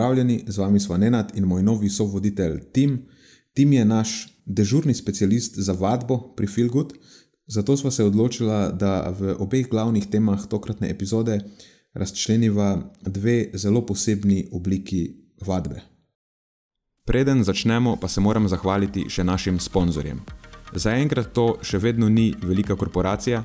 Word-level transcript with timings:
Pozdravljeni, 0.00 0.44
z 0.46 0.58
vami 0.58 0.80
smo 0.80 0.96
Nenad 0.96 1.32
in 1.34 1.44
moj 1.44 1.62
novi 1.62 1.90
sovoditelj 1.90 2.60
Tim. 2.72 3.02
Tim 3.52 3.72
je 3.72 3.84
naš 3.84 4.38
dežurni 4.46 4.94
specialist 4.94 5.58
za 5.58 5.72
vadbo 5.72 6.32
pri 6.36 6.46
Feelgood, 6.46 6.92
zato 7.46 7.76
smo 7.76 7.90
se 7.90 8.04
odločili, 8.04 8.72
da 8.72 9.12
v 9.18 9.34
obeh 9.38 9.68
glavnih 9.68 10.06
temah 10.06 10.46
tokratne 10.48 10.90
epizode 10.90 11.40
razčleniva 11.92 12.94
dve 13.02 13.50
zelo 13.54 13.86
posebni 13.86 14.48
obliki 14.52 15.16
vadbe. 15.46 15.82
Preden 17.04 17.44
začnemo, 17.44 17.96
pa 18.00 18.08
se 18.08 18.20
moram 18.20 18.48
zahvaliti 18.48 19.04
še 19.08 19.24
našim 19.24 19.60
sponzorjem. 19.60 20.24
Zaenkrat 20.72 21.34
to 21.34 21.58
še 21.62 21.78
vedno 21.78 22.08
ni 22.08 22.32
velika 22.42 22.76
korporacija, 22.76 23.44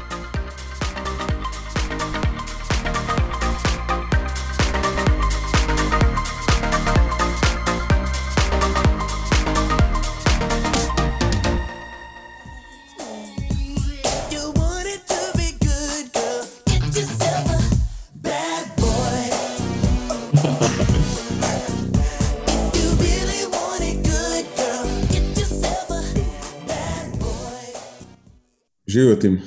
Živijo 28.91 29.15
tim, 29.15 29.41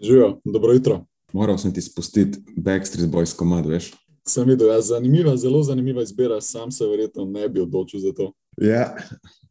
Živijo, 0.00 0.40
dobro 0.44 0.72
jutro. 0.72 1.04
moral 1.32 1.58
sem 1.58 1.74
ti 1.74 1.82
spustiti 1.82 2.38
Backstreet 2.56 3.10
Boys 3.10 3.36
komad, 3.36 3.66
veš. 3.66 3.92
Sem 4.28 4.48
videl, 4.48 4.68
ja, 4.68 4.80
zanimiva, 4.80 5.36
zelo 5.36 5.62
zanimiva 5.62 6.02
izbira, 6.02 6.40
sam 6.40 6.72
se 6.72 6.86
verjetno 6.86 7.24
ne 7.24 7.48
bi 7.48 7.60
odločil 7.60 8.00
za 8.00 8.12
to. 8.12 8.32
Ja, 8.60 8.96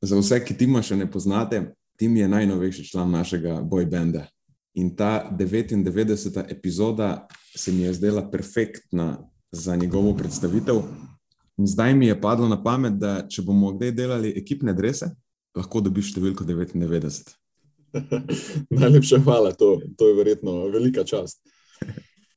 za 0.01 0.19
vse, 0.19 0.39
ki 0.45 0.57
Tima 0.57 0.81
še 0.81 0.95
ne 0.95 1.07
poznate, 1.11 1.73
Tim 1.95 2.15
je 2.17 2.27
najnovejši 2.27 2.83
član 2.89 3.11
našega 3.11 3.61
boy 3.61 3.85
banda. 3.85 4.25
In 4.73 4.95
ta 4.95 5.29
99. 5.39 6.43
epizoda 6.49 7.27
se 7.55 7.71
mi 7.71 7.81
je 7.81 7.93
zdela 7.93 8.31
perfektna 8.31 9.29
za 9.51 9.75
njegovo 9.75 10.15
predstavitev. 10.17 10.81
In 11.57 11.67
zdaj 11.67 11.95
mi 11.95 12.07
je 12.07 12.21
padlo 12.21 12.47
na 12.49 12.63
pamet, 12.63 12.93
da 12.93 13.27
če 13.29 13.41
bomo 13.41 13.71
kdaj 13.77 13.91
delali 13.91 14.33
ekipne 14.35 14.73
drese, 14.73 15.11
lahko 15.55 15.81
dobiš 15.81 16.11
številko 16.15 16.43
99. 16.43 17.40
Najlepša 18.79 19.19
hvala, 19.23 19.51
to, 19.51 19.81
to 19.97 20.07
je 20.07 20.15
verjetno 20.15 20.67
velika 20.67 21.03
čast. 21.03 21.41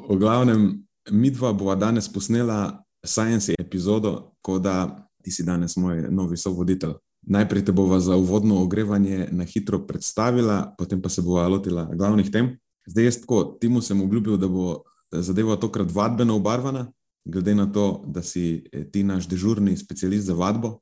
V 0.09 0.17
glavnem, 0.17 0.85
mi 1.11 1.31
dva 1.31 1.53
bova 1.53 1.75
danes 1.75 2.09
posnela 2.13 2.85
Science 3.05 3.55
epizodo, 3.59 4.33
ko 4.43 4.59
da 4.59 5.09
ti 5.23 5.31
si 5.31 5.45
danes 5.45 5.77
moj 5.77 6.09
novi 6.11 6.37
sovoditelj. 6.37 6.97
Najprej 7.27 7.65
te 7.65 7.73
bova 7.73 8.01
za 8.01 8.17
uvodno 8.17 8.63
ogrevanje 8.63 9.29
na 9.33 9.45
hitro 9.45 9.87
predstavila, 9.87 10.75
potem 10.79 11.03
pa 11.03 11.09
se 11.09 11.23
bova 11.23 11.49
lotila 11.49 11.89
glavnih 11.93 12.31
tem. 12.31 12.57
Zdaj 12.87 13.05
jaz 13.05 13.21
tako, 13.21 13.57
Timu 13.61 13.81
sem 13.81 14.01
obljubil, 14.03 14.37
da 14.37 14.49
bo 14.49 14.83
zadeva 15.13 15.57
tokrat 15.57 15.93
vadbeno 15.93 16.37
obarvana, 16.37 16.93
glede 17.25 17.55
na 17.55 17.73
to, 17.73 18.05
da 18.07 18.23
si 18.23 18.65
eh, 18.73 18.85
ti 18.91 19.03
naš 19.03 19.29
dežurni 19.29 19.77
specialist 19.77 20.27
za 20.27 20.35
vadbo. 20.35 20.79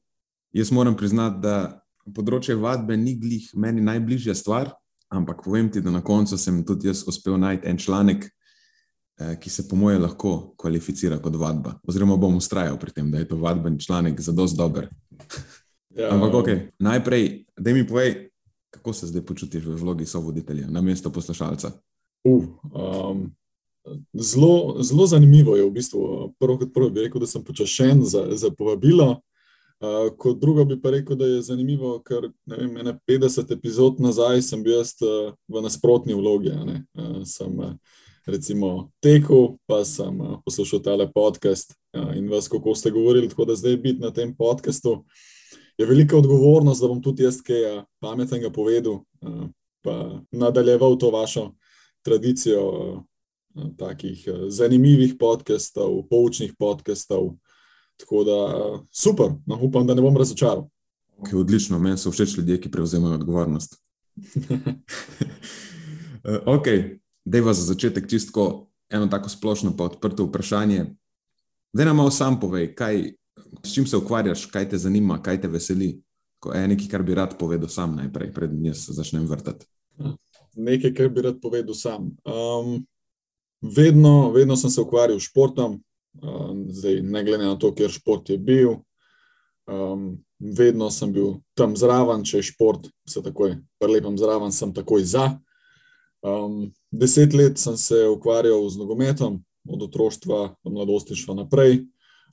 Jaz 0.52 0.72
moram 0.72 0.96
priznati, 0.96 1.40
da 1.42 1.81
področje 2.14 2.56
vadbe 2.58 2.96
ni 2.96 3.14
glih 3.18 3.50
meni 3.54 3.84
najbližja 3.84 4.34
stvar, 4.34 4.72
ampak 5.12 5.44
povem 5.44 5.68
ti, 5.70 5.82
da 5.84 5.92
na 5.92 6.02
koncu 6.02 6.38
sem 6.38 6.62
tudi 6.66 6.88
jaz 6.90 7.04
uspel 7.08 7.38
najti 7.38 7.68
en 7.68 7.78
članek, 7.78 8.26
eh, 9.20 9.36
ki 9.38 9.50
se 9.50 9.68
po 9.68 9.76
moje 9.76 9.98
lahko 9.98 10.54
kvalificira 10.58 11.20
kot 11.22 11.36
vadba. 11.36 11.78
Oziroma 11.86 12.16
bom 12.16 12.36
ustrajal 12.36 12.78
pri 12.78 12.92
tem, 12.92 13.10
da 13.10 13.18
je 13.18 13.28
to 13.28 13.36
vadben 13.36 13.78
članek 13.78 14.20
za 14.20 14.32
dosti 14.32 14.58
dober. 14.58 14.88
Ja, 15.92 16.08
Ampak 16.08 16.34
ok, 16.34 16.48
najprej, 16.80 17.44
da 17.52 17.72
mi 17.76 17.84
povej, 17.84 18.30
kako 18.72 18.92
se 18.96 19.06
zdaj 19.06 19.26
počutiš 19.28 19.66
v 19.66 19.74
vlogi 19.76 20.06
sovoditelja 20.08 20.70
na 20.72 20.80
mesto 20.80 21.10
poslušalca. 21.12 21.68
Uh, 22.24 22.46
um, 22.72 23.26
zelo, 24.14 24.80
zelo 24.80 25.06
zanimivo 25.06 25.56
je 25.56 25.66
v 25.66 25.70
bistvu. 25.70 26.32
Prvo 26.40 26.58
kot 26.58 26.72
prvo 26.72 26.90
bi 26.90 27.04
rekel, 27.04 27.20
da 27.20 27.28
sem 27.28 27.44
počašen 27.44 28.00
za, 28.08 28.24
za 28.32 28.50
povabilo. 28.50 29.20
Uh, 29.82 30.12
kot 30.16 30.38
drugo 30.38 30.62
bi 30.64 30.76
pa 30.78 30.90
rekel, 30.94 31.16
da 31.18 31.26
je 31.26 31.40
zanimivo, 31.42 31.96
ker 32.06 32.28
vem, 32.46 32.76
ene 32.78 32.92
50 33.08 33.50
epizod 33.50 33.98
nazaj 34.00 34.42
sem 34.46 34.62
bil 34.62 34.76
jaz 34.76 34.92
uh, 35.02 35.32
v 35.50 35.62
nasprotni 35.64 36.14
vlogi. 36.14 36.52
Uh, 36.54 37.16
sem 37.26 37.56
uh, 37.58 37.72
recimo 38.26 38.92
tekel, 39.02 39.56
pa 39.66 39.80
sem 39.84 40.20
uh, 40.20 40.36
poslušal 40.46 40.84
tale 40.86 41.08
podcast 41.10 41.74
uh, 41.98 42.12
in 42.14 42.30
vas, 42.30 42.46
kako 42.48 42.76
ste 42.78 42.94
govorili, 42.94 43.28
tako 43.28 43.48
da 43.50 43.58
zdaj 43.58 43.76
biti 43.76 44.00
na 44.00 44.12
tem 44.14 44.36
podkastu. 44.36 45.00
Je 45.78 45.86
velika 45.86 46.16
odgovornost, 46.16 46.82
da 46.82 46.88
bom 46.88 47.02
tudi 47.02 47.26
jaz 47.26 47.40
kaj 47.42 47.66
uh, 47.72 47.84
pametnega 47.98 48.52
povedal, 48.54 49.02
uh, 49.02 49.44
pa 49.82 50.20
nadaljeval 50.30 50.94
to 50.98 51.10
vašo 51.10 51.48
tradicijo 52.06 52.68
uh, 52.70 53.02
takih 53.78 54.28
uh, 54.30 54.46
zanimivih 54.46 55.18
podkastov, 55.18 56.04
poučnih 56.06 56.54
podkastov. 56.58 57.32
Tako 57.96 58.24
da 58.24 58.38
super, 58.90 59.34
no, 59.46 59.58
upam, 59.62 59.86
da 59.86 59.94
ne 59.94 60.02
bom 60.02 60.16
razočaral. 60.16 60.66
Okay, 61.18 61.36
odlično, 61.40 61.78
meni 61.78 61.98
so 61.98 62.10
všeč 62.10 62.36
ljudje, 62.38 62.60
ki 62.60 62.70
prevzemajo 62.70 63.20
odgovornost. 63.20 63.78
Eh, 66.24 66.38
ok, 66.46 66.66
je 67.24 67.42
za 67.42 67.52
začetek 67.52 68.06
čistko 68.10 68.68
eno 68.92 69.06
tako 69.06 69.28
splošno 69.28 69.76
pa 69.76 69.84
odprto 69.84 70.24
vprašanje. 70.24 70.86
Da 71.72 71.84
nam 71.84 71.96
malo 71.96 72.10
sam 72.10 72.40
povej, 72.40 72.74
kaj, 72.74 73.12
s 73.62 73.74
čim 73.74 73.86
se 73.86 73.96
ukvarjaš, 73.96 74.46
kaj 74.46 74.68
te 74.68 74.78
zanima, 74.78 75.22
kaj 75.22 75.40
te 75.40 75.48
veseli. 75.48 76.02
Ko 76.38 76.52
je 76.52 76.68
nekaj, 76.68 76.88
kar 76.88 77.02
bi 77.02 77.14
rad 77.14 77.38
povedal 77.38 77.68
sam 77.68 77.96
najprej, 77.96 78.32
preden 78.34 78.66
jaz 78.66 78.86
začnem 78.90 79.26
vrtati. 79.26 79.66
Nekaj, 80.54 80.94
kar 80.94 81.08
bi 81.08 81.22
rad 81.22 81.40
povedal 81.42 81.74
sam. 81.74 82.10
Um, 82.26 82.86
vedno, 83.62 84.30
vedno 84.30 84.56
sem 84.56 84.70
se 84.70 84.80
ukvarjal 84.80 85.20
s 85.20 85.30
športom, 85.30 85.80
um, 86.20 86.66
zdaj, 86.68 87.00
ne 87.02 87.24
glede 87.24 87.46
na 87.46 87.56
to, 87.58 87.72
ker 87.74 87.90
šport 87.90 88.30
je 88.30 88.38
bil. 88.38 88.76
Um, 89.66 90.22
vedno 90.38 90.90
sem 90.90 91.12
bil 91.14 91.38
tam 91.54 91.76
zraven, 91.78 92.24
če 92.26 92.40
je 92.40 92.50
šport, 92.50 92.88
se 93.08 93.22
takoj 93.22 93.56
prelepam 93.80 94.18
zraven, 94.18 94.52
sem 94.52 94.74
takoj 94.74 95.04
za. 95.06 95.28
Um, 96.22 96.72
deset 96.90 97.34
let 97.34 97.58
sem 97.58 97.76
se 97.78 98.04
ukvarjal 98.10 98.68
z 98.70 98.78
nogometom, 98.78 99.40
od 99.68 99.82
otroštva 99.82 100.54
do 100.64 100.70
mladostništva 100.70 101.34
naprej. 101.34 101.84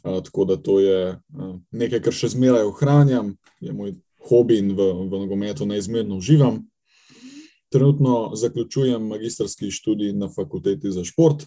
Uh, 0.03 0.23
tako 0.23 0.45
da 0.45 0.57
to 0.57 0.79
je 0.79 0.99
uh, 1.13 1.55
nekaj, 1.71 2.01
kar 2.01 2.15
še 2.15 2.31
zmeraj 2.33 2.65
ohranjam, 2.69 3.35
je 3.61 3.73
moj 3.73 3.93
hobi 4.29 4.59
in 4.59 4.73
v, 4.75 4.89
v 5.09 5.21
nogometu 5.23 5.67
neizmerno 5.69 6.17
uživam. 6.17 6.63
Trenutno 7.69 8.31
zaključujem 8.35 9.07
magistrski 9.07 9.71
študij 9.71 10.13
na 10.17 10.29
fakulteti 10.33 10.91
za 10.91 11.03
šport, 11.05 11.45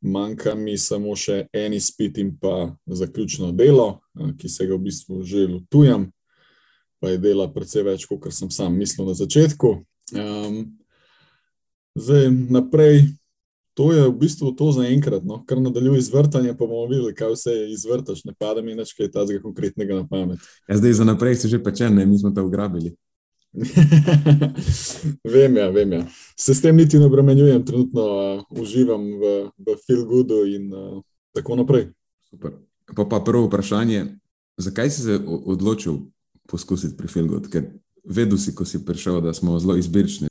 manjka 0.00 0.54
mi 0.54 0.76
samo 0.78 1.16
še 1.16 1.46
en 1.52 1.74
izpit 1.76 2.18
in 2.18 2.34
pa 2.40 2.76
zaključno 2.86 3.52
delo, 3.52 4.00
ki 4.38 4.48
se 4.48 4.66
ga 4.66 4.76
v 4.76 4.86
bistvu 4.88 5.22
že 5.24 5.46
lotujem, 5.48 6.10
pa 7.00 7.12
je 7.12 7.20
dela 7.22 7.48
precej 7.52 7.86
več, 7.86 8.06
kot 8.08 8.32
sem 8.32 8.50
sam 8.50 8.76
mislil 8.76 9.08
na 9.08 9.14
začetku. 9.14 9.72
Um, 10.16 10.58
zdaj 11.98 12.30
naprej, 12.30 13.06
to 13.76 13.92
je 13.92 14.06
v 14.08 14.14
bistvu 14.16 14.52
to 14.56 14.72
za 14.72 14.86
enkrat, 14.88 15.24
no? 15.24 15.42
kar 15.46 15.60
nadaljuje 15.60 16.00
izvrtanje, 16.00 16.54
pa 16.56 16.64
bomo 16.64 16.86
videli, 16.88 17.14
kaj 17.14 17.34
vse 17.34 17.56
izvrtaš, 17.74 18.24
ne 18.24 18.32
pada 18.38 18.62
mi 18.64 18.76
več 18.76 18.94
kaj 18.96 19.10
tazga 19.12 19.40
konkretnega 19.42 20.00
na 20.00 20.06
pamet. 20.08 20.40
Ja, 20.68 20.78
zdaj 20.80 20.96
za 21.02 21.04
naprej 21.04 21.42
si 21.42 21.52
že 21.52 21.60
pečen, 21.62 21.94
ne, 21.94 22.06
mi 22.08 22.18
smo 22.18 22.32
te 22.32 22.40
ugrabili. 22.40 22.94
vem, 25.34 25.56
ja, 25.56 25.70
vem. 25.70 25.92
Ja. 25.92 26.02
Se 26.36 26.54
s 26.54 26.60
tem 26.62 26.76
niti 26.76 26.98
ne 26.98 27.06
obremenjujem, 27.06 27.64
trenutno 27.64 28.02
uh, 28.04 28.60
uživam 28.60 29.04
v, 29.20 29.34
v 29.58 29.76
feel 29.86 30.04
goodu 30.04 30.44
in 30.44 30.72
uh, 30.72 31.00
tako 31.34 31.56
naprej. 31.56 31.88
Super. 32.30 32.52
Pa, 32.94 33.04
pa 33.04 33.20
prvo 33.20 33.46
vprašanje, 33.46 34.06
zakaj 34.56 34.90
si 34.90 35.02
se 35.02 35.20
odločil 35.26 35.98
poskusiti 36.46 36.96
pri 36.96 37.08
Filgood? 37.08 37.50
Ker 37.50 37.70
vedel 38.04 38.38
si, 38.38 38.54
ko 38.54 38.64
si 38.64 38.84
prišel, 38.84 39.20
da 39.20 39.34
smo 39.34 39.58
zelo 39.58 39.76
izbirčni. 39.76 40.28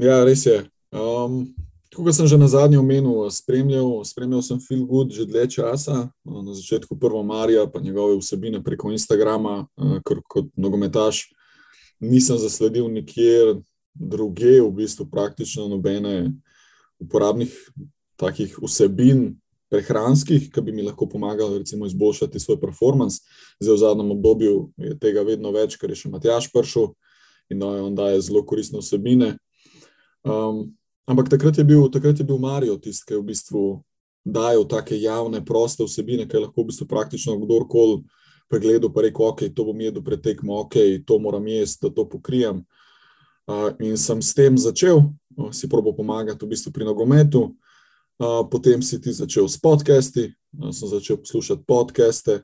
Ja, 0.00 0.24
res 0.24 0.46
je. 0.46 0.64
Um, 0.90 1.52
tako 1.92 2.08
kot 2.08 2.16
sem 2.16 2.26
že 2.26 2.38
na 2.38 2.48
zadnji 2.50 2.80
omenil, 2.80 3.30
spremljal, 3.30 4.02
spremljal 4.04 4.42
sem 4.42 4.58
feel 4.58 4.82
good 4.86 5.14
že 5.14 5.26
dlje 5.26 5.60
časa, 5.60 6.10
na 6.24 6.54
začetku 6.54 6.98
prvo 6.98 7.22
Marija, 7.22 7.66
pa 7.70 7.80
njegove 7.80 8.18
vsebine 8.18 8.62
preko 8.64 8.90
Instagrama, 8.90 9.66
ker 10.06 10.22
kot 10.26 10.50
nogometaš 10.56 11.30
nisem 12.00 12.38
zasledil 12.38 12.88
nikjer 12.88 13.60
druge, 13.94 14.60
v 14.60 14.70
bistvu 14.72 15.06
praktično 15.10 15.68
nobene 15.68 16.32
uporabnih 17.00 17.52
takih 18.20 18.56
vsebin, 18.62 19.34
prehranskih, 19.70 20.48
ki 20.50 20.62
bi 20.66 20.72
mi 20.74 20.82
lahko 20.82 21.06
pomagali 21.08 21.60
recimo, 21.62 21.86
izboljšati 21.86 22.40
svoj 22.40 22.58
performance. 22.60 23.22
Zdaj 23.60 23.74
v 23.74 23.78
zadnjem 23.78 24.10
obdobju 24.10 24.54
je 24.76 24.96
tega 24.98 25.22
vedno 25.22 25.52
več, 25.54 25.76
ker 25.78 25.92
je 25.92 26.00
še 26.02 26.10
Matjaš 26.10 26.50
prišel 26.52 26.90
in 27.50 27.62
da 27.62 27.70
on 27.84 27.94
daje 27.94 28.20
zelo 28.26 28.42
koristne 28.46 28.82
vsebine. 28.82 29.36
Um, 30.26 30.72
ampak 31.06 31.30
takrat 31.30 31.58
je 31.58 31.64
bil, 31.64 31.86
takrat 31.90 32.18
je 32.18 32.26
bil 32.26 32.38
Marijo 32.42 32.76
tisti, 32.82 33.06
ki 33.06 33.16
je 33.16 33.20
v 33.22 33.28
bistvu 33.30 33.62
dajal 34.26 34.66
take 34.68 34.98
javne, 35.00 35.40
proste 35.46 35.86
vsebine, 35.86 36.26
ki 36.28 36.36
je 36.36 36.44
lahko 36.46 36.62
v 36.62 36.70
bistvu 36.70 36.86
praktično 36.90 37.38
kdorkoli 37.40 38.02
pregledal, 38.50 38.90
pa 38.90 39.06
rekel, 39.06 39.30
ok, 39.30 39.46
to 39.54 39.64
bom 39.64 39.78
jedel 39.80 40.02
pred 40.02 40.22
tekmo, 40.22 40.60
ok, 40.66 40.74
to 41.06 41.18
moram 41.22 41.46
jesti, 41.46 41.86
da 41.86 41.94
to 41.94 42.08
pokrijem. 42.10 42.64
Uh, 43.50 43.70
in 43.82 43.96
sem 43.98 44.18
s 44.22 44.34
tem 44.34 44.58
začel, 44.58 45.06
uh, 45.38 45.50
si 45.54 45.70
probo 45.70 45.94
pomagati 45.94 46.44
v 46.44 46.50
bistvu 46.50 46.74
pri 46.74 46.86
nogometu. 46.86 47.54
Uh, 48.20 48.42
potem 48.50 48.82
si 48.82 49.00
ti 49.00 49.14
začel 49.14 49.48
s 49.48 49.56
podcasti, 49.58 50.30
uh, 50.58 50.70
sem 50.74 50.90
začel 50.90 51.22
poslušati 51.22 51.66
podcaste. 51.66 52.42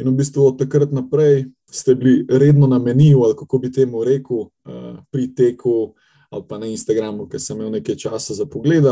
In 0.00 0.08
v 0.08 0.18
bistvu 0.18 0.46
od 0.46 0.58
takrat 0.58 0.90
naprej 0.94 1.52
ste 1.70 1.94
bili 1.94 2.24
redno 2.26 2.66
na 2.66 2.78
meniju, 2.78 3.22
ali 3.22 3.38
kako 3.38 3.58
bi 3.58 3.70
temu 3.70 4.02
rekel, 4.06 4.48
uh, 4.48 5.02
pri 5.10 5.30
teku 5.34 5.94
ali 6.32 6.44
pa 6.48 6.56
na 6.56 6.64
Instagramu, 6.64 7.28
ker 7.28 7.36
sem 7.36 7.60
imel 7.60 7.76
nekaj 7.76 8.08
časa 8.08 8.32
za 8.32 8.48
pogled. 8.48 8.88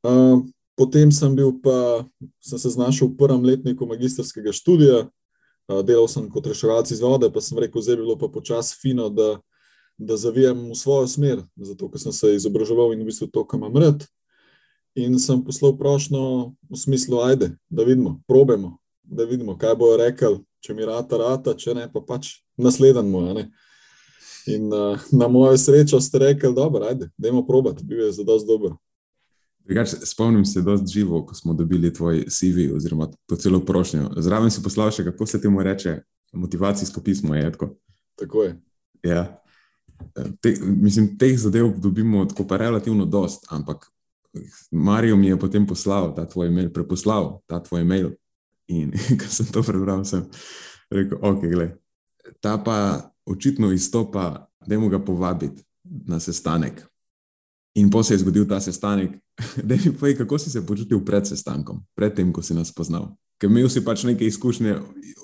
Uh, 0.00 0.40
potem 0.72 1.12
sem 1.12 1.28
bil 1.36 1.52
pa, 1.60 2.08
sem 2.40 2.56
se 2.56 2.72
znašel 2.72 3.12
v 3.12 3.20
prvem 3.20 3.44
letniku 3.44 3.84
magistrskega 3.84 4.54
študija, 4.56 5.12
delal 5.68 6.08
sem 6.08 6.28
kot 6.32 6.46
reševalci 6.46 6.94
iz 6.94 7.02
vode, 7.04 7.28
pa 7.32 7.40
sem 7.44 7.58
rekel, 7.60 7.82
zdaj 7.82 7.96
bi 7.96 8.06
bilo 8.06 8.16
pa 8.18 8.28
počasi 8.32 8.76
fino, 8.80 9.08
da, 9.12 9.36
da 9.98 10.16
zavijem 10.16 10.70
v 10.70 10.76
svojo 10.76 11.08
smer, 11.08 11.42
zato 11.56 11.90
ker 11.92 12.00
sem 12.00 12.12
se 12.12 12.34
izobraževal 12.36 12.94
in 12.94 13.04
v 13.04 13.10
bistvu 13.10 13.28
to, 13.32 13.44
kar 13.44 13.60
imam 13.60 13.76
rad. 13.76 14.06
In 14.98 15.18
sem 15.20 15.44
poslal 15.44 15.76
prošlo 15.78 16.54
v 16.70 16.76
smislu, 16.76 17.20
ajde, 17.22 17.52
da 17.70 17.84
vidimo, 17.84 18.18
probemo, 18.26 18.78
da 19.02 19.28
vidimo, 19.28 19.58
kaj 19.58 19.76
bojo 19.78 20.00
rekli, 20.00 20.40
če 20.64 20.74
mi 20.74 20.88
rata, 20.88 21.20
rata, 21.20 21.54
če 21.54 21.76
ne, 21.76 21.86
pa 21.92 22.02
pač 22.02 22.40
naslednji 22.58 23.06
moj. 23.12 23.46
In 24.48 24.72
uh, 24.72 24.96
na 25.12 25.28
mojo 25.28 25.58
srečo 25.60 26.00
ste 26.00 26.24
rekli, 26.24 26.54
dobro, 26.56 26.88
ajde, 26.88 27.10
dajmo 27.20 27.44
probati, 27.46 27.84
bil 27.84 28.06
je 28.06 28.12
za 28.16 28.24
dosti 28.24 28.48
dobro. 28.48 28.78
Drugač, 29.68 29.94
spomnim 30.04 30.44
se 30.48 30.62
dosti 30.62 30.92
živo, 30.92 31.26
ko 31.26 31.34
smo 31.34 31.52
dobili 31.54 31.92
tvoj 31.92 32.24
CV 32.32 32.70
oziroma 32.76 33.10
to 33.26 33.36
celo 33.36 33.60
prošnjo. 33.60 34.10
Zraven 34.16 34.50
si 34.50 34.62
poslal 34.64 34.90
še, 34.90 35.04
kako 35.04 35.26
se 35.26 35.40
temu 35.40 35.62
reče, 35.62 35.98
motivacijsko 36.32 37.02
pismo. 37.04 37.34
Je, 37.34 37.52
tako. 37.52 37.74
Tako 38.16 38.42
je. 38.42 38.56
ja. 39.02 39.26
Te, 40.40 40.54
mislim, 40.62 41.18
teh 41.18 41.36
zadev 41.38 41.74
dobimo 41.76 42.24
tako 42.24 42.46
pa 42.48 42.56
relativno 42.56 43.04
dost, 43.04 43.46
ampak 43.50 43.90
Marijo 44.70 45.16
mi 45.16 45.26
je 45.26 45.38
potem 45.38 45.66
poslal 45.66 46.14
ta 46.14 46.24
tvoj 46.24 46.50
mail, 46.50 46.72
preposlal 46.72 47.40
ta 47.46 47.60
tvoj 47.62 47.84
mail. 47.84 48.10
In 48.68 48.92
ko 49.20 49.28
sem 49.28 49.46
to 49.52 49.62
prebral, 49.62 50.04
sem 50.04 50.24
rekel, 50.90 51.18
ok, 51.20 51.44
gledaj, 51.44 51.74
ta 52.40 52.56
pa 52.58 53.10
očitno 53.26 53.72
izstopa, 53.72 54.48
da 54.66 54.78
mu 54.78 54.88
ga 54.88 54.98
povabiti 54.98 55.64
na 55.84 56.20
sestanek. 56.20 56.84
In 57.78 57.90
po 57.90 58.02
se 58.02 58.14
je 58.14 58.18
zgodil 58.18 58.46
ta 58.48 58.60
sestanek. 58.60 59.14
Da 59.68 59.74
mi 59.74 59.92
povej, 59.94 60.16
kako 60.18 60.38
si 60.38 60.50
se 60.50 60.66
počutil 60.66 61.04
pred 61.04 61.26
sestankom, 61.26 61.84
pred 61.94 62.14
tem, 62.14 62.32
ko 62.32 62.42
si 62.42 62.54
nas 62.54 62.72
poznal. 62.74 63.14
Ker 63.38 63.50
imel 63.50 63.68
si 63.70 63.84
pač 63.84 64.02
neke 64.02 64.26
izkušnje 64.26 64.74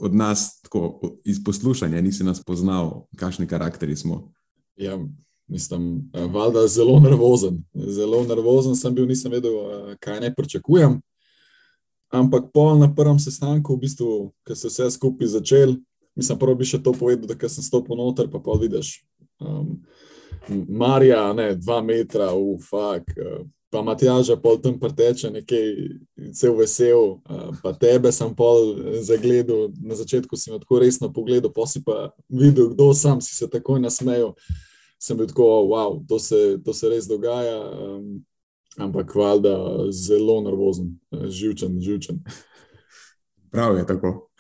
od 0.01 0.15
nas, 0.15 0.61
tako 0.63 1.19
iz 1.27 1.41
poslušanja, 1.45 2.01
nisi 2.01 2.25
nas 2.25 2.45
poznal, 2.45 3.09
kakšni 3.19 3.49
karakteri 3.51 3.97
smo. 3.97 4.31
Ja, 4.79 4.99
mislim, 5.51 6.11
eh, 6.15 6.27
valjda 6.31 6.69
zelo 6.69 7.01
nervozen. 7.01 7.59
Zelo 7.75 8.23
nervozen 8.25 8.77
sem 8.77 8.95
bil, 8.95 9.07
nisem 9.07 9.33
vedel, 9.33 9.53
eh, 9.53 9.97
kaj 10.01 10.21
ne 10.21 10.35
pričakujem. 10.35 11.01
Ampak 12.15 12.53
pol 12.55 12.79
na 12.79 12.95
prvem 12.95 13.19
sestanku, 13.19 13.75
v 13.75 13.81
bistvu, 13.81 14.33
ko 14.47 14.55
se 14.55 14.69
vse 14.69 14.91
skupaj 14.91 15.27
začel, 15.27 15.75
mislim, 16.15 16.39
prvo 16.39 16.55
bi 16.55 16.65
še 16.65 16.79
to 16.83 16.93
povedal, 16.93 17.27
da 17.27 17.49
sem 17.49 17.65
stopil 17.65 17.99
noter, 17.99 18.31
pa 18.31 18.39
pa 18.39 18.55
vidiš. 18.61 19.03
Um, 19.43 19.83
Marija, 20.69 21.33
ne, 21.33 21.55
dva 21.55 21.83
metra, 21.83 22.33
ufak, 22.35 23.03
pa 23.75 23.83
Matjaža 23.83 24.37
pol 24.37 24.61
tam 24.63 24.77
preteče 24.79 25.31
nekaj, 25.35 25.65
cel 26.39 26.55
vesel, 26.55 27.17
uh, 27.27 27.49
pa 27.63 27.73
tebe 27.75 28.13
sem 28.15 28.31
pol 28.37 28.77
zagledal, 29.03 29.73
na 29.83 29.99
začetku 29.99 30.39
si 30.39 30.53
me 30.53 30.61
tako 30.63 30.79
resno 30.79 31.11
pogledal, 31.13 31.51
pa 31.51 31.67
si 31.67 31.83
pa 31.83 32.13
videl, 32.29 32.71
kdo 32.71 32.93
sam, 32.95 33.19
si 33.19 33.35
se 33.35 33.51
takoj 33.51 33.83
nasmejal. 33.83 34.37
Sem 35.03 35.19
bil 35.19 35.27
tako, 35.27 35.49
wow, 35.75 35.99
to 36.09 36.21
se, 36.23 36.59
to 36.65 36.73
se 36.73 36.89
res 36.89 37.11
dogaja, 37.11 37.59
um, 37.67 38.23
ampak 38.79 39.11
valjda 39.15 39.57
zelo 39.91 40.39
nervozen, 40.47 40.95
eh, 41.13 41.27
živčen, 41.29 41.81
živčen. 41.81 42.23
Prav 43.51 43.77
je 43.77 43.87
tako. 43.87 44.31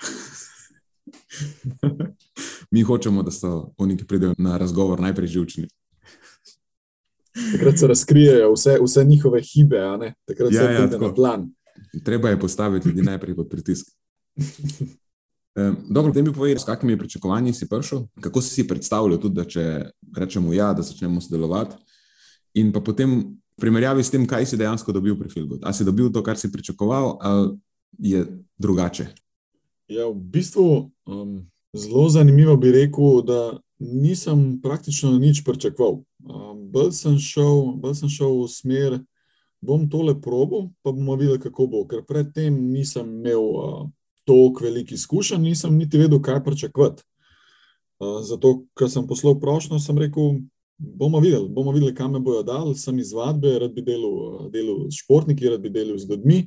Mi 2.70 2.82
hočemo, 2.82 3.22
da 3.22 3.30
so 3.30 3.74
oni, 3.78 3.96
ki 3.98 4.06
pridejo 4.06 4.34
na 4.38 4.56
razgovor, 4.58 5.00
najprej 5.00 5.28
živčni. 5.28 5.68
Takrat 7.52 7.78
se 7.78 7.86
razkrijejo 7.86 8.52
vse, 8.52 8.78
vse 8.82 9.04
njihove 9.04 9.42
hibe, 9.42 9.78
a 9.78 9.96
ne? 9.96 10.14
takrat 10.24 10.52
Ja, 10.52 10.60
se 10.60 10.72
ja, 10.72 10.80
pride 10.80 10.98
na 10.98 11.14
plan. 11.14 11.48
Treba 12.04 12.30
je 12.30 12.40
postaviti 12.40 12.88
ljudi 12.88 13.02
najprej 13.02 13.36
pod 13.36 13.48
pritisk. 13.48 13.90
Um, 15.56 15.76
dobro, 15.90 16.12
da 16.12 16.22
mi 16.22 16.32
povej, 16.32 16.58
s 16.58 16.64
kakimi 16.64 16.98
pričakovanji 16.98 17.52
si 17.52 17.68
prišel, 17.68 18.00
kako 18.20 18.42
si 18.42 18.50
si 18.50 18.66
predstavljal, 18.68 19.20
tudi 19.20 19.34
da 19.34 19.44
če 19.44 19.90
rečemo 20.16 20.52
ja, 20.52 20.72
da 20.74 20.82
začnemo 20.82 21.20
sodelovati, 21.20 21.76
in 22.58 22.72
pa 22.72 22.80
potem 22.80 23.38
v 23.54 23.62
primerjavi 23.62 24.02
s 24.02 24.10
tem, 24.10 24.26
kaj 24.26 24.48
si 24.50 24.58
dejansko 24.58 24.92
dobil 24.92 25.14
pri 25.18 25.30
Filgu. 25.30 25.60
Ali 25.62 25.74
si 25.74 25.86
dobil 25.86 26.10
to, 26.10 26.22
kar 26.26 26.38
si 26.38 26.50
pričakoval, 26.52 27.18
ali 27.22 27.54
je 27.98 28.26
drugače? 28.58 29.06
Ja, 29.88 30.08
v 30.10 30.18
bistvu 30.18 30.90
um, 31.06 31.46
zelo 31.76 32.08
zanimivo 32.10 32.56
bi 32.56 32.72
rekel, 32.74 33.22
da 33.22 33.54
nisem 33.78 34.58
praktično 34.62 35.14
nič 35.18 35.44
pričakoval. 35.46 36.02
Um, 36.24 36.70
bolj, 36.72 36.92
sem 36.96 37.18
šel, 37.20 37.74
bolj 37.80 37.98
sem 37.98 38.08
šel 38.08 38.38
v 38.38 38.48
smer, 38.48 38.96
bom 39.64 39.84
tole 39.90 40.14
probo, 40.20 40.70
pa 40.80 40.92
bomo 40.92 41.18
videli, 41.20 41.40
kako 41.40 41.66
bo. 41.68 41.82
Ker 41.88 42.04
predtem 42.08 42.56
nisem 42.72 43.10
imel 43.20 43.44
uh, 43.44 43.82
toliko 44.24 44.64
velikih 44.64 44.96
izkušenj, 44.96 45.42
nisem 45.44 45.76
niti 45.76 46.00
vedel, 46.00 46.22
kaj 46.24 46.40
pričakovati. 46.44 47.04
Uh, 48.00 48.22
zato, 48.24 48.64
ker 48.76 48.88
sem 48.90 49.04
poslal 49.06 49.36
prošlo, 49.40 49.78
sem 49.78 50.00
rekel, 50.00 50.40
bomo 50.78 51.20
videli, 51.20 51.48
bomo 51.48 51.72
videli, 51.76 51.94
kam 51.94 52.16
me 52.16 52.24
bojo 52.24 52.42
dali. 52.42 52.72
Sem 52.78 52.98
iz 52.98 53.12
vadbe, 53.12 53.58
rad 53.60 53.76
bi 53.76 53.84
delal, 53.84 54.14
uh, 54.14 54.46
delal 54.52 54.86
s 54.88 55.04
športniki, 55.04 55.50
rad 55.52 55.60
bi 55.60 55.72
delal 55.72 56.00
z 56.00 56.08
ljudmi. 56.08 56.46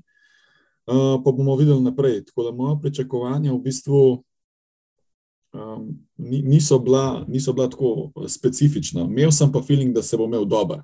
Uh, 0.87 1.19
pa 1.21 1.31
bomo 1.31 1.53
videli 1.59 1.85
naprej. 1.85 2.23
Tako 2.31 2.49
da 2.49 2.55
moja 2.55 2.79
pričakovanja 2.81 3.53
v 3.53 3.61
bistvu 3.61 4.01
um, 5.53 5.89
ni- 6.17 6.41
niso, 6.41 6.79
bila, 6.79 7.25
niso 7.27 7.53
bila 7.53 7.69
tako 7.69 8.11
specifična. 8.27 9.01
Imel 9.01 9.31
sem 9.31 9.51
pa 9.51 9.61
feeling, 9.61 9.95
da 9.95 10.03
se 10.03 10.17
bom 10.17 10.29
imel 10.29 10.45
dober. 10.45 10.81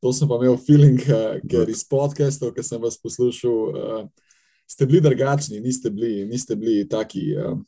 To 0.00 0.12
sem 0.12 0.28
pa 0.28 0.36
imel 0.36 0.56
feeling, 0.56 1.00
uh, 1.08 1.38
ker 1.50 1.68
iz 1.68 1.84
podcastov, 1.88 2.54
ki 2.54 2.62
sem 2.62 2.82
vas 2.82 2.98
poslušal, 3.00 3.52
uh, 3.52 4.08
ste 4.66 4.86
bili 4.86 5.00
drugačni, 5.00 5.60
niste 5.60 5.90
bili, 5.90 6.26
niste 6.26 6.56
bili 6.56 6.88
taki. 6.88 7.32
Uh, 7.36 7.58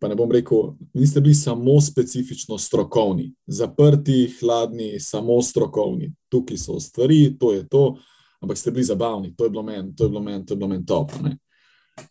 Pa 0.00 0.08
ne 0.08 0.14
bom 0.18 0.30
rekel, 0.30 0.72
niste 0.94 1.20
bili 1.20 1.34
samo 1.34 1.80
specifično 1.80 2.58
strokovni, 2.58 3.32
zaprti, 3.46 4.34
hladni, 4.40 5.00
samo 5.00 5.42
strokovni. 5.42 6.12
Tukaj 6.28 6.56
so 6.56 6.80
stvari, 6.80 7.36
to 7.38 7.52
je 7.52 7.68
to, 7.68 7.96
ampak 8.40 8.58
ste 8.58 8.70
bili 8.70 8.84
zabavni, 8.84 9.36
to 9.36 9.44
je 9.44 9.50
bilo 9.50 9.62
meni, 9.62 9.94
to 9.96 10.04
je 10.04 10.08
bilo 10.08 10.22
meni, 10.22 10.46
to 10.46 10.54
je 10.54 10.56
bilo 10.56 10.68
meni 10.68 10.86
top. 10.86 11.12
ne. 11.22 11.38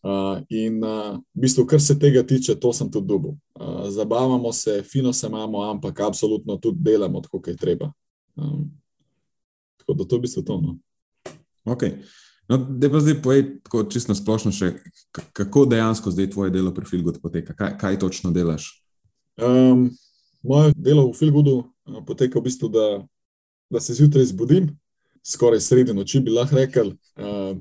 Uh, 0.04 0.42
in 0.50 0.84
uh, 0.84 1.18
v 1.36 1.46
bistvu, 1.46 1.66
kar 1.66 1.82
se 1.82 1.96
tega 2.00 2.24
tiče, 2.24 2.56
to 2.60 2.74
sem 2.74 2.90
tudi 2.92 3.08
dobil. 3.08 3.36
Uh, 3.56 3.88
zabavamo 3.90 4.54
se, 4.54 4.82
fino 4.84 5.14
se 5.14 5.28
imamo, 5.28 5.64
ampak 5.70 6.00
absolutno 6.00 6.58
tudi 6.58 6.78
delamo 6.82 7.22
tako, 7.22 7.42
kot 7.42 7.48
je 7.48 7.58
treba. 7.58 7.92
Um, 8.36 8.72
tako 9.78 9.94
da 9.94 10.06
to 10.06 10.16
je 10.16 10.20
v 10.20 10.22
bistvu 10.22 10.44
to. 10.44 10.62
No. 10.62 10.78
Okay. 11.66 12.00
No, 12.48 12.58
da 12.58 12.90
pa 12.92 13.00
zdaj 13.00 13.22
povej, 13.22 13.44
tako 13.64 13.84
čisto 13.92 14.16
splošno, 14.16 14.54
še, 14.56 14.72
kako 15.36 15.66
dejansko 15.68 16.12
zdaj 16.16 16.30
tvoje 16.32 16.52
delo 16.52 16.72
pri 16.72 16.88
Filgu 16.88 17.12
poteka, 17.22 17.56
kaj, 17.56 17.76
kaj 17.80 18.00
točno 18.00 18.32
delaš? 18.32 18.70
Um, 19.36 19.90
Moje 20.44 20.72
delo 20.78 21.10
v 21.10 21.18
Filgudu 21.18 21.58
uh, 21.60 22.00
poteka 22.08 22.40
v 22.40 22.48
bistvu, 22.48 22.70
da, 22.72 22.86
da 23.74 23.82
se 23.84 23.98
zjutraj 23.98 24.30
zbudim, 24.32 24.70
skoraj 25.26 25.60
sredi 25.60 25.96
noči 25.96 26.22
bi 26.24 26.32
lahko 26.32 26.56
rekel. 26.56 26.94
Uh, 27.20 27.60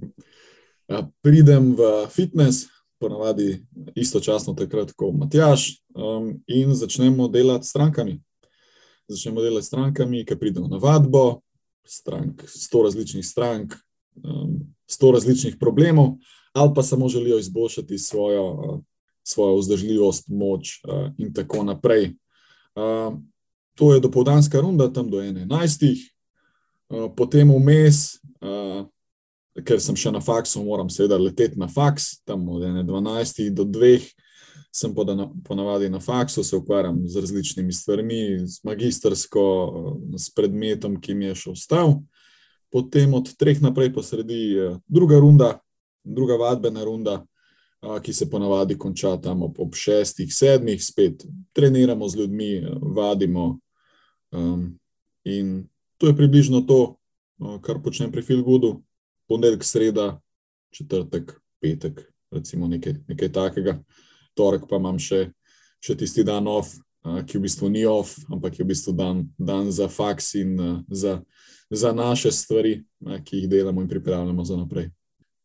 pridem 1.23 1.75
v 1.77 2.07
fitness, 2.11 2.67
ponavadi 2.99 3.67
istočasno 3.95 4.55
takrat 4.55 4.93
kot 4.93 5.15
Matjaš, 5.15 5.83
um, 5.95 6.43
in 6.47 6.75
začnemo 6.75 7.29
delati 7.29 7.67
s 7.67 7.71
strankami. 7.71 8.21
Začnemo 9.09 9.43
delati 9.43 9.65
s 9.65 9.67
strankami, 9.67 10.25
ki 10.25 10.39
pridemo 10.39 10.69
na 10.69 10.81
vadbo, 10.83 11.41
strank, 11.87 12.43
sto 12.47 12.83
različnih 12.83 13.27
strank, 13.27 13.75
um, 14.25 14.61
sto 14.87 15.13
različnih 15.13 15.57
problemov, 15.61 16.17
ali 16.53 16.73
pa 16.75 16.83
samo 16.83 17.09
želijo 17.09 17.39
izboljšati 17.39 17.99
svojo, 17.99 18.53
uh, 18.53 18.81
svojo 19.23 19.59
vzdržljivost, 19.59 20.29
moč 20.29 20.81
uh, 20.85 21.11
in 21.19 21.35
tako 21.35 21.65
naprej. 21.65 22.15
Uh, 22.75 23.19
to 23.75 23.95
je 23.95 24.01
dopoldanska 24.01 24.61
runda, 24.61 24.93
tam 24.93 25.11
do 25.11 25.21
11. 25.21 26.11
Uh, 26.89 27.13
potem 27.17 27.51
vmes, 27.51 28.15
uh, 28.41 28.87
ker 29.65 29.81
sem 29.81 29.97
še 29.97 30.13
na 30.13 30.21
faksu, 30.21 30.61
moram 30.65 30.91
seveda 30.93 31.19
leteti 31.21 31.59
na 31.61 31.69
faks, 31.71 32.21
tam 32.29 32.49
od 32.53 32.63
12. 32.63 33.51
do 33.57 33.65
2. 33.65 34.01
Sem 34.77 34.93
pa 34.93 35.07
na, 35.09 35.31
ponavadi 35.45 35.89
na 35.89 36.03
faksu, 36.05 36.45
se 36.45 36.57
ukvarjam 36.57 36.99
z 37.09 37.23
različnimi 37.25 37.73
stvarmi, 37.73 38.45
z 38.45 38.61
magistrsko, 38.65 39.45
s 40.21 40.29
predmetom, 40.37 40.99
ki 41.01 41.17
mi 41.17 41.31
je 41.31 41.39
še 41.41 41.55
ostal. 41.55 41.95
Potem 42.69 43.15
od 43.17 43.31
3 43.41 43.65
naprej 43.65 43.95
pa 43.97 44.05
sledi 44.05 44.53
uh, 44.61 44.77
druga 44.85 45.17
runda, 45.23 45.55
druga 46.05 46.37
vadbena 46.37 46.85
runda, 46.85 47.23
a, 47.81 48.01
ki 48.01 48.13
se 48.13 48.29
ponavadi 48.31 48.77
konča 48.79 49.17
tam 49.23 49.43
ob, 49.43 49.57
ob 49.61 49.75
šestih, 49.75 50.31
sedmih, 50.33 50.81
spet 50.83 51.25
treniramo 51.57 52.09
z 52.09 52.21
ljudmi, 52.21 52.51
vadimo. 52.95 53.59
Um, 54.33 54.79
in 55.25 55.67
to 55.99 56.11
je 56.11 56.17
približno 56.17 56.61
to, 56.69 56.97
kar 57.63 57.81
počnem 57.83 58.13
pri 58.13 58.23
Filgudu, 58.23 58.83
ponedeljek, 59.29 59.65
sreda, 59.65 60.21
četrtek, 60.75 61.33
petek, 61.61 62.01
recimo 62.31 62.69
nekaj, 62.69 62.95
nekaj 63.09 63.33
takega. 63.33 63.79
Torek 64.37 64.67
pa 64.69 64.77
imam 64.81 64.99
še, 65.01 65.31
še 65.81 65.97
tisti 65.97 66.25
dan 66.27 66.49
off, 66.51 66.75
ki 67.27 67.39
v 67.39 67.47
bistvu 67.47 67.71
ni 67.71 67.87
off, 67.87 68.17
ampak 68.33 68.59
je 68.59 68.65
v 68.65 68.71
bistvu 68.73 68.93
dan, 68.97 69.25
dan 69.39 69.71
za 69.73 69.89
faks 69.89 70.35
in 70.35 70.85
za, 70.91 71.21
za 71.71 71.93
naše 71.97 72.33
stvari, 72.33 72.81
ki 73.25 73.43
jih 73.43 73.51
delamo 73.51 73.83
in 73.83 73.89
pripravljamo 73.89 74.45
za 74.45 74.59
naprej. 74.59 74.91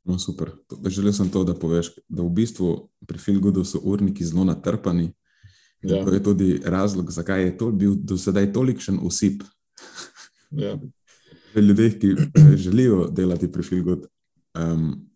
No, 0.03 0.17
super. 0.19 0.51
Želel 0.87 1.13
sem 1.13 1.29
to, 1.29 1.43
da 1.43 1.53
poveš, 1.53 1.91
da 2.09 2.23
v 2.23 2.29
bistvu 2.33 2.89
pri 3.07 3.21
Filgudu 3.21 3.63
so 3.65 3.79
urniki 3.83 4.25
zelo 4.25 4.43
natrpani. 4.49 5.11
Ja. 5.81 6.05
To 6.05 6.13
je 6.13 6.23
tudi 6.23 6.61
razlog, 6.65 7.11
zakaj 7.11 7.43
je 7.43 7.57
to 7.57 7.71
bil 7.71 7.95
do 7.95 8.17
sedaj 8.17 8.51
tolikšen 8.53 8.99
usip. 9.01 9.43
Ja. 10.51 10.75
Ljudje, 11.55 11.99
ki 11.99 12.07
eh, 12.07 12.57
želijo 12.57 13.07
delati 13.11 13.51
pri 13.51 13.63
Filgudu, 13.63 14.07
um, 14.59 15.09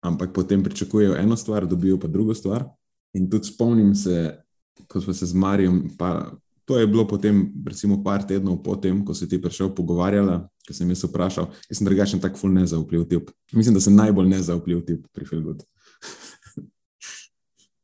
ampak 0.00 0.32
potem 0.34 0.62
pričakujejo 0.62 1.16
eno 1.16 1.36
stvar, 1.36 1.66
dobijo 1.66 1.98
pa 2.00 2.08
drugo 2.08 2.34
stvar. 2.34 2.64
In 3.12 3.30
tudi 3.30 3.46
spomnim 3.46 3.94
se, 3.94 4.38
ko 4.88 5.00
smo 5.00 5.14
se 5.14 5.26
z 5.26 5.34
Marijo, 5.34 5.72
pa 5.98 6.32
to 6.64 6.78
je 6.78 6.86
bilo 6.86 7.06
potem, 7.08 7.52
recimo, 7.66 8.04
par 8.04 8.22
tednov 8.26 8.62
potem, 8.62 9.04
ko 9.04 9.14
si 9.14 9.28
ti 9.28 9.40
prišel 9.42 9.74
pogovarjala, 9.74 10.44
ko 10.66 10.74
sem 10.74 10.90
jaz 10.94 11.02
vprašal, 11.04 11.48
jaz 11.66 11.80
sem 11.80 11.86
drugačen 11.88 12.20
tak 12.22 12.38
ful 12.38 12.52
nezaupljiv 12.54 13.08
tip. 13.10 13.30
Mislim, 13.52 13.74
da 13.74 13.80
sem 13.82 13.96
najbolj 13.98 14.28
nezaupljiv 14.30 14.84
tip 14.86 15.06
pri 15.12 15.26
Filgudu. 15.26 15.66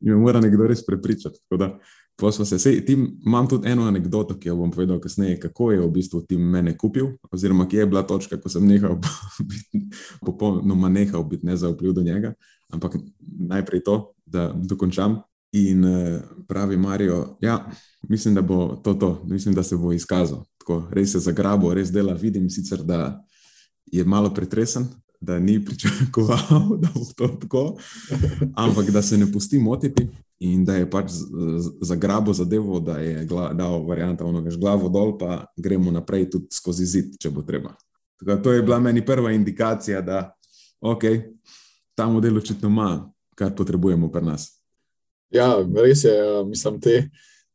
In 0.07 0.13
me 0.13 0.17
mora 0.21 0.41
nekdo 0.41 0.69
res 0.71 0.85
prepričati. 0.87 1.41
tako 1.43 1.57
da, 1.57 1.79
pol 2.17 2.33
sva 2.33 2.45
Se, 2.45 2.59
sej, 2.59 2.81
tim, 2.85 3.21
imam 3.27 3.49
tudi 3.49 3.69
eno 3.69 3.85
anegdoto, 3.85 4.39
ki 4.41 4.49
jo 4.49 4.57
bom 4.57 4.71
povedal 4.71 5.01
kasneje, 5.01 5.39
kako 5.41 5.71
je 5.73 5.81
v 5.81 5.91
bistvu 5.93 6.23
Tim 6.29 6.41
mene 6.51 6.77
kupil, 6.77 7.13
oziroma 7.31 7.69
kje 7.69 7.85
je 7.85 7.87
bila 7.87 8.03
točka, 8.03 8.41
ko 8.41 8.49
sem 8.49 8.67
nehal 8.67 8.97
biti, 9.51 9.87
popolnoma 10.25 10.89
nehal 10.89 11.25
biti 11.25 11.47
nezaupljiv 11.47 11.93
do 11.93 12.03
njega. 12.03 12.33
Ampak 12.73 12.97
najprej 13.21 13.85
to, 13.85 14.13
da 14.27 14.53
dokončam. 14.53 15.21
In 15.53 15.85
eh, 15.85 16.21
pravi 16.49 16.77
Marijo, 16.77 17.37
ja, 17.41 17.71
mislim, 18.09 18.35
da 18.35 18.43
bo 18.43 18.77
to 18.77 18.95
to, 18.95 19.23
mislim, 19.25 19.55
da 19.55 19.63
se 19.63 19.77
bo 19.77 19.93
izkazal. 19.93 20.45
Tako, 20.59 20.89
res 20.91 21.13
se 21.13 21.19
zagrabo, 21.19 21.75
res 21.75 21.93
dela. 21.93 22.13
Vidim 22.13 22.51
sicer, 22.51 22.83
da 22.83 23.25
je 23.87 24.05
malo 24.05 24.35
pretresen, 24.35 24.89
da 25.21 25.39
ni 25.39 25.65
pričakoval, 25.65 26.77
da 26.83 26.89
bo 26.95 27.05
to 27.17 27.29
tako, 27.41 27.77
ampak 28.55 28.91
da 28.91 29.03
se 29.03 29.19
ne 29.19 29.33
pusti 29.33 29.59
motiti 29.59 30.09
in 30.41 30.65
da 30.65 30.75
je 30.77 30.91
pač 30.91 31.11
z- 31.11 31.27
z- 31.59 31.73
zagrabo 31.81 32.33
zadevo, 32.33 32.81
da 32.81 32.99
je 32.99 33.25
gla, 33.25 33.53
dal 33.53 33.87
varianta 33.87 34.25
onoga 34.25 34.51
z 34.51 34.57
glavo 34.57 34.89
dol, 34.89 35.19
pa 35.19 35.47
gremo 35.57 35.91
naprej 35.91 36.31
tudi 36.31 36.47
skozi 36.51 36.85
zid, 36.87 37.17
če 37.19 37.31
bo 37.31 37.43
treba. 37.43 37.75
Tako, 38.21 38.37
to 38.43 38.53
je 38.53 38.63
bila 38.63 38.79
meni 38.81 39.05
prva 39.05 39.33
indikacija, 39.33 40.01
da 40.01 40.33
ok, 40.81 41.03
ta 41.95 42.07
model 42.07 42.37
očitno 42.37 42.69
ima, 42.69 43.11
kar 43.35 43.55
potrebujemo 43.55 44.09
pri 44.13 44.23
nas. 44.25 44.53
Ja, 45.31 45.57
res 45.75 46.05
je. 46.05 46.13
eh, 46.13 46.45
Mislim, 46.45 46.81
te, 46.81 47.11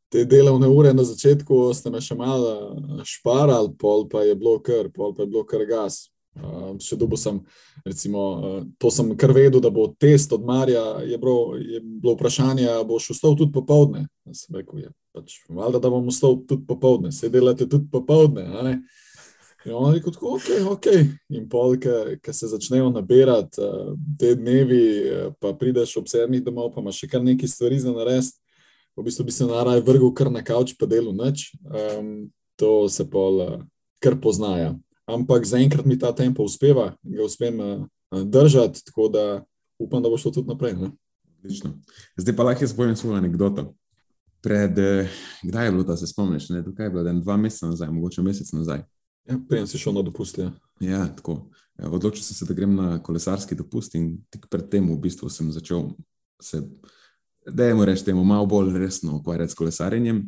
te 0.09 0.25
delovne 0.25 0.67
ure 0.67 0.93
na 0.93 1.03
začetku 1.03 1.73
ste 1.73 1.89
me 1.89 2.01
še 2.01 2.15
malo 2.15 2.75
šparali, 3.03 3.71
pol 3.79 4.09
pa 4.09 4.21
je 4.21 4.35
bilo 4.35 4.59
kar, 4.59 4.89
pol 4.93 5.15
pa 5.15 5.23
je 5.23 5.27
bilo 5.27 5.45
kar 5.45 5.65
gas. 5.65 6.10
Uh, 6.31 6.77
še 6.79 6.95
dobo 6.95 7.17
sem, 7.19 7.41
recimo, 7.83 8.19
uh, 8.39 8.59
to 8.79 8.87
sem 8.87 9.09
kar 9.19 9.33
vedel, 9.35 9.59
da 9.59 9.67
bo 9.73 9.89
test 9.99 10.31
od 10.31 10.45
Marja, 10.47 11.01
je 11.03 11.17
bilo, 11.19 11.57
je 11.59 11.81
bilo 11.83 12.13
vprašanje, 12.15 12.69
a 12.71 12.83
boš 12.87 13.09
vstal 13.11 13.35
tudi 13.35 13.51
popovdne. 13.51 14.05
Jaz 14.29 14.45
sem 14.45 14.55
rekel, 14.55 14.85
je 14.85 14.91
pač, 15.11 15.41
valjda, 15.51 15.81
da 15.83 15.91
bom 15.91 16.05
vstal 16.07 16.37
tudi 16.47 16.63
popovdne, 16.69 17.11
se 17.11 17.27
delate 17.29 17.67
tudi 17.67 17.89
popovdne. 17.91 18.45
In 19.65 19.73
on 19.75 19.91
je 19.91 19.97
rekel, 19.99 20.13
tako, 20.15 20.37
ok, 20.37 20.47
ok. 20.71 20.87
In 21.35 21.49
pol, 21.51 21.75
ki 22.23 22.33
se 22.33 22.47
začnejo 22.53 22.93
nabirati 22.95 23.59
uh, 23.59 23.89
te 24.19 24.31
dnevi, 24.39 24.85
uh, 25.03 25.33
pa 25.35 25.51
prideš 25.51 25.97
ob 25.99 26.07
sedmih 26.07 26.45
domov, 26.45 26.71
pa 26.71 26.79
imaš 26.79 27.01
še 27.03 27.09
kar 27.11 27.25
nekaj 27.25 27.51
stvari 27.51 27.81
za 27.83 27.91
narediti. 27.91 28.39
V 28.95 29.03
bistvu 29.03 29.27
bi 29.27 29.35
se 29.35 29.47
naraj 29.47 29.83
vrgel 29.83 30.15
kar 30.15 30.31
na 30.31 30.45
kavč, 30.47 30.73
pa 30.79 30.87
delo 30.87 31.11
noč. 31.11 31.49
Um, 31.67 32.31
to 32.55 32.87
se 32.87 33.03
pol 33.11 33.43
uh, 33.43 33.59
kar 33.99 34.15
poznaja. 34.23 34.71
Ampak 35.09 35.45
zaenkrat 35.45 35.85
mi 35.85 35.99
ta 35.99 36.11
tempo 36.15 36.43
uspeva, 36.43 36.91
ga 37.03 37.23
uspem 37.23 37.59
uh, 37.59 37.85
držati, 38.23 38.83
tako 38.85 39.07
da 39.09 39.43
upam, 39.79 40.03
da 40.03 40.09
bo 40.09 40.17
šlo 40.17 40.31
tudi 40.31 40.47
naprej. 40.47 40.73
Ne? 40.73 40.91
Odlično. 41.37 41.73
Zdaj 42.17 42.35
pa 42.35 42.43
lahko 42.43 42.63
jaz 42.63 42.75
povem 42.75 42.95
svojo 42.95 43.17
anegdoto. 43.17 43.73
Pred, 44.41 44.79
eh, 44.79 45.09
kdaj 45.43 45.65
je 45.65 45.71
bilo, 45.71 45.83
da 45.83 45.97
se 45.97 46.07
spomniš? 46.07 46.49
Ne, 46.49 46.63
tukaj 46.63 46.85
je 46.85 46.89
bilo 46.89 47.09
en 47.09 47.21
dva 47.21 47.37
meseca 47.37 47.67
nazaj, 47.67 47.91
mogoče 47.91 48.21
mesec 48.21 48.51
nazaj. 48.51 48.83
Ja, 49.29 49.37
Prej 49.49 49.67
si 49.67 49.77
šel 49.77 49.93
na 49.93 50.01
dopust. 50.01 50.37
Ja. 50.37 50.51
Ja, 50.79 51.05
tako. 51.15 51.51
Ja, 51.79 51.89
Odločil 51.89 52.23
sem 52.23 52.35
se, 52.35 52.45
da 52.45 52.53
grem 52.53 52.75
na 52.75 53.03
kolesarski 53.03 53.55
dopust 53.55 53.95
in 53.95 54.15
tik 54.29 54.47
pred 54.49 54.69
tem 54.69 54.89
v 54.89 54.97
bistvu 55.01 55.29
sem 55.29 55.51
začel 55.51 55.91
se, 56.41 56.63
da 57.45 57.65
je 57.65 57.75
mu 57.75 57.85
reči, 57.85 58.05
temu 58.05 58.23
malo 58.23 58.45
bolj 58.45 58.73
resno 58.77 59.19
ukvarjati 59.19 59.53
s 59.53 59.57
kolesarjenjem. 59.57 60.23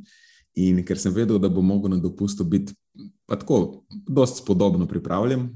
In 0.56 0.84
ker 0.86 1.00
sem 1.02 1.14
vedel, 1.14 1.40
da 1.42 1.50
bom 1.50 1.66
mogel 1.66 1.96
na 1.96 1.98
dopustu 1.98 2.46
biti 2.46 2.76
tako, 3.40 3.86
dosti 4.08 4.42
spodobno 4.42 4.88
pripravljen, 4.88 5.50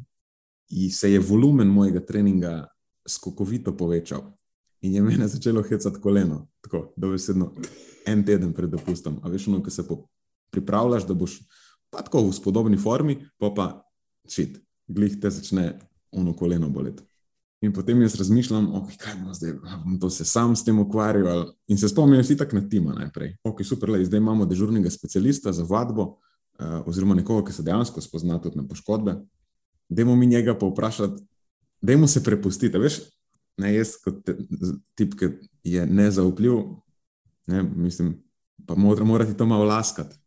in 0.69 0.91
se 0.91 1.12
je 1.12 1.19
volumen 1.19 1.67
mojega 1.67 2.00
treninga 2.00 2.67
skokovito 3.07 3.77
povečal. 3.77 4.22
In 4.81 4.93
je 4.93 5.01
mene 5.01 5.27
začelo 5.27 5.63
hecati 5.63 6.01
koleno, 6.01 6.48
tako 6.62 6.93
dobesedno 6.98 7.53
en 8.05 8.25
teden 8.25 8.53
pred 8.53 8.69
dopustom. 8.69 9.19
A 9.24 9.29
veš, 9.29 9.48
ono, 9.48 9.63
ko 9.63 9.69
se 9.69 9.84
pripravljaš, 10.51 11.07
da 11.07 11.13
boš 11.13 11.39
pa 11.89 12.01
tako 12.01 12.27
v 12.27 12.34
spodobni 12.34 12.77
formi, 12.77 13.17
pa 13.39 13.51
pa 13.55 13.67
šit, 14.29 14.60
glih 14.88 15.19
te 15.22 15.29
začne 15.29 15.79
ono 16.12 16.34
koleno 16.34 16.69
boleti. 16.69 17.03
In 17.62 17.74
potem 17.74 18.01
jaz 18.01 18.15
razmišljam, 18.15 18.67
okay, 18.77 18.98
kaj 19.01 19.15
bom 19.17 19.34
zdaj, 19.34 19.53
bom 19.84 19.96
to 20.00 20.10
se 20.13 20.25
sam 20.25 20.55
s 20.55 20.63
tem 20.63 20.79
ukvarjal. 20.79 21.48
In 21.67 21.77
se 21.77 21.89
spomnim, 21.89 22.24
si 22.24 22.38
tako 22.38 22.60
na 22.60 22.67
tima 22.69 22.93
najprej. 22.93 23.38
Ok, 23.43 23.63
super, 23.65 23.89
lej, 23.89 24.05
zdaj 24.05 24.22
imamo 24.22 24.46
dežurnega 24.46 24.91
specialista 24.93 25.51
za 25.51 25.65
vadbo, 25.65 26.19
oziroma 26.85 27.15
nekoga, 27.15 27.45
ki 27.47 27.53
se 27.53 27.63
dejansko 27.63 28.01
spozna 28.01 28.41
tudi 28.41 28.57
na 28.57 28.67
poškodbe. 28.67 29.15
Dajmo 29.89 30.15
mi 30.15 30.27
njega 30.27 30.57
pa 30.59 30.65
vprašati, 30.65 31.23
dajmo 31.81 32.07
se 32.07 32.23
prepustiti. 32.23 32.77
Veš, 32.77 32.99
ne 33.57 33.73
jaz 33.75 33.95
kot 34.03 34.23
te- 34.25 34.37
tip, 34.95 35.15
ki 35.19 35.29
je 35.63 35.85
nezaupljiv, 35.85 36.53
ne, 37.47 37.63
mislim, 37.63 38.15
pa 38.65 38.75
mora, 38.75 39.03
mora 39.03 39.25
ti 39.25 39.37
to 39.37 39.45
malo 39.45 39.65
laskati. 39.65 40.15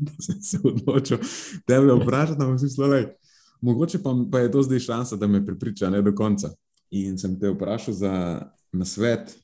Da 0.00 0.12
sem 0.20 0.42
se 0.42 0.58
odločil, 0.64 1.18
da 1.68 1.80
me 1.80 1.94
vprašati, 1.94 2.38
da 2.38 2.46
bom 2.46 2.58
si 2.58 2.68
slej. 2.70 3.08
Mogoče 3.60 3.98
pa, 4.02 4.14
pa 4.32 4.38
je 4.38 4.52
to 4.52 4.62
zdaj 4.62 4.78
šansa, 4.78 5.16
da 5.16 5.26
me 5.26 5.46
prepriča 5.46 5.90
ne 5.90 6.00
do 6.02 6.14
konca. 6.14 6.54
In 6.90 7.18
sem 7.18 7.34
te 7.40 7.50
vprašal 7.50 7.94
za 7.94 8.14
nasvet, 8.72 9.34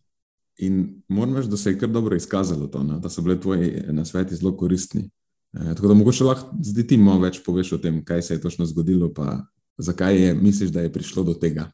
in 0.59 1.03
moram 1.09 1.37
reči, 1.37 1.49
da 1.49 1.57
se 1.57 1.71
je 1.71 1.79
kar 1.79 1.89
dobro 1.89 2.17
izkazalo 2.17 2.67
to, 2.67 2.83
ne, 2.83 2.99
da 2.99 3.09
so 3.09 3.23
bile 3.23 3.41
tvoji 3.41 3.83
nasveti 3.89 4.37
zelo 4.37 4.57
koristni. 4.57 5.11
E, 5.55 5.75
tako 5.75 5.89
da 5.89 5.95
mogoče 5.95 6.25
lahko 6.25 6.57
zdaj 6.63 6.87
ti 6.87 6.97
malo 6.97 7.21
več 7.23 7.41
poveš 7.45 7.77
o 7.77 7.79
tem, 7.83 8.03
kaj 8.05 8.23
se 8.23 8.35
je 8.35 8.41
točno 8.41 8.67
zgodilo, 8.67 9.13
pa 9.15 9.45
zakaj 9.79 10.19
je, 10.23 10.35
misliš, 10.35 10.71
da 10.71 10.85
je 10.85 10.93
prišlo 10.93 11.25
do 11.25 11.35
tega, 11.35 11.71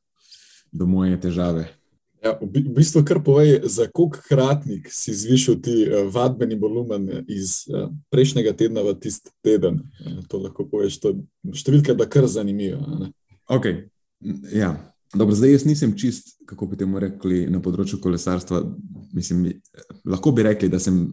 do 0.72 0.86
moje 0.86 1.20
težave. 1.20 1.68
Ja, 2.22 2.36
v, 2.38 2.46
bi, 2.46 2.60
v 2.62 2.76
bistvu, 2.76 3.02
kar 3.06 3.18
povej, 3.24 3.64
za 3.66 3.88
koliko 3.90 4.20
kratnik 4.28 4.86
si 4.94 5.14
zvišal 5.14 5.56
ti 5.62 5.74
uh, 5.88 6.06
vadbeni 6.14 6.54
volumen 6.54 7.08
iz 7.26 7.64
uh, 7.66 7.88
prejšnjega 8.14 8.52
tedna 8.58 8.84
v 8.86 8.94
tisti 9.02 9.32
teden? 9.42 9.80
To 10.30 10.38
lahko 10.44 10.68
poveš, 10.70 11.00
to 11.02 11.16
številka 11.50 11.90
je 11.90 11.98
bila 11.98 12.06
kar 12.06 12.28
zanimiva. 12.30 13.10
Okay. 13.50 13.88
Ja. 14.54 14.76
Dobro, 15.14 15.34
zdaj 15.34 15.50
jaz 15.52 15.64
nisem 15.64 15.96
čist, 15.98 16.38
kako 16.46 16.66
bi 16.66 16.76
temu 16.80 17.00
rekli, 17.02 17.44
na 17.50 17.60
področju 17.60 17.98
kolesarstva. 18.00 18.62
Mislim, 19.12 19.44
lahko 20.08 20.32
bi 20.32 20.46
rekli, 20.46 20.70
da 20.72 20.80
sem 20.80 21.02
eh, 21.04 21.10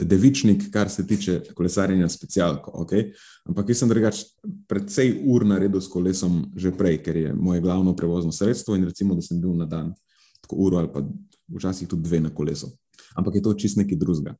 devičnik, 0.00 0.68
kar 0.72 0.90
se 0.90 1.06
tiče 1.06 1.40
kolesarjenja 1.54 2.08
specialko. 2.08 2.72
Okay? 2.84 3.10
Ampak 3.48 3.68
jaz 3.72 3.82
sem 3.82 3.90
drugač 3.90 4.22
predvsej 4.68 5.14
ur 5.26 5.46
naredil 5.48 5.80
s 5.80 5.90
kolesom 5.90 6.44
že 6.56 6.74
prej, 6.76 7.00
ker 7.02 7.16
je 7.16 7.34
moje 7.34 7.60
glavno 7.60 7.96
prevozno 7.96 8.32
sredstvo 8.32 8.76
in 8.76 8.84
recimo, 8.88 9.14
da 9.14 9.22
sem 9.22 9.40
bil 9.40 9.56
na 9.58 9.66
dan 9.66 9.92
tako 10.42 10.56
uro 10.66 10.78
ali 10.78 10.92
pa 10.92 11.02
včasih 11.56 11.88
tudi 11.88 12.08
dve 12.08 12.20
na 12.20 12.30
kolesu. 12.34 12.72
Ampak 13.14 13.34
je 13.34 13.42
to 13.42 13.54
čist 13.54 13.76
nekaj 13.76 13.98
drugega. 13.98 14.36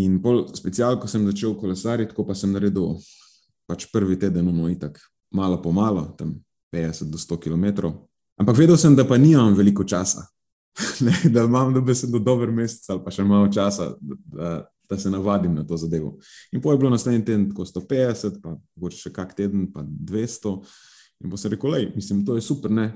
In 0.00 0.22
pol 0.22 0.46
specialko 0.56 1.08
sem 1.08 1.26
začel 1.28 1.54
kolesariti, 1.60 2.12
tako 2.12 2.24
pa 2.26 2.34
sem 2.34 2.52
naredil 2.52 2.96
pač 3.68 3.86
prvi 3.92 4.16
teden, 4.18 4.48
no, 4.48 4.68
itak, 4.68 4.98
malo 5.32 5.60
po 5.62 5.72
malo, 5.72 6.06
tam 6.18 6.38
50 6.72 7.12
do 7.12 7.18
100 7.20 7.38
km. 7.38 7.92
Ampak 8.40 8.56
vedel 8.56 8.78
sem, 8.80 8.96
da 8.96 9.04
pa 9.04 9.20
nimam 9.20 9.54
veliko 9.54 9.84
časa, 9.84 10.24
ne, 11.06 11.14
da 11.30 11.44
imam 11.44 11.74
dobesedno 11.74 12.18
dober 12.18 12.50
mesec 12.50 12.88
ali 12.90 13.00
pa 13.04 13.10
še 13.12 13.24
malo 13.24 13.48
časa, 13.52 13.92
da, 14.00 14.66
da, 14.88 14.98
se 14.98 15.10
navadim 15.10 15.54
na 15.54 15.64
to 15.66 15.76
zadevo. 15.76 16.18
In 16.52 16.60
pol 16.60 16.72
je 16.74 16.78
bilo 16.78 16.90
naslednji 16.92 17.24
teden 17.24 17.48
tako 17.50 17.64
150, 17.64 18.40
pa 18.42 18.56
mogoče 18.76 18.96
še 19.06 19.12
kak 19.12 19.34
teden, 19.36 19.66
pa 19.72 19.84
200. 19.84 20.52
In 21.24 21.30
pa 21.32 21.36
sem 21.40 21.50
rekel, 21.54 21.70
lej, 21.72 21.86
mislim, 21.96 22.24
to 22.26 22.36
je 22.36 22.42
super, 22.44 22.70
ne. 22.72 22.90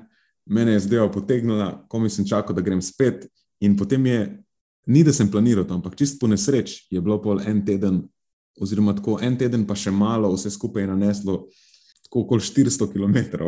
Mene 0.47 0.73
je 0.77 0.81
zdaj 0.87 1.09
potegnila, 1.15 1.71
ko 1.89 1.99
mi 1.99 2.11
sem 2.13 2.27
čakal, 2.29 2.55
da 2.57 2.63
grem 2.65 2.83
spet. 2.85 3.25
In 3.65 3.77
potem 3.81 4.05
je, 4.07 4.19
ni 4.93 5.03
da 5.07 5.13
sem 5.13 5.31
planiral 5.33 5.65
to, 5.65 5.75
ampak 5.79 5.97
čist 5.99 6.21
po 6.21 6.27
nesreč 6.29 6.83
je 6.93 7.01
bilo 7.01 7.17
pol 7.23 7.41
en 7.41 7.65
teden, 7.65 8.03
oziroma 8.61 8.93
tako 8.97 9.17
en 9.25 9.37
teden, 9.41 9.65
pa 9.67 9.75
še 9.77 9.91
malo, 9.93 10.35
vse 10.37 10.51
skupaj 10.53 10.83
je 10.85 10.89
naneslo 10.93 11.35
tako 12.07 12.21
okoli 12.27 12.41
400 12.45 12.93
km. 12.93 13.17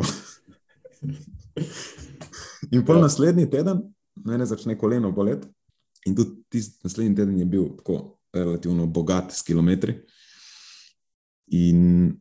In 2.74 2.82
pol 2.84 2.96
Ja. 2.96 3.02
naslednji 3.06 3.46
teden, 3.50 3.78
mene 4.24 4.46
začne 4.46 4.78
koleno 4.78 5.12
boleti, 5.12 5.48
in 6.06 6.14
tudi 6.16 6.42
tisti 6.48 6.80
naslednji 6.84 7.16
teden 7.16 7.38
je 7.38 7.46
bil 7.46 7.68
tako 7.76 8.18
relativno 8.32 8.86
bogat 8.86 9.32
s 9.32 9.42
kilometri. 9.42 9.94
In 11.46 12.12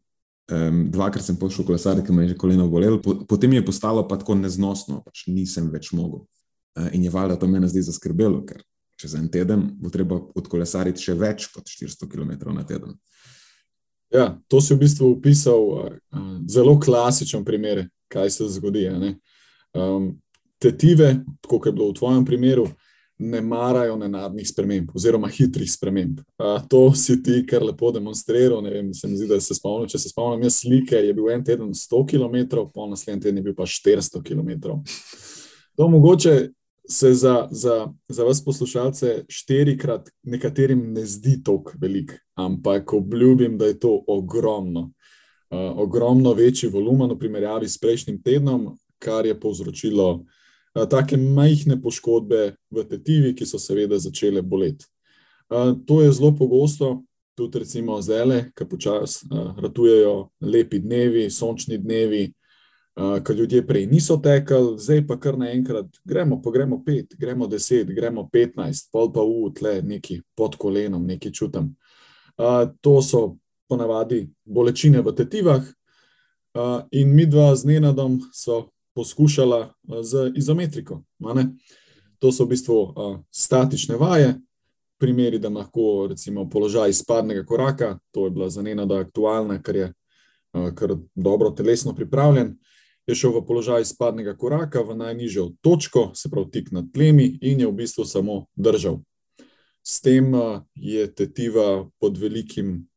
um, 0.52 0.92
dvakrat 0.92 1.26
sem 1.26 1.36
pošel 1.40 1.66
kolesariti, 1.68 2.08
ker 2.08 2.16
me 2.16 2.24
je 2.24 2.34
že 2.34 2.40
koleno 2.40 2.68
bolelo, 2.72 3.02
po, 3.02 3.20
potem 3.28 3.54
je 3.54 3.66
postalo 3.66 4.08
pa 4.08 4.18
tako 4.18 4.36
neznosno, 4.36 5.02
pač 5.06 5.26
nisem 5.28 5.70
več 5.72 5.92
mogel. 5.92 6.26
Uh, 6.78 6.90
in 6.94 7.04
je 7.04 7.12
valjda 7.12 7.40
to 7.40 7.48
mene 7.48 7.68
zdaj 7.68 7.90
zaskrbelo, 7.90 8.44
ker 8.48 8.64
čez 8.98 9.14
en 9.16 9.28
teden 9.30 9.68
bo 9.82 9.92
treba 9.94 10.20
odkolesariti 10.36 11.10
še 11.10 11.18
več 11.18 11.50
kot 11.54 11.68
400 11.70 12.10
km 12.10 12.56
na 12.56 12.66
teden. 12.66 12.96
Ja, 14.14 14.38
to 14.48 14.62
si 14.64 14.72
v 14.74 14.86
bistvu 14.86 15.12
opisal 15.18 15.68
uh, 15.68 15.90
zelo 16.48 16.78
klasičen 16.80 17.44
primer, 17.46 17.88
kaj 18.08 18.32
se 18.32 18.48
zgodi. 18.56 18.88
Um, 19.76 20.16
tetive, 20.60 21.16
tako 21.42 21.60
kot 21.60 21.66
je 21.66 21.76
bilo 21.78 21.90
v 21.90 21.98
tvojem 21.98 22.26
primeru, 22.26 22.68
ne 23.20 23.42
marajo 23.42 23.96
nenadnih 23.98 24.50
sprememb 24.50 24.92
oziroma 24.96 25.30
hitrih 25.34 25.70
sprememb. 25.72 26.20
Uh, 26.38 26.60
to 26.70 26.94
si 26.96 27.18
ti 27.24 27.42
kar 27.50 27.64
lepo 27.66 27.92
demonstriral. 27.92 28.62
Ne 28.62 28.70
vem, 28.70 28.94
se 28.94 29.08
mi 29.08 29.18
zdi, 29.18 29.28
da 29.30 29.40
se 29.42 29.58
spomnim, 29.58 29.90
če 29.90 30.00
se 30.00 30.12
spomnim 30.12 30.46
jaz 30.46 30.60
slike, 30.62 31.00
je 31.02 31.16
bil 31.18 31.32
en 31.34 31.44
teden 31.46 31.74
100 31.74 32.04
km, 32.12 32.68
po 32.74 32.86
naslednji 32.90 33.26
teden 33.26 33.42
je 33.42 33.48
bil 33.50 33.58
pa 33.58 33.66
400 33.66 34.22
km. 34.24 34.78
To 35.78 35.90
mogoče 35.90 36.38
se 36.90 37.14
za, 37.14 37.48
za, 37.52 37.88
za 38.10 38.24
vas 38.24 38.44
poslušalce 38.46 39.26
štirikrat 39.30 40.10
nekaterim 40.24 40.94
ne 40.94 41.06
zdi 41.06 41.42
tako 41.44 41.74
velik, 41.82 42.14
ampak 42.36 42.94
obljubim, 42.94 43.58
da 43.58 43.66
je 43.66 43.80
to 43.80 44.04
ogromno. 44.08 44.92
Uh, 45.50 45.80
ogromno 45.80 46.34
večji 46.34 46.70
volumen 46.70 47.12
v 47.12 47.20
primerjavi 47.20 47.68
s 47.68 47.80
prejšnjim 47.80 48.22
tednom, 48.22 48.76
kar 49.00 49.26
je 49.26 49.40
povzročilo 49.40 50.26
take 50.86 51.18
majhne 51.18 51.82
poškodbe 51.82 52.56
v 52.70 52.84
tetivi, 52.86 53.34
ki 53.34 53.46
so 53.46 53.58
seveda 53.58 53.98
začele 53.98 54.42
boleti. 54.42 54.86
Uh, 55.50 55.74
to 55.88 56.02
je 56.02 56.12
zelo 56.12 56.36
pogosto, 56.36 57.04
tudi 57.38 57.60
recimo 57.60 58.02
zdaj, 58.02 58.52
ki 58.54 58.66
počasi 58.70 59.26
uh, 59.32 59.56
ratujejo 59.58 60.30
lepi 60.42 60.80
dnevi, 60.80 61.30
sončni 61.30 61.78
dnevi, 61.78 62.34
ko 62.98 63.34
ljudje 63.34 63.62
prej 63.62 63.84
niso 63.86 64.16
tekli, 64.18 64.74
zdaj 64.82 65.04
pa 65.08 65.20
kar 65.22 65.36
naenkrat 65.38 65.86
gremo, 66.02 66.40
pa 66.42 66.50
gremo 66.52 66.80
pet, 66.86 67.14
gremo 67.14 67.46
deset, 67.48 67.92
gremo 67.94 68.24
petnajst, 68.34 68.90
pol 68.92 69.12
pa 69.14 69.22
v 69.22 69.52
tle 69.54 69.82
neki 69.86 70.22
pod 70.34 70.56
kolenom, 70.58 71.06
neki 71.06 71.30
čutim. 71.30 71.76
To 72.82 72.94
so 73.06 73.38
ponavadi 73.70 74.24
bolečine 74.42 75.06
v 75.06 75.14
tetivah, 75.14 75.62
in 76.92 77.14
mi 77.14 77.26
dva 77.26 77.56
z 77.56 77.70
Nenadom 77.70 78.18
so 78.34 78.70
poskušala 78.98 79.62
z 80.02 80.32
izometriko. 80.34 81.04
To 82.18 82.32
so 82.34 82.48
v 82.48 82.58
bistvu 82.58 82.78
statične 83.30 83.94
vaje, 84.02 84.34
primeri, 84.98 85.38
da 85.38 85.52
lahko 85.54 86.08
recimo 86.10 86.48
položaj 86.50 86.90
izpadnega 86.90 87.46
koraka, 87.46 88.00
to 88.12 88.26
je 88.26 88.32
bila 88.34 88.50
za 88.50 88.66
Nenada 88.66 88.98
aktualna, 89.06 89.60
ker 89.62 89.76
je 89.76 89.90
kar 90.74 90.96
dobro 91.14 91.52
telesno 91.54 91.94
pripravljen. 91.94 92.56
Je 93.08 93.16
šel 93.16 93.38
v 93.38 93.44
položaj 93.46 93.86
izpadnega 93.86 94.34
koraka 94.36 94.82
v 94.82 94.98
najnižjo 94.98 95.62
točko, 95.62 96.10
se 96.18 96.28
pravi 96.34 96.50
tik 96.52 96.72
nad 96.76 96.90
tlemi, 96.92 97.38
in 97.42 97.62
je 97.62 97.68
v 97.70 97.76
bistvu 97.78 98.04
samo 98.10 98.48
držal. 98.56 98.98
S 99.86 100.02
tem 100.02 100.34
je 100.76 101.06
tetiva 101.16 101.86
pod 102.02 102.18
velikim, 102.18 102.90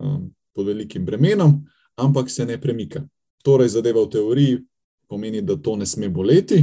pod 0.57 0.67
velikim 0.67 1.05
bremenom, 1.05 1.61
ampak 2.01 2.31
se 2.31 2.47
ne 2.49 2.57
premika. 2.59 3.05
Torej, 3.45 3.77
zadeva 3.77 4.03
v 4.03 4.11
teoriji 4.11 4.59
pomeni, 5.11 5.43
da 5.43 5.57
to 5.57 5.75
ne 5.77 5.87
sme 5.87 6.09
boleti 6.09 6.63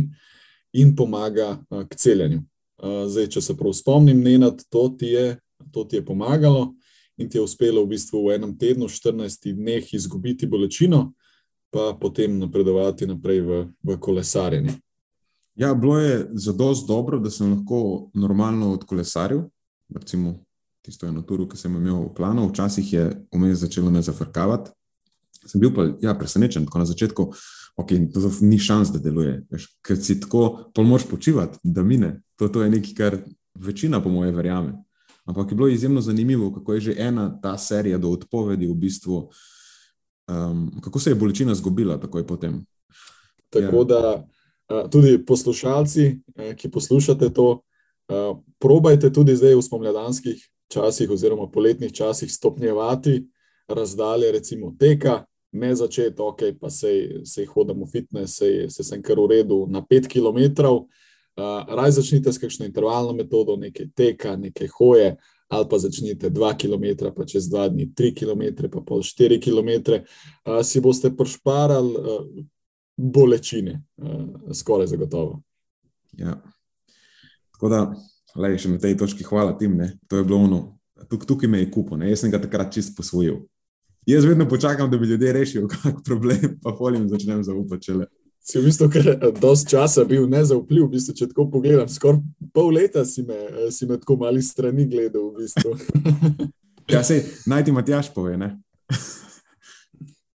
in 0.74 0.96
pomaga 0.96 1.58
k 1.90 1.96
celjenju. 1.96 2.42
Zdaj, 2.84 3.28
če 3.34 3.42
se 3.42 3.56
prav 3.58 3.74
spomnim, 3.74 4.20
Nenad, 4.24 4.62
to 4.70 4.88
ti, 5.00 5.14
je, 5.16 5.38
to 5.74 5.84
ti 5.84 6.00
je 6.00 6.06
pomagalo 6.06 6.74
in 7.18 7.30
ti 7.30 7.40
je 7.40 7.42
uspelo 7.42 7.82
v 7.84 7.96
bistvu 7.96 8.28
v 8.28 8.36
enem 8.38 8.54
tednu, 8.58 8.86
14 8.86 9.50
dneh, 9.58 9.94
izgubiti 9.94 10.46
bolečino, 10.48 11.14
pa 11.74 11.96
potem 11.98 12.38
napredovati 12.38 13.08
naprej 13.10 13.42
v, 13.42 13.62
v 13.84 13.98
kolesarjenje. 14.00 14.78
Ja, 15.58 15.74
bilo 15.74 15.98
je 15.98 16.28
zadost 16.38 16.86
dobro, 16.88 17.18
da 17.20 17.32
sem 17.34 17.50
lahko 17.56 18.12
normalno 18.14 18.76
odkolesaril, 18.78 19.48
recimo 19.90 20.36
tisto 20.86 21.08
eno 21.08 21.24
turo, 21.26 21.48
ki 21.50 21.58
sem 21.58 21.74
imel 21.76 22.06
v 22.06 22.14
planu, 22.16 22.46
včasih 22.52 22.94
je 22.94 23.06
vmes 23.34 23.58
začelo 23.60 23.92
me 23.92 24.02
zafrkavati. 24.06 24.72
Sem 25.48 25.60
bil 25.64 25.74
pa 25.74 25.88
ja, 26.04 26.14
presenečen, 26.16 26.68
tako 26.68 26.84
na 26.84 26.86
začetku, 26.86 27.26
okay, 27.78 28.14
to 28.14 28.32
ni 28.42 28.60
šans, 28.60 28.92
da 28.92 29.00
deluje. 29.00 29.42
Veš, 29.52 29.68
ker 29.86 29.98
si 30.02 30.20
tako, 30.20 30.72
pa 30.76 30.84
moraš 30.84 31.08
počivati, 31.10 31.60
da 31.64 31.84
mine. 31.84 32.22
To, 32.38 32.50
to 32.50 32.64
je 32.64 32.70
nekaj, 32.70 32.94
kar 32.98 33.18
večina, 33.56 34.02
po 34.04 34.10
moje, 34.10 34.32
verjame. 34.32 34.74
Ampak 35.26 35.52
je 35.52 35.56
bilo 35.56 35.68
izjemno 35.68 36.02
zanimivo, 36.02 36.54
kako 36.54 36.74
je 36.74 36.82
že 36.82 36.96
ena 36.98 37.30
ta 37.42 37.58
serija 37.58 37.98
do 37.98 38.10
odpovedi 38.10 38.68
v 38.68 38.74
bistvu, 38.74 39.30
um, 40.28 40.72
kako 40.82 41.00
se 41.00 41.12
je 41.12 41.16
bolečina 41.16 41.56
zgubila 41.56 42.00
takoj 42.00 42.28
potem. 42.28 42.66
Tako 43.50 43.78
Ja. 43.78 43.84
da 43.84 44.28
tudi 44.92 45.26
poslušalci, 45.26 46.20
ki 46.58 46.70
poslušate 46.72 47.30
to, 47.34 47.62
probajte 48.60 49.14
tudi 49.14 49.36
zdaj 49.36 49.56
v 49.56 49.62
spomladanskih 49.62 50.50
časih 50.68 51.10
oziroma 51.10 51.48
poletnih 51.52 51.94
časih 51.94 52.32
stopnjevati 52.32 53.28
razdalje, 53.68 54.32
recimo 54.32 54.76
teka, 54.80 55.26
ne 55.60 55.76
začeti, 55.76 56.22
ok, 56.22 56.42
pa 56.62 56.70
sej, 56.74 57.24
sej 57.26 57.48
hodim 57.52 57.84
v 57.84 57.90
fitness, 57.92 58.38
sej, 58.40 58.68
sej 58.74 58.86
sem 58.86 59.02
kar 59.04 59.20
v 59.20 59.30
redu 59.38 59.66
na 59.70 59.82
5 59.82 60.10
km. 60.12 60.40
Uh, 61.38 61.62
raj 61.70 61.94
začnite 62.00 62.34
s 62.34 62.42
kakšno 62.42 62.66
intervalno 62.66 63.14
metodo, 63.14 63.58
nekaj 63.62 63.92
teka, 63.94 64.34
nekaj 64.42 64.72
hoje, 64.80 65.10
ali 65.50 65.66
pa 65.70 65.78
začnite 65.78 66.32
2 66.34 66.54
km, 66.58 67.12
pa 67.14 67.26
čez 67.30 67.46
2 67.52 67.70
dni 67.74 67.86
3 67.94 68.14
km, 68.18 68.70
pa 68.74 68.82
pol 68.82 69.06
4 69.06 69.38
km. 69.38 70.02
Uh, 70.46 70.64
si 70.66 70.82
boste 70.82 71.14
prešparali 71.14 71.94
uh, 71.94 72.26
bolečine, 72.98 73.84
uh, 74.02 74.50
skoraj 74.54 74.90
zagotovo. 74.90 75.42
Ja. 76.18 76.42
Tako 77.54 77.70
da, 77.70 77.82
lej, 78.38 78.58
še 78.62 78.74
na 78.74 78.82
tej 78.82 78.98
točki 78.98 79.26
hvala 79.26 79.54
tim, 79.58 79.78
ne. 79.78 79.94
to 80.10 80.18
je 80.18 80.26
bilo 80.26 80.42
ono, 80.46 80.60
tuk, 81.10 81.26
tukaj 81.26 81.50
me 81.50 81.62
je 81.62 81.72
kupo, 81.72 81.98
ne. 81.98 82.10
jaz 82.10 82.26
sem 82.26 82.34
ga 82.34 82.42
takrat 82.42 82.74
čist 82.74 82.98
posvojil. 82.98 83.46
Jaz 84.08 84.26
vedno 84.26 84.48
počakam, 84.48 84.92
da 84.92 84.98
bi 84.98 85.08
ljudje 85.08 85.34
rešili 85.34 85.68
kak 85.68 85.96
problem, 86.06 86.60
pa 86.64 86.72
polim 86.72 87.10
začnem 87.10 87.44
zaupati 87.44 87.86
šele. 87.86 88.06
Si 88.42 88.60
v 88.60 88.64
bistvu 88.64 88.88
kar 88.90 89.08
eh, 89.10 89.32
dosti 89.36 89.70
časa 89.70 90.04
bil 90.04 90.30
nezaupljiv, 90.30 90.86
v 90.86 90.90
bistvu, 90.90 91.14
če 91.14 91.28
tako 91.28 91.50
pogledam, 91.52 91.90
skoraj 91.90 92.22
pol 92.54 92.70
leta 92.72 93.04
si 93.06 93.24
me, 93.24 93.36
eh, 93.36 93.72
si 93.72 93.86
me 93.86 93.98
tako 93.98 94.16
mali 94.18 94.40
strani 94.42 94.86
gledal. 94.88 95.32
V 95.32 95.38
bistvu. 95.40 95.76
Ja, 96.88 97.02
sej, 97.04 97.18
naj 97.46 97.66
ti 97.66 97.72
Matjaš 97.72 98.14
pove, 98.14 98.38
ne. 98.38 98.54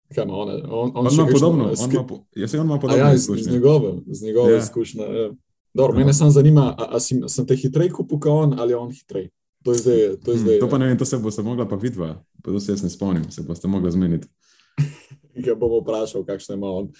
Kaj 0.10 0.23
ima 0.23 0.34
on, 0.34 0.49
on, 0.49 0.62
on 0.89 0.91
On 0.97 1.10
še 1.10 1.21
ima 1.21 1.27
podobno, 1.29 1.65
eh, 1.65 1.69
on 1.69 1.75
skri- 1.77 1.93
ima, 1.93 2.03
po, 2.03 2.15
ja, 2.34 2.47
sej 2.47 2.60
on 2.60 2.65
ima 2.65 2.75
A 2.75 2.79
podobno 2.79 3.03
ja, 3.03 3.10
iz, 3.10 3.19
iz 3.19 3.23
izkušnje. 3.23 3.51
njegove, 3.51 3.91
iz 4.08 4.23
njegove 4.23 4.49
Ja. 4.49 4.55
ja. 4.55 4.60
izkušnje. 4.60 5.03
Ja. 5.03 5.27
Dobro, 5.73 5.97
mene 5.97 6.13
samo 6.13 6.32
zanima, 6.32 6.73
a, 6.73 6.88
a 6.89 6.99
si, 6.99 7.19
sem 7.27 7.45
te 7.45 7.53
hitrej 7.55 7.91
kupil 7.91 8.17
kot 8.17 8.32
on 8.34 8.55
ali 8.58 8.73
on 8.73 8.89
hitrej. 8.89 9.29
To 9.63 9.71
je 9.71 9.77
zdaj. 9.77 9.99
To, 10.17 10.32
je 10.32 10.38
zdaj, 10.39 10.55
Hmm, 10.55 10.60
to 10.60 10.69
pa 10.69 10.77
ne 10.77 10.88
vem, 10.88 10.97
to 10.97 11.05
se 11.05 11.17
bo 11.17 11.29
se 11.29 11.43
mogla 11.43 11.67
pa 11.67 11.75
vidva, 11.75 12.15
pa 12.43 12.52
to 12.52 12.60
se 12.60 12.71
jaz 12.71 12.84
ne 12.84 12.89
spomnim, 12.89 13.32
se 13.32 13.43
boste 13.43 13.67
mogla 13.67 13.91
zmeniti. 13.91 14.28
Ga 15.45 15.56
bom 15.56 15.80
vprašal, 15.82 16.25
kakšne 16.28 16.56
ima 16.56 16.71
on, 16.82 16.91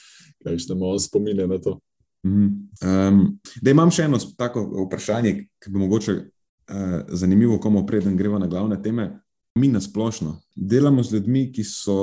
kakšne 0.46 0.76
ima 0.76 0.94
on 0.94 1.00
spomine 1.00 1.48
na 1.48 1.58
to. 1.62 1.80
Um, 2.24 3.40
da 3.62 3.72
imam 3.72 3.92
še 3.92 4.10
eno 4.10 4.20
tako 4.38 4.66
vprašanje, 4.86 5.34
ki 5.60 5.72
bi 5.72 5.80
mogoče 5.80 6.16
uh, 6.20 7.00
zanimivo, 7.16 7.60
komu 7.60 7.86
preden 7.88 8.18
greva 8.20 8.40
na 8.40 8.48
glavne 8.48 8.82
teme. 8.84 9.12
Mi 9.58 9.68
na 9.68 9.82
splošno 9.82 10.38
delamo 10.56 11.04
z 11.04 11.18
ljudmi, 11.18 11.50
ki 11.52 11.64
so 11.64 11.98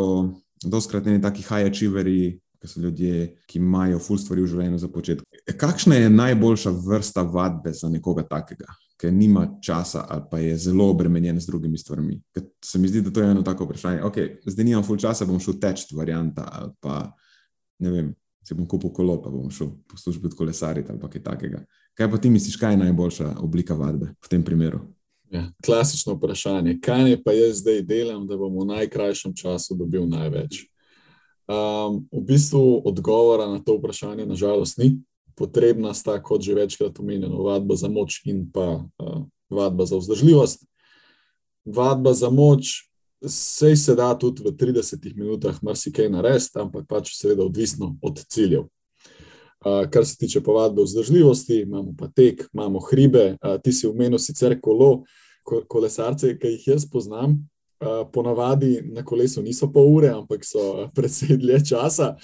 doskrat 0.65 1.07
neki 1.07 1.23
taki 1.23 1.45
high 1.47 1.71
achieveri, 1.71 2.41
ki 2.61 2.69
so 2.69 2.81
ljudje, 2.81 3.29
ki 3.47 3.61
imajo 3.61 4.01
full 4.03 4.21
stvari 4.21 4.43
v 4.43 4.51
življenju 4.51 4.81
za 4.81 4.89
početi. 4.93 5.25
Kakšna 5.61 6.01
je 6.01 6.11
najboljša 6.11 6.73
vrsta 6.87 7.23
vadbe 7.23 7.73
za 7.77 7.89
nekoga 7.93 8.25
takega, 8.27 8.67
ki 9.01 9.11
nima 9.13 9.47
časa 9.63 10.07
ali 10.09 10.23
pa 10.31 10.39
je 10.39 10.57
zelo 10.57 10.89
obremenjen 10.91 11.41
z 11.41 11.47
drugimi 11.47 11.79
stvarmi? 11.79 12.21
Ker 12.35 12.45
se 12.65 12.79
mi 12.79 12.89
zdi, 12.89 13.03
da 13.03 13.11
to 13.11 13.21
je 13.21 13.31
eno 13.31 13.43
tako 13.43 13.65
vprašanje. 13.65 14.03
Okay, 14.09 14.37
zdaj 14.47 14.65
nimam 14.65 14.85
full 14.85 14.99
časa, 14.99 15.27
bom 15.29 15.41
šel 15.41 15.59
teč, 15.61 15.87
varianta 15.93 16.49
ali 16.53 16.73
pa 16.81 17.03
ne 17.79 17.91
vem. 17.91 18.15
Si 18.47 18.55
bom 18.55 18.67
kupil 18.67 18.93
kolo, 18.95 19.19
pa 19.23 19.31
bom 19.31 19.51
šel 19.51 19.73
po 19.91 19.99
službi 19.99 20.31
od 20.31 20.37
kolesarita 20.39 20.93
ali 20.93 21.11
kaj 21.11 21.23
takega. 21.23 21.65
Kaj 21.97 22.11
pa 22.11 22.19
ti 22.19 22.31
misliš, 22.31 22.57
kaj 22.57 22.73
je 22.73 22.85
najboljša 22.85 23.33
oblika 23.43 23.75
vadbe 23.75 24.13
v 24.23 24.29
tem 24.29 24.45
primeru? 24.45 24.81
Ja, 25.31 25.49
klasično 25.65 26.15
vprašanje. 26.15 26.79
Kaj 26.81 27.05
ne 27.05 27.17
pa 27.23 27.33
jaz 27.33 27.59
zdaj 27.59 27.83
delam, 27.83 28.27
da 28.27 28.37
bom 28.37 28.55
v 28.61 28.67
najkrajšem 28.71 29.35
času 29.35 29.75
dobil 29.75 30.07
največ? 30.07 30.63
Um, 31.47 32.07
v 32.11 32.23
bistvu 32.27 32.83
odgovora 32.85 33.47
na 33.47 33.59
to 33.59 33.77
vprašanje 33.79 34.27
nažalost 34.27 34.79
ni. 34.79 34.97
Potrebna 35.37 35.95
sta, 35.95 36.17
kot 36.23 36.43
že 36.43 36.55
večkrat 36.57 37.01
omenjeno, 37.01 37.43
vadba 37.45 37.77
za 37.77 37.89
moč 37.93 38.23
in 38.25 38.47
pa 38.53 38.81
uh, 38.81 39.25
vadba 39.53 39.87
za 39.87 39.99
vzdržljivost. 40.01 40.65
Vadba 41.65 42.15
za 42.15 42.31
moč, 42.31 42.89
sej 43.27 43.77
se 43.77 43.95
da 43.95 44.15
tudi 44.19 44.43
v 44.45 44.53
30 44.53 45.17
minutah 45.17 45.59
marsikaj 45.63 46.09
narediti, 46.09 46.59
ampak 46.61 46.87
pač 46.89 47.13
seveda 47.17 47.45
odvisno 47.45 47.97
od 48.03 48.23
ciljev. 48.29 48.65
Uh, 49.67 49.85
kar 49.91 50.07
se 50.07 50.17
tiče 50.17 50.41
povadbe 50.41 50.83
vzdržljivosti, 50.83 51.61
imamo 51.67 51.95
pa 51.99 52.09
tek, 52.09 52.47
imamo 52.55 52.81
hribe, 52.91 53.37
uh, 53.43 53.61
ti 53.63 53.73
si 53.73 53.87
omenil 53.87 54.19
sicer 54.19 54.61
kolo, 54.61 55.05
ko, 55.43 55.63
kolesarce, 55.69 56.37
ki 56.39 56.57
jih 56.57 56.69
jaz 56.75 56.89
poznam, 56.91 57.41
ponavadi 58.13 58.83
na 58.93 59.05
kolesu 59.05 59.43
niso 59.43 59.69
pol 59.73 59.89
ure, 59.97 60.09
ampak 60.09 60.45
so 60.45 60.89
precej 60.95 61.37
dlje 61.37 61.65
časa. 61.69 62.15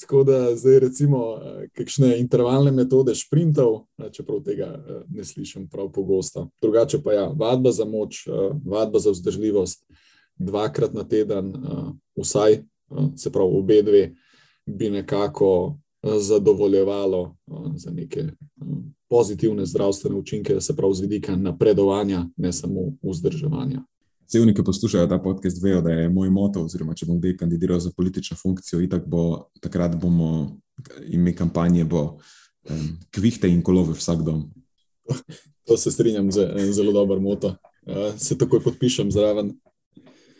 Tako 0.00 0.24
da 0.24 0.56
zdaj, 0.56 0.78
recimo, 0.80 1.18
uh, 1.18 1.42
kakšne 1.72 2.18
intervalne 2.18 2.72
metode 2.72 3.14
sprintov, 3.14 3.84
čeprav 4.12 4.40
tega 4.42 4.68
ne 5.08 5.24
slišim 5.24 5.68
prav 5.68 5.92
pogosto. 5.92 6.48
Drugače 6.62 7.02
pa 7.02 7.12
ja, 7.12 7.26
vadba 7.28 7.72
za 7.72 7.84
moč, 7.84 8.24
vadba 8.64 8.98
za 8.98 9.10
vzdržljivost, 9.10 9.84
dvakrat 10.38 10.94
na 10.94 11.04
teden, 11.08 11.52
vsaj, 12.18 12.62
se 13.16 13.32
pravi, 13.32 13.58
obe 13.58 13.82
dve, 13.82 14.14
bi 14.66 14.90
nekako 14.90 15.78
zadovoljevalo 16.02 17.36
za 17.76 17.90
neke 17.90 18.24
pozitivne 19.10 19.66
zdravstvene 19.66 20.16
učinke, 20.16 20.60
se 20.60 20.76
pravi 20.76 20.94
z 20.94 21.00
vidika 21.00 21.36
napredovanja, 21.36 22.26
ne 22.36 22.52
samo 22.52 22.80
vzdrževanja. 23.02 23.84
Cevniki, 24.34 24.56
ki 24.58 24.64
poslušajo 24.66 25.06
ta 25.06 25.18
podcast, 25.22 25.62
vejo, 25.62 25.78
da 25.80 25.92
je 25.92 26.08
moj 26.10 26.30
moto, 26.34 26.64
oziroma 26.66 26.94
če 26.98 27.06
bom 27.06 27.20
kdaj 27.20 27.36
kandidiral 27.38 27.78
za 27.78 27.92
politično 27.94 28.34
funkcijo, 28.34 28.80
itak 28.82 29.04
bo, 29.06 29.44
takrat 29.62 29.94
bomo 29.94 30.56
ime 31.06 31.30
kampanje, 31.38 31.84
bo 31.86 32.00
um, 32.66 32.88
kvihte 33.14 33.46
in 33.46 33.60
kolove 33.62 33.94
vsak 33.94 34.24
dom. 34.26 34.48
To 35.70 35.76
se 35.78 35.92
strinjam, 35.94 36.32
z, 36.34 36.48
zelo 36.74 36.90
dober 36.92 37.22
moto. 37.22 37.52
Uh, 37.86 38.10
se 38.18 38.34
takoj 38.38 38.58
podpišem 38.64 39.14
zraven. 39.14 39.54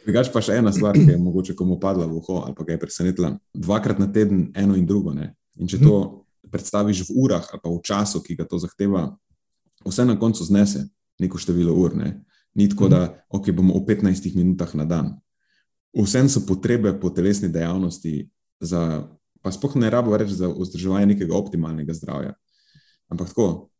Drugač 0.02 0.33
pa 0.35 0.42
še 0.42 0.59
ena 0.59 0.74
stvar, 0.74 0.98
ki 0.98 1.14
je 1.14 1.22
mogoče 1.22 1.54
komu 1.54 1.78
padla 1.78 2.11
v 2.11 2.18
uho 2.18 2.42
ali 2.48 2.59
pa 2.59 2.66
ga 2.66 2.74
je 2.74 2.83
presenetila. 2.83 3.30
Dvakrat 3.54 4.02
na 4.02 4.11
teden 4.11 4.48
eno 4.59 4.74
in 4.74 4.90
drugo. 4.90 5.14
Ne? 5.14 5.37
In 5.54 5.70
če 5.70 5.78
to 5.78 6.26
predstaviš 6.50 7.07
v 7.07 7.20
urah 7.28 7.46
ali 7.46 7.62
pa 7.62 7.70
v 7.70 7.78
času, 7.78 8.26
ki 8.26 8.42
ga 8.42 8.50
to 8.50 8.59
zahteva, 8.59 9.12
vse 9.87 10.02
na 10.02 10.18
koncu 10.18 10.42
znese 10.42 10.88
neko 11.22 11.38
število 11.38 11.78
ur. 11.78 11.94
Ne? 11.94 12.16
Ni 12.54 12.68
tako, 12.68 12.88
da 12.88 13.26
okay, 13.28 13.52
bomo 13.52 13.74
v 13.74 13.86
15 13.86 14.36
minutah 14.36 14.74
na 14.74 14.84
dan. 14.84 15.14
Vsem 15.94 16.28
so 16.28 16.42
potrebe 16.46 16.94
po 17.00 17.10
telesni 17.10 17.48
dejavnosti, 17.48 18.28
za, 18.60 19.06
pa 19.42 19.50
spoh 19.50 19.74
ne 19.78 19.90
rabo 19.90 20.16
reči 20.16 20.34
za 20.38 20.48
vzdrževanje 20.50 21.14
nekega 21.14 21.34
optimalnega 21.36 21.94
zdravja. 21.94 22.34
Ampak 23.10 23.34
tako, 23.34 23.70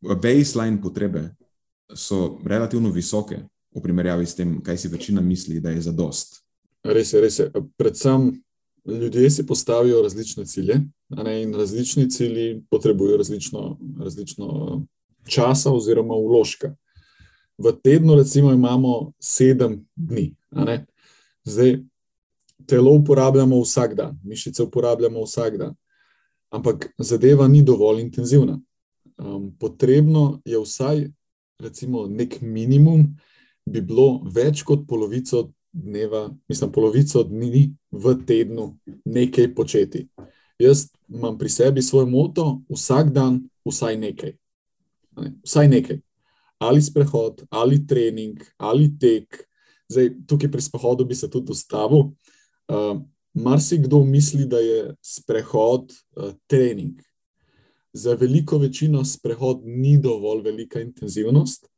baseline 0.00 0.80
potrebe 0.82 1.30
so 1.94 2.38
relativno 2.44 2.92
visoke 2.92 3.42
v 3.74 3.82
primerjavi 3.82 4.26
s 4.26 4.36
tem, 4.36 4.58
kaj 4.64 4.78
si 4.78 4.88
večina 4.88 5.20
misli, 5.20 5.60
da 5.60 5.70
je 5.70 5.80
za 5.80 5.92
dost. 5.92 6.42
Res 6.84 7.12
je, 7.12 7.20
res 7.20 7.38
je. 7.38 7.50
Predvsem 7.76 8.30
ljudje 8.88 9.30
si 9.30 9.46
postavijo 9.46 10.02
različne 10.02 10.46
cilje, 10.46 10.80
ne, 11.08 11.42
in 11.42 11.54
različni 11.54 12.10
cilji 12.10 12.62
potrebujejo 12.70 13.16
različno, 13.16 13.78
različno 14.00 14.46
časa 15.28 15.72
oziroma 15.72 16.14
vložka. 16.14 16.74
V 17.58 17.72
tednu, 17.82 18.14
recimo, 18.14 18.52
imamo 18.52 19.12
sedem 19.18 19.86
dni. 19.96 20.34
Zdaj, 21.44 21.78
telo 22.66 22.92
uporabljamo 22.92 23.60
vsak 23.60 23.94
dan, 23.94 24.18
mišice 24.24 24.62
uporabljamo 24.62 25.22
vsak 25.22 25.56
dan, 25.58 25.74
ampak 26.50 26.92
zadeva 26.98 27.48
ni 27.48 27.62
dovolj 27.62 28.00
intenzivna. 28.00 28.60
Um, 29.18 29.50
potrebno 29.58 30.40
je 30.44 30.58
vsaj, 30.58 31.08
recimo, 31.58 32.06
nek 32.06 32.40
minimum, 32.40 33.16
bi 33.66 33.80
bilo 33.80 34.22
več 34.34 34.62
kot 34.62 34.86
polovico 34.88 35.48
dneva, 35.72 36.28
mislim, 36.48 36.72
polovico 36.72 37.22
dni 37.24 37.74
v 37.90 38.14
tednu 38.26 38.78
nekaj 39.04 39.54
početi. 39.54 40.06
Jaz 40.58 40.88
imam 41.08 41.38
pri 41.38 41.48
sebi 41.48 41.82
svoj 41.82 42.06
moto, 42.06 42.60
vsak 42.70 43.10
dan 43.12 43.42
vsaj 43.66 43.96
nekaj. 43.96 44.32
Ne? 45.16 45.32
Vsaj 45.44 45.68
nekaj. 45.68 46.00
Ali 46.58 46.82
sprehod, 46.82 47.44
ali 47.50 47.86
trening, 47.86 48.40
ali 48.56 48.90
tek. 48.98 49.44
Zdaj, 49.88 50.10
tukaj 50.28 50.50
pri 50.52 50.62
sprehodu 50.62 51.04
bi 51.04 51.14
se 51.14 51.30
tudi 51.30 51.52
ustavil. 51.52 52.10
Uh, 52.68 52.98
Marsikdo 53.34 54.02
misli, 54.04 54.46
da 54.46 54.58
je 54.58 54.94
sprehod 55.02 55.92
uh, 55.92 56.32
trening. 56.46 56.98
Za 57.92 58.14
veliko 58.14 58.58
večino 58.58 59.04
sprehod 59.04 59.62
ni 59.64 59.98
dovolj 59.98 60.42
velika 60.42 60.80
intenzivnost, 60.80 61.68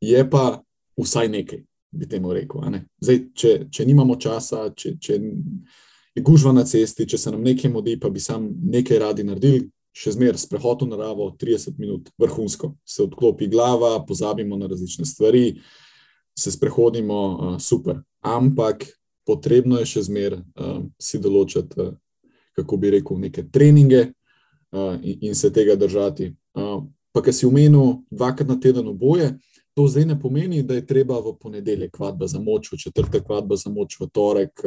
je 0.00 0.30
pa 0.30 0.62
vsaj 0.96 1.28
nekaj, 1.28 1.62
bi 1.90 2.08
temu 2.08 2.32
rekel. 2.32 2.64
Zdaj, 3.00 3.20
če, 3.34 3.52
če 3.70 3.86
nimamo 3.86 4.16
časa, 4.16 4.66
če, 4.76 4.96
če 5.00 5.20
je 6.14 6.22
gužva 6.22 6.52
na 6.52 6.64
cesti, 6.64 7.06
če 7.06 7.18
se 7.18 7.30
nam 7.30 7.42
nekaj 7.42 7.70
modi, 7.70 7.96
pa 8.00 8.10
bi 8.10 8.22
sam 8.22 8.48
nekaj 8.62 8.98
radi 9.02 9.24
naredili, 9.26 9.68
še 9.94 10.14
zmeraj 10.16 10.42
sprehod 10.42 10.82
v 10.82 10.90
naravo, 10.90 11.30
30 11.38 11.78
minut, 11.78 12.10
vrhunsko. 12.18 12.74
Se 12.84 13.04
odklopi 13.04 13.46
glava, 13.50 13.94
pozabimo 14.06 14.58
na 14.58 14.66
različne 14.66 15.06
stvari, 15.06 15.60
se 16.38 16.50
sprehodimo, 16.50 17.20
uh, 17.30 17.56
super. 17.62 18.02
Ampak 18.20 18.88
potrebno 19.26 19.78
je 19.78 19.86
še 19.94 20.02
zmeraj 20.10 20.42
uh, 20.42 20.82
si 20.98 21.22
določiti, 21.22 21.78
uh, 21.78 21.94
kako 22.58 22.78
bi 22.82 22.90
rekel, 22.98 23.22
neke 23.22 23.46
treninge 23.54 24.02
uh, 24.10 24.98
in, 24.98 25.30
in 25.30 25.38
se 25.38 25.52
tega 25.54 25.78
držati. 25.78 26.32
Uh, 26.58 26.82
pa, 27.14 27.22
kar 27.22 27.34
si 27.34 27.46
umenil, 27.46 28.02
dvakrat 28.10 28.50
na 28.50 28.58
teden 28.58 28.90
oboje. 28.90 29.36
To 29.78 29.86
zdaj 29.90 30.10
ne 30.10 30.18
pomeni, 30.18 30.62
da 30.66 30.78
je 30.78 30.86
treba 30.86 31.18
v 31.22 31.36
ponedeljek 31.38 31.98
vadba 31.98 32.26
za 32.30 32.42
moč, 32.42 32.70
v 32.70 32.78
četrtek 32.82 33.26
vadba 33.30 33.58
za 33.58 33.70
moč, 33.74 33.96
v 33.98 34.06
torek, 34.06 34.62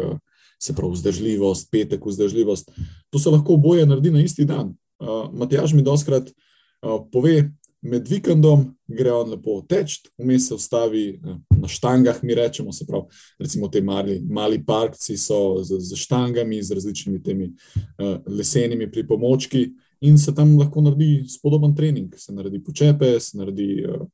se 0.59 0.73
pravi 0.75 0.97
vzdržljivost, 0.97 1.69
petek 1.71 2.03
vzdržljivost. 2.03 2.71
To 3.09 3.19
se 3.19 3.31
lahko 3.31 3.55
oboje 3.55 3.85
naredi 3.85 4.11
na 4.11 4.23
isti 4.23 4.43
dan. 4.45 4.73
Uh, 4.97 5.27
Matjaž 5.33 5.73
mi 5.73 5.83
doskrat 5.85 6.29
uh, 6.29 6.99
pove, 7.11 7.51
med 7.81 8.07
vikendom 8.09 8.63
gre 8.89 9.11
on 9.13 9.29
lepo 9.29 9.59
teč, 9.69 9.99
vmes 10.17 10.47
se 10.49 10.55
ustavi 10.57 11.03
uh, 11.21 11.37
na 11.61 11.69
štangah, 11.69 12.23
mi 12.23 12.35
rečemo, 12.35 12.73
se 12.73 12.87
pravi, 12.87 13.05
recimo 13.39 13.69
te 13.69 13.81
mali, 13.81 14.17
mali 14.25 14.57
parkci 14.65 15.17
so 15.17 15.61
z, 15.63 15.79
z 15.79 15.99
štangami, 16.01 16.61
z 16.63 16.79
različnimi 16.79 17.21
temi 17.23 17.51
uh, 17.51 18.17
lesenimi 18.25 18.89
pripomočki 18.91 19.67
in 20.01 20.17
se 20.17 20.33
tam 20.35 20.57
lahko 20.57 20.81
naredi 20.81 21.25
spodoben 21.29 21.75
trening. 21.75 22.13
Se 22.17 22.33
naredi 22.33 22.63
počepe, 22.63 23.19
se 23.19 23.37
naredi 23.37 23.85
uh, 23.85 24.05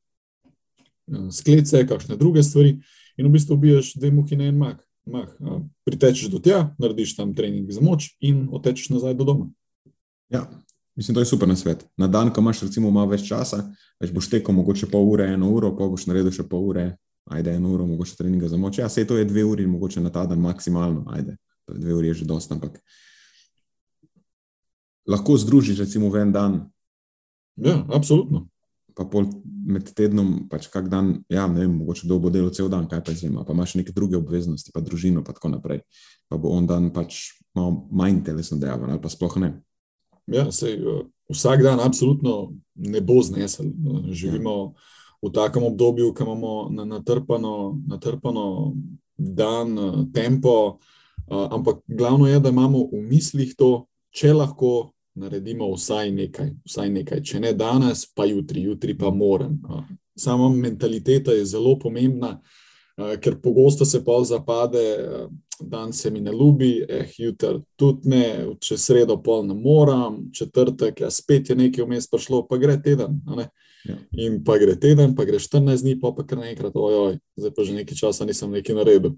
sklece, 1.31 1.85
kakšne 1.87 2.17
druge 2.19 2.43
stvari, 2.43 2.77
in 3.17 3.27
v 3.27 3.31
bistvu 3.31 3.55
ubiješ 3.55 3.93
dve 3.99 4.11
muhi 4.11 4.35
na 4.39 4.47
en 4.51 4.57
mah. 4.57 4.77
mah. 5.05 5.27
Pritečeš 5.83 6.31
do 6.31 6.39
tja, 6.39 6.73
narediš 6.79 7.15
tam 7.17 7.33
trening 7.35 7.71
za 7.71 7.81
moč 7.83 8.13
in 8.23 8.47
otečeš 8.51 8.89
nazaj 8.95 9.17
do 9.19 9.27
doma. 9.27 9.49
Ja, 10.31 10.47
mislim, 10.95 11.15
to 11.15 11.21
je 11.21 11.29
super 11.29 11.47
na 11.47 11.55
svet. 11.55 11.85
Na 11.97 12.07
dan, 12.07 12.33
ko 12.33 12.41
imaš 12.41 12.61
recimo 12.65 12.91
malo 12.91 13.11
več 13.11 13.27
časa, 13.27 13.63
več 14.01 14.11
boš 14.13 14.29
tekel 14.31 14.55
mogoče 14.55 14.89
pol 14.91 15.09
ure, 15.13 15.29
eno 15.33 15.51
uro, 15.53 15.73
pa 15.77 15.87
boš 15.89 16.07
naredil 16.09 16.33
še 16.33 16.45
pol 16.49 16.69
ure, 16.73 16.89
ajde 17.31 17.55
eno 17.57 17.73
uro, 17.73 17.87
mogoče 17.87 18.17
treninga 18.19 18.51
za 18.51 18.59
moč. 18.59 18.81
Ja, 18.81 18.91
vse 18.91 19.05
to 19.07 19.17
je 19.17 19.25
dve 19.25 19.45
uri, 19.47 19.67
mogoče 19.67 20.03
na 20.03 20.11
ta 20.13 20.25
dan 20.29 20.43
maksimalno, 20.43 21.05
ajde, 21.15 21.37
dve 21.71 21.97
uri 21.97 22.11
je 22.11 22.21
že 22.21 22.29
dost, 22.29 22.51
ampak 22.51 22.77
lahko 25.07 25.37
združiš 25.37 25.83
recimo 25.83 26.09
v 26.09 26.23
en 26.23 26.31
dan 26.31 26.61
Ja, 27.55 27.85
absolutno. 27.93 28.47
pa 28.93 29.05
pol 29.09 29.25
med 29.45 29.87
tednom, 29.97 30.45
pač 30.49 30.67
kak 30.69 30.85
dan, 30.89 31.23
ja, 31.31 31.47
ne 31.49 31.63
vem, 31.63 31.71
mogoče 31.81 32.05
kdo 32.05 32.19
bo 32.21 32.29
delal 32.29 32.51
cel 32.53 32.69
dan, 32.69 32.85
kaj 32.89 33.01
pa 33.01 33.13
izvem, 33.15 33.39
pa 33.41 33.53
imaš 33.55 33.73
neke 33.79 33.93
druge 33.95 34.19
obveznosti, 34.19 34.69
pa 34.73 34.83
družino, 34.85 35.23
pa 35.25 35.33
tako 35.33 35.49
naprej. 35.49 35.81
Pa 36.29 36.37
bo 36.37 36.53
on 36.53 36.67
dan 36.69 36.91
pač 36.93 37.33
malo 37.57 37.87
manj 37.89 38.21
telesno 38.27 38.59
dejaven, 38.61 38.93
ali 38.93 39.01
pa 39.01 39.09
sploh 39.09 39.37
ne. 39.41 39.49
Ja, 40.27 40.51
sej, 40.51 40.79
uh, 40.81 41.03
vsak 41.29 41.63
dan 41.63 41.79
absolutno 41.79 42.53
ne 42.75 43.01
bo 43.01 43.21
znesel. 43.21 43.65
Živimo 44.11 44.73
v 45.23 45.31
takem 45.31 45.63
obdobju, 45.63 46.13
ko 46.13 46.23
imamo 46.23 46.69
na- 46.69 46.85
natrpano, 46.85 47.79
natrpano 47.87 48.75
dan, 49.17 49.77
uh, 49.77 50.05
tempo, 50.13 50.79
uh, 51.27 51.47
ampak 51.51 51.83
glavno 51.87 52.27
je, 52.27 52.39
da 52.39 52.49
imamo 52.49 52.87
v 52.91 53.01
mislih 53.09 53.55
to, 53.55 53.85
če 54.11 54.33
lahko 54.33 54.91
naredimo 55.15 55.69
vsaj 55.73 56.11
nekaj, 56.11 56.49
vsaj 56.65 56.89
nekaj. 56.89 57.21
Če 57.21 57.39
ne 57.39 57.53
danes, 57.53 58.05
pa 58.15 58.25
jutri, 58.25 58.61
jutri 58.61 58.97
pa 58.97 59.11
moram. 59.11 59.59
Uh, 59.69 59.83
Sama 60.15 60.49
mentaliteta 60.49 61.33
je 61.33 61.45
zelo 61.45 61.73
pomembna, 61.79 62.39
ker 62.93 63.39
pogosto 63.41 63.81
se 63.85 63.97
pol 64.05 64.21
zapade, 64.29 64.77
dan 65.69 65.93
se 65.93 66.11
mi 66.11 66.21
ne 66.21 66.31
ljubi, 66.31 66.85
eh, 66.89 67.09
jutri 67.17 67.61
tudi 67.75 68.09
ne, 68.09 68.23
čez 68.59 68.81
sredo 68.85 69.17
pol 69.23 69.45
ne 69.47 69.53
moram, 69.53 70.31
četrtek, 70.33 71.01
ja, 71.01 71.09
spet 71.11 71.49
je 71.49 71.55
nekaj 71.55 71.85
vmes 71.85 72.07
prišlo, 72.09 72.47
pa 72.47 72.57
gre 72.57 72.81
teden. 72.81 73.21
ne. 73.35 73.49
Ja. 73.83 73.97
In 74.11 74.43
pa 74.43 74.57
gre 74.57 74.75
teden, 74.79 75.15
pa 75.15 75.25
gre 75.25 75.39
14 75.39 75.83
dni, 75.83 75.99
pa 75.99 76.13
pa 76.15 76.23
kar 76.23 76.37
naenkrat, 76.39 76.71
ojoj, 76.75 77.17
zdaj 77.35 77.51
pa 77.55 77.63
že 77.63 77.73
nekaj 77.73 77.97
časa 77.99 78.25
nisem 78.25 78.51
nekaj 78.51 78.75
naredil. 78.75 79.17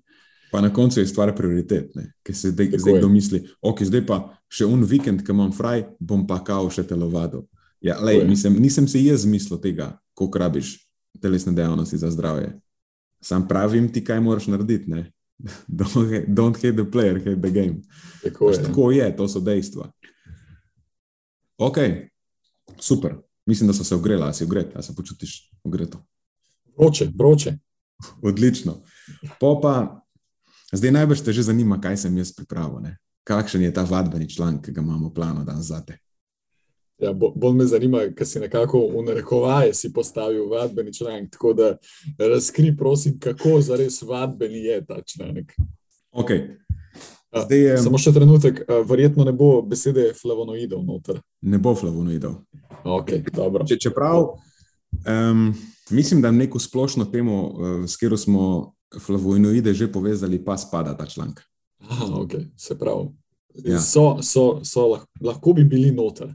Pa 0.51 0.62
na 0.62 0.73
koncu 0.73 0.99
je 0.99 1.08
stvar 1.08 1.36
prioritet, 1.36 1.91
ki 2.23 2.34
se 2.34 2.49
zdaj, 2.49 2.71
Tako 2.71 2.81
zdaj 2.81 2.93
je. 2.93 2.99
kdo 2.99 3.10
misli, 3.10 3.43
ok, 3.62 3.84
zdaj 3.84 4.05
pa 4.05 4.17
še 4.49 4.65
un 4.65 4.84
vikend, 4.84 5.21
ki 5.25 5.31
imam 5.31 5.51
fraj, 5.53 5.86
bom 5.99 6.25
pa 6.27 6.39
kao 6.43 6.69
še 6.69 6.84
telovadil. 6.88 7.45
Ja, 7.81 7.99
lej, 8.01 8.23
mislim, 8.25 8.58
nisem 8.62 8.88
si 8.88 9.03
jaz 9.05 9.25
mislil 9.25 9.60
tega, 9.62 9.99
koliko 10.13 10.39
rabiš 10.39 10.79
telesne 11.21 11.53
dejavnosti 11.53 11.97
za 11.97 12.10
zdravje. 12.12 12.55
Sam 13.21 13.47
pravim 13.47 13.91
ti, 13.93 14.03
kaj 14.03 14.19
moraš 14.21 14.47
narediti. 14.47 14.89
Ne? 14.89 15.12
Don't, 15.67 16.10
hate- 16.10 16.28
don't 16.28 16.56
hate 16.56 16.76
the 16.76 16.86
player, 16.91 17.19
hate 17.19 17.41
the 17.41 17.52
game. 17.52 17.82
Tako 18.24 18.48
Pač 18.48 18.58
je. 18.58 18.63
tako 18.63 18.91
je, 18.91 19.15
to 19.15 19.28
so 19.28 19.39
dejstva. 19.39 19.91
Ok, 21.58 21.78
super. 22.80 23.15
Mislim, 23.45 23.67
da 23.67 23.74
so 23.74 23.84
se 23.84 23.95
ogrela, 23.95 24.34
si 24.34 24.43
ogret, 24.43 24.76
a 24.76 24.82
se 24.82 24.95
počutiš 24.95 25.52
ogreto. 25.63 26.06
Vroče, 26.78 27.10
vroče. 27.15 27.58
Odlično. 28.30 28.82
Po 29.39 29.60
pa, 29.62 30.02
zdaj 30.71 30.91
najbrž 30.91 31.21
te 31.21 31.34
že 31.34 31.43
zanima, 31.43 31.82
kaj 31.82 31.98
sem 31.98 32.17
jaz 32.17 32.34
pripravil. 32.36 32.80
Ne? 32.82 32.98
Kakšen 33.24 33.62
je 33.62 33.74
ta 33.74 33.84
vadbeni 33.84 34.30
članek, 34.30 34.65
ki 34.65 34.71
ga 34.71 34.82
imamo 34.82 35.10
v 35.10 35.13
planu 35.13 35.45
danes 35.45 35.65
zate? 35.65 35.98
Ja, 36.97 37.13
bo- 37.13 37.34
bolj 37.36 37.55
me 37.55 37.65
zanima, 37.65 37.99
ker 38.15 38.27
si 38.27 38.39
nekako 38.39 38.79
v 38.88 39.01
narekovaje 39.03 39.73
si 39.73 39.93
postavil 39.93 40.47
vadbeni 40.49 40.93
članek. 40.93 41.31
Tako 41.31 41.53
da 41.53 41.77
razkri, 42.17 42.75
prosim, 42.77 43.19
kako 43.19 43.62
zares 43.62 44.01
vadbeni 44.01 44.58
je 44.63 44.86
ta 44.86 45.01
članek. 45.01 45.53
Okay. 46.12 46.55
A, 47.31 47.41
Zdaj 47.43 47.60
je, 47.60 47.77
Samo 47.77 47.97
še 47.97 48.13
trenutek, 48.13 48.62
verjetno 48.88 49.23
ne 49.23 49.34
bo 49.34 49.62
besede 49.62 50.13
flavonoidov 50.13 50.86
noter. 50.86 51.19
ne 51.41 51.58
bo 51.58 51.75
flavonoidov. 51.75 52.36
Okay, 52.86 53.19
dobro. 53.34 53.65
Če, 53.67 53.75
čeprav 53.77 54.29
um, 55.03 55.53
mislim, 55.89 56.21
da 56.21 56.31
neko 56.31 56.60
splošno 56.60 57.05
temo, 57.05 57.41
uh, 57.43 57.86
s 57.86 57.97
katero 57.97 58.17
smo 58.17 58.73
flavonoide 58.99 59.73
že 59.73 59.91
povezali, 59.91 60.39
pa 60.39 60.58
spada 60.58 60.95
ta 60.97 61.05
članek. 61.05 61.43
Aha, 61.79 62.05
okay, 62.05 62.47
se 62.58 62.77
pravi. 62.79 63.10
Ja. 63.65 63.81
So, 63.81 64.21
so, 64.21 64.63
so, 64.63 64.88
lahko, 64.88 65.08
lahko 65.21 65.53
bi 65.53 65.63
bili 65.63 65.91
noter. 65.91 66.31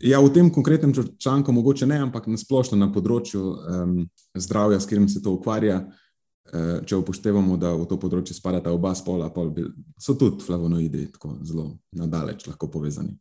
Ja, 0.00 0.20
v 0.20 0.32
tem 0.32 0.48
konkretnem 0.48 0.94
čl- 0.96 1.12
članku 1.18 1.52
mogoče 1.52 1.86
ne, 1.86 1.98
ampak 2.08 2.26
na 2.26 2.38
splošno 2.40 2.78
na 2.80 2.88
področju 2.92 3.40
um, 3.40 3.96
zdravja, 4.32 4.80
s 4.80 4.88
katerim 4.88 5.08
se 5.12 5.20
to 5.20 5.34
ukvarja, 5.36 5.82
uh, 5.84 6.78
če 6.88 6.96
upoštevamo, 6.96 7.58
da 7.60 7.74
v 7.76 7.84
to 7.88 7.98
področje 8.00 8.36
spadata 8.38 8.72
oba 8.72 8.94
spola, 8.96 9.28
pol 9.34 9.52
bi, 9.52 9.66
so 10.00 10.16
tudi 10.16 10.40
flavonoidi 10.46 11.10
tako 11.12 11.36
zelo 11.44 11.66
nadaleč 11.92 12.46
lahko 12.48 12.70
povezani. 12.72 13.12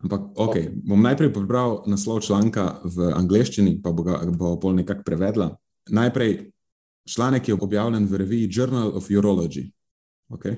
Ampak, 0.00 0.30
ok, 0.36 0.56
bom 0.88 1.00
najprej 1.04 1.32
prebral 1.32 1.82
naslov 1.88 2.22
članka 2.24 2.80
v 2.84 3.12
angleščini, 3.16 3.80
pa 3.84 3.92
bo 3.92 4.04
ga 4.04 4.20
bo 4.32 4.54
pol 4.60 4.76
nekako 4.76 5.04
prevedla. 5.04 5.50
Najprej, 5.92 6.52
članek 7.08 7.48
je 7.48 7.56
objavljen 7.56 8.06
v 8.08 8.20
reviji 8.22 8.48
Journal 8.52 8.92
of 8.96 9.08
Urology. 9.12 9.68
Okay? 10.32 10.56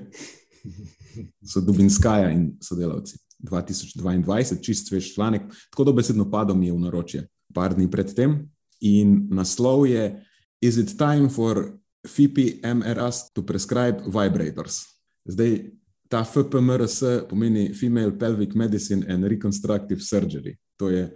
So 1.43 1.61
Dubinskaja 1.61 2.31
in 2.31 2.53
sodelavci. 2.63 3.19
2022, 3.43 4.61
čist 4.61 4.87
svež 4.87 5.13
članek, 5.13 5.41
tako 5.71 5.83
dobesedno 5.83 6.29
padom 6.31 6.63
je 6.63 6.73
v 6.73 6.79
naročje, 6.79 7.27
par 7.53 7.75
dni 7.75 7.91
predtem. 7.91 8.49
In 8.81 9.27
naslov 9.31 9.87
je: 9.87 10.23
Is 10.61 10.77
it 10.77 10.97
time 10.97 11.29
for 11.29 11.77
FPMRS 12.07 13.31
to 13.33 13.43
prescribe 13.45 14.03
vibrators? 14.07 14.83
Zdaj, 15.25 15.71
ta 16.09 16.23
FPMRS 16.23 17.27
pomeni 17.29 17.73
Female 17.73 18.17
Pelvic 18.19 18.55
Medicine 18.55 19.05
and 19.13 19.23
Reconstructive 19.23 20.01
Surgery. 20.01 20.55
To 20.77 20.89
je 20.89 21.09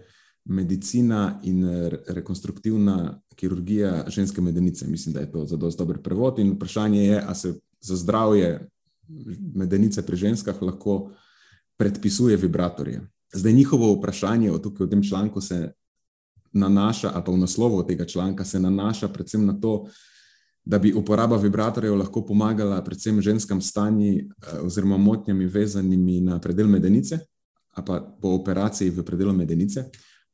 medicina 0.46 1.40
in 1.44 1.64
re- 1.64 2.04
rekonstruktivna 2.08 3.22
kirurgija 3.36 4.06
ženske 4.08 4.42
medenice. 4.42 4.88
Mislim, 4.88 5.14
da 5.14 5.20
je 5.20 5.32
to 5.32 5.46
dosti 5.46 5.80
dober 5.80 6.02
prevod. 6.02 6.40
In 6.40 6.52
vprašanje 6.56 7.04
je, 7.04 7.24
ali 7.26 7.36
se 7.36 7.54
za 7.82 7.96
zdravje 7.96 8.70
medenice 9.56 10.06
pri 10.06 10.18
ženskah 10.18 10.62
lahko 10.62 11.12
predpisuje 11.78 12.38
vibratorje. 12.38 13.02
Zdaj 13.34 13.54
njihovo 13.54 13.94
vprašanje 13.94 14.52
o 14.52 14.58
tukaj 14.58 14.88
v 14.88 14.90
tem 14.90 15.04
članku 15.04 15.42
se 15.42 15.72
nanaša, 16.54 17.12
ali 17.14 17.24
pa 17.26 17.32
v 17.32 17.38
naslovu 17.38 17.84
tega 17.84 18.06
članka 18.06 18.46
se 18.46 18.60
nanaša 18.60 19.08
predvsem 19.08 19.46
na 19.46 19.60
to, 19.60 19.88
da 20.66 20.80
bi 20.80 20.94
uporaba 20.94 21.38
vibratorjev 21.38 21.96
lahko 21.96 22.26
pomagala 22.26 22.82
predvsem 22.84 23.22
ženskam 23.22 23.62
stanji 23.62 24.18
eh, 24.20 24.60
oziroma 24.60 24.98
motnjami 24.98 25.46
vezanimi 25.46 26.22
na 26.22 26.40
predel 26.40 26.68
medenice, 26.68 27.20
pa 27.86 28.02
po 28.22 28.30
operaciji 28.30 28.90
v 28.90 29.04
predelu 29.04 29.34
medenice. 29.34 29.86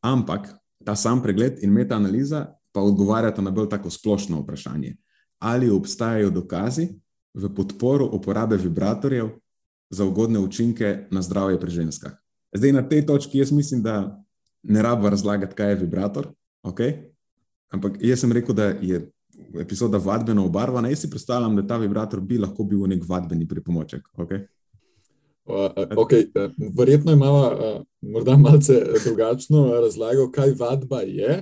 Ampak 0.02 0.50
ta 0.86 0.96
sam 0.96 1.22
pregled 1.24 1.60
in 1.62 1.72
metaanaliza 1.72 2.48
pa 2.72 2.82
odgovarjata 2.82 3.42
na 3.42 3.52
bolj 3.52 3.70
tako 3.70 3.90
splošno 3.90 4.42
vprašanje, 4.42 4.96
ali 5.40 5.70
obstajajo 5.70 6.30
dokazi 6.30 6.88
v 7.34 7.50
podporo 7.56 8.06
uporabe 8.06 8.58
vibratorjev 8.58 9.30
za 9.94 10.06
ugodne 10.06 10.40
učinke 10.40 11.06
na 11.12 11.22
zdravje 11.22 11.60
pri 11.60 11.72
ženskah. 11.72 12.14
Zdaj, 12.54 12.72
na 12.72 12.82
tej 12.90 13.06
točki 13.06 13.38
jaz 13.38 13.52
mislim, 13.52 13.82
da 13.82 14.24
ne 14.64 14.82
rabimo 14.82 15.10
razlagati, 15.10 15.56
kaj 15.56 15.70
je 15.70 15.76
vibrator. 15.76 16.28
Okay? 16.64 17.14
Ampak 17.70 17.98
jaz 18.02 18.20
sem 18.20 18.32
rekel, 18.32 18.56
da 18.56 18.74
je 18.82 19.10
epizoda 19.60 19.98
vadbeno 19.98 20.46
obarvana. 20.46 20.90
Jaz 20.90 21.06
si 21.06 21.10
predstavljam, 21.10 21.56
da 21.56 21.68
ta 21.68 21.78
vibrator 21.78 22.22
bi 22.22 22.38
lahko 22.38 22.64
bil 22.64 22.88
nek 22.90 23.04
vadbeni 23.08 23.48
pripomoček. 23.48 24.08
Okay? 24.18 24.46
Uh, 25.46 25.70
okay, 26.00 26.30
verjetno 26.78 27.12
imamo 27.12 27.42
uh, 27.52 27.82
morda 28.02 28.38
malce 28.38 28.80
drugačno 29.04 29.66
razlago, 29.82 30.30
kaj 30.32 30.54
vadba 30.60 31.02
je, 31.02 31.42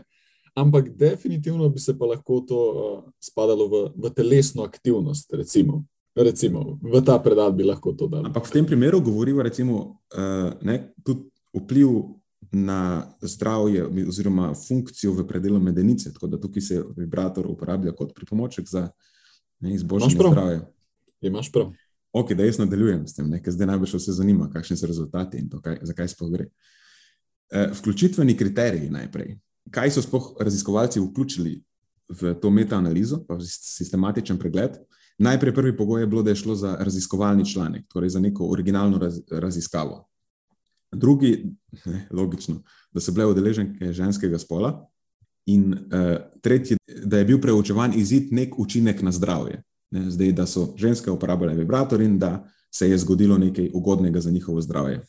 ampak 0.55 0.89
definitivno 0.89 1.69
bi 1.69 1.79
se 1.79 1.97
pa 1.97 2.05
lahko 2.05 2.39
to 2.47 2.57
uh, 2.57 3.03
spadalo 3.21 3.67
v, 3.67 3.83
v 3.95 4.09
telesno 4.09 4.63
aktivnost, 4.63 5.33
recimo. 5.33 5.83
Recimo. 6.15 6.79
V 6.81 7.01
ta 7.05 7.19
predal 7.19 7.53
bi 7.53 7.63
lahko 7.63 7.93
to 7.93 8.07
dali. 8.07 8.25
Ampak 8.25 8.47
v 8.47 8.51
tem 8.51 8.65
primeru 8.65 9.01
govorimo 9.01 9.41
recimo, 9.41 10.01
uh, 10.17 10.51
ne, 10.61 10.93
tudi 11.03 11.29
vpliv 11.53 11.89
na 12.51 13.07
zdravje 13.21 13.87
oziroma 14.07 14.53
funkcijo 14.53 15.13
v 15.13 15.27
predelu 15.27 15.59
medenice, 15.59 16.13
tako 16.13 16.27
da 16.27 16.39
tukaj 16.39 16.61
se 16.61 16.83
vibrator 16.97 17.47
uporablja 17.47 17.91
kot 17.91 18.15
pripomoček 18.15 18.67
za 18.67 18.89
ne, 19.59 19.73
izboljšanje 19.73 20.15
zdravja. 20.15 20.61
Imaš 21.21 21.51
prav. 21.51 21.71
Ok, 22.13 22.33
da 22.33 22.43
jaz 22.43 22.57
nadaljujem 22.59 23.07
s 23.07 23.15
tem, 23.15 23.29
ne, 23.29 23.39
ker 23.43 23.53
zdaj 23.53 23.69
najbrž 23.69 23.93
vse 23.95 24.11
zanima, 24.17 24.49
kakšni 24.51 24.75
so 24.77 24.87
rezultati 24.87 25.39
in 25.39 25.47
to, 25.49 25.61
kaj, 25.63 25.77
zakaj 25.87 26.09
sploh 26.11 26.31
gre. 26.33 26.47
E, 27.51 27.69
vključitveni 27.77 28.35
kriteriji 28.37 28.89
najprej. 28.91 29.37
Kaj 29.71 29.93
so 29.95 30.03
sploh 30.03 30.33
raziskovalci 30.39 30.99
vključili 30.99 31.61
v 32.09 32.33
to 32.41 32.49
metaanalizo, 32.51 33.21
pa 33.27 33.37
sistematičen 33.39 34.39
pregled? 34.39 34.75
Najprej 35.21 35.53
prvi 35.53 35.77
pogoj 35.77 36.01
je 36.01 36.07
bilo, 36.07 36.23
da 36.23 36.29
je 36.29 36.35
šlo 36.35 36.55
za 36.55 36.75
raziskovalni 36.79 37.45
članek, 37.45 37.85
torej 37.87 38.09
za 38.09 38.19
neko 38.19 38.47
originalno 38.49 38.97
raz, 38.97 39.19
raziskavo. 39.31 40.07
Drugi, 40.91 41.45
ne, 41.85 42.07
logično, 42.11 42.63
da 42.91 42.99
so 42.99 43.11
bile 43.11 43.25
udeleženke 43.25 43.93
ženskega 43.93 44.39
spola, 44.39 44.87
in 45.45 45.73
uh, 45.73 46.17
tretji, 46.41 46.77
da 47.05 47.17
je 47.17 47.25
bil 47.25 47.41
preučevan 47.41 47.93
izid 47.95 48.33
nek 48.33 48.59
učinek 48.59 49.01
na 49.01 49.11
zdravje. 49.11 49.61
Ne, 49.91 50.09
zdaj, 50.11 50.31
da 50.31 50.45
so 50.45 50.73
ženske 50.77 51.11
uporabljale 51.11 51.55
vibrator 51.55 52.01
in 52.01 52.19
da 52.19 52.47
se 52.71 52.89
je 52.89 52.97
zgodilo 52.97 53.37
nekaj 53.37 53.69
ugodnega 53.73 54.19
za 54.19 54.31
njihovo 54.31 54.61
zdravje. 54.61 55.01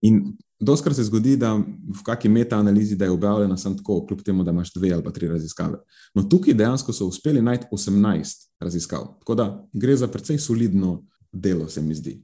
In 0.00 0.36
doskrat 0.62 0.96
se 0.96 1.04
zgodi, 1.04 1.36
da 1.36 1.54
v 1.56 2.02
kakšni 2.06 2.30
metaanalizi, 2.30 2.96
je 3.00 3.10
objavljena 3.10 3.56
samo 3.56 3.76
tako, 3.76 4.06
kljub 4.06 4.22
temu, 4.22 4.44
da 4.44 4.50
imaš 4.50 4.72
dve 4.74 4.92
ali 4.92 5.12
tri 5.12 5.28
raziskave. 5.28 5.78
No, 6.14 6.22
tukaj 6.22 6.54
dejansko 6.54 6.92
so 6.92 7.06
uspeli 7.06 7.42
najti 7.42 7.66
18 7.72 8.46
raziskav. 8.60 9.06
Tako 9.20 9.34
da 9.34 9.48
gre 9.72 9.96
za 9.96 10.08
precej 10.08 10.38
solidno 10.38 11.02
delo, 11.32 11.68
se 11.68 11.82
mi 11.82 11.94
zdi. 11.94 12.22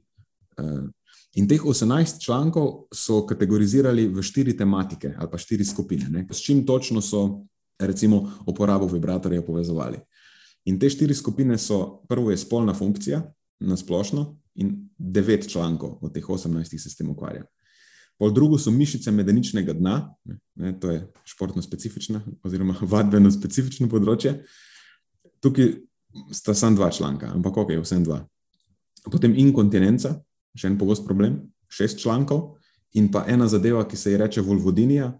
Uh, 0.57 0.89
In 1.37 1.47
teh 1.47 1.61
18 1.61 2.23
člankov 2.25 2.89
so 2.93 3.21
kategorizirali 3.29 4.07
v 4.09 4.21
štiri 4.25 4.55
tematike 4.57 5.13
ali 5.17 5.29
pa 5.29 5.37
štiri 5.37 5.65
skupine. 5.65 6.09
Ne? 6.09 6.25
S 6.31 6.41
čim 6.41 6.65
točno 6.65 7.01
so, 7.01 7.45
recimo, 7.79 8.31
uporabo 8.47 8.87
vibratorjev 8.87 9.45
povezovali. 9.45 9.99
In 10.65 10.79
te 10.79 10.89
štiri 10.89 11.13
skupine 11.13 11.57
so: 11.57 12.01
prvo 12.09 12.31
je 12.31 12.37
spolna 12.37 12.73
funkcija, 12.73 13.21
na 13.59 13.77
splošno, 13.77 14.39
in 14.55 14.89
devet 14.97 15.47
člankov 15.49 15.97
od 16.01 16.13
teh 16.13 16.25
18 16.25 16.77
se 16.77 16.89
s 16.89 16.95
tem 16.95 17.09
ukvarja. 17.09 17.45
Pol 18.19 18.33
drugo 18.35 18.57
so 18.59 18.71
mišice 18.71 19.11
medeničnega 19.15 19.73
dna, 19.77 19.95
ne, 20.59 20.73
to 20.79 20.91
je 20.91 21.03
športno 21.23 21.61
specifično, 21.63 22.19
oziroma 22.43 22.75
vadbeno 22.93 23.31
specifično 23.31 23.87
področje. 23.91 24.41
Tukaj 25.39 25.71
sta 26.35 26.55
samo 26.57 26.75
dva 26.75 26.89
članka, 26.91 27.31
ampak 27.31 27.57
ok, 27.63 27.77
vsem 27.83 28.03
dva. 28.03 28.19
Potem 29.07 29.37
inkontinenca, 29.39 30.17
še 30.57 30.67
en 30.67 30.77
pogost 30.79 31.05
problem, 31.07 31.39
šest 31.71 32.01
člankov, 32.01 32.59
in 32.99 33.07
pa 33.13 33.23
ena 33.29 33.47
zadeva, 33.47 33.85
ki 33.87 33.97
se 33.97 34.11
ji 34.11 34.19
reče 34.19 34.43
vulvodinija, 34.43 35.13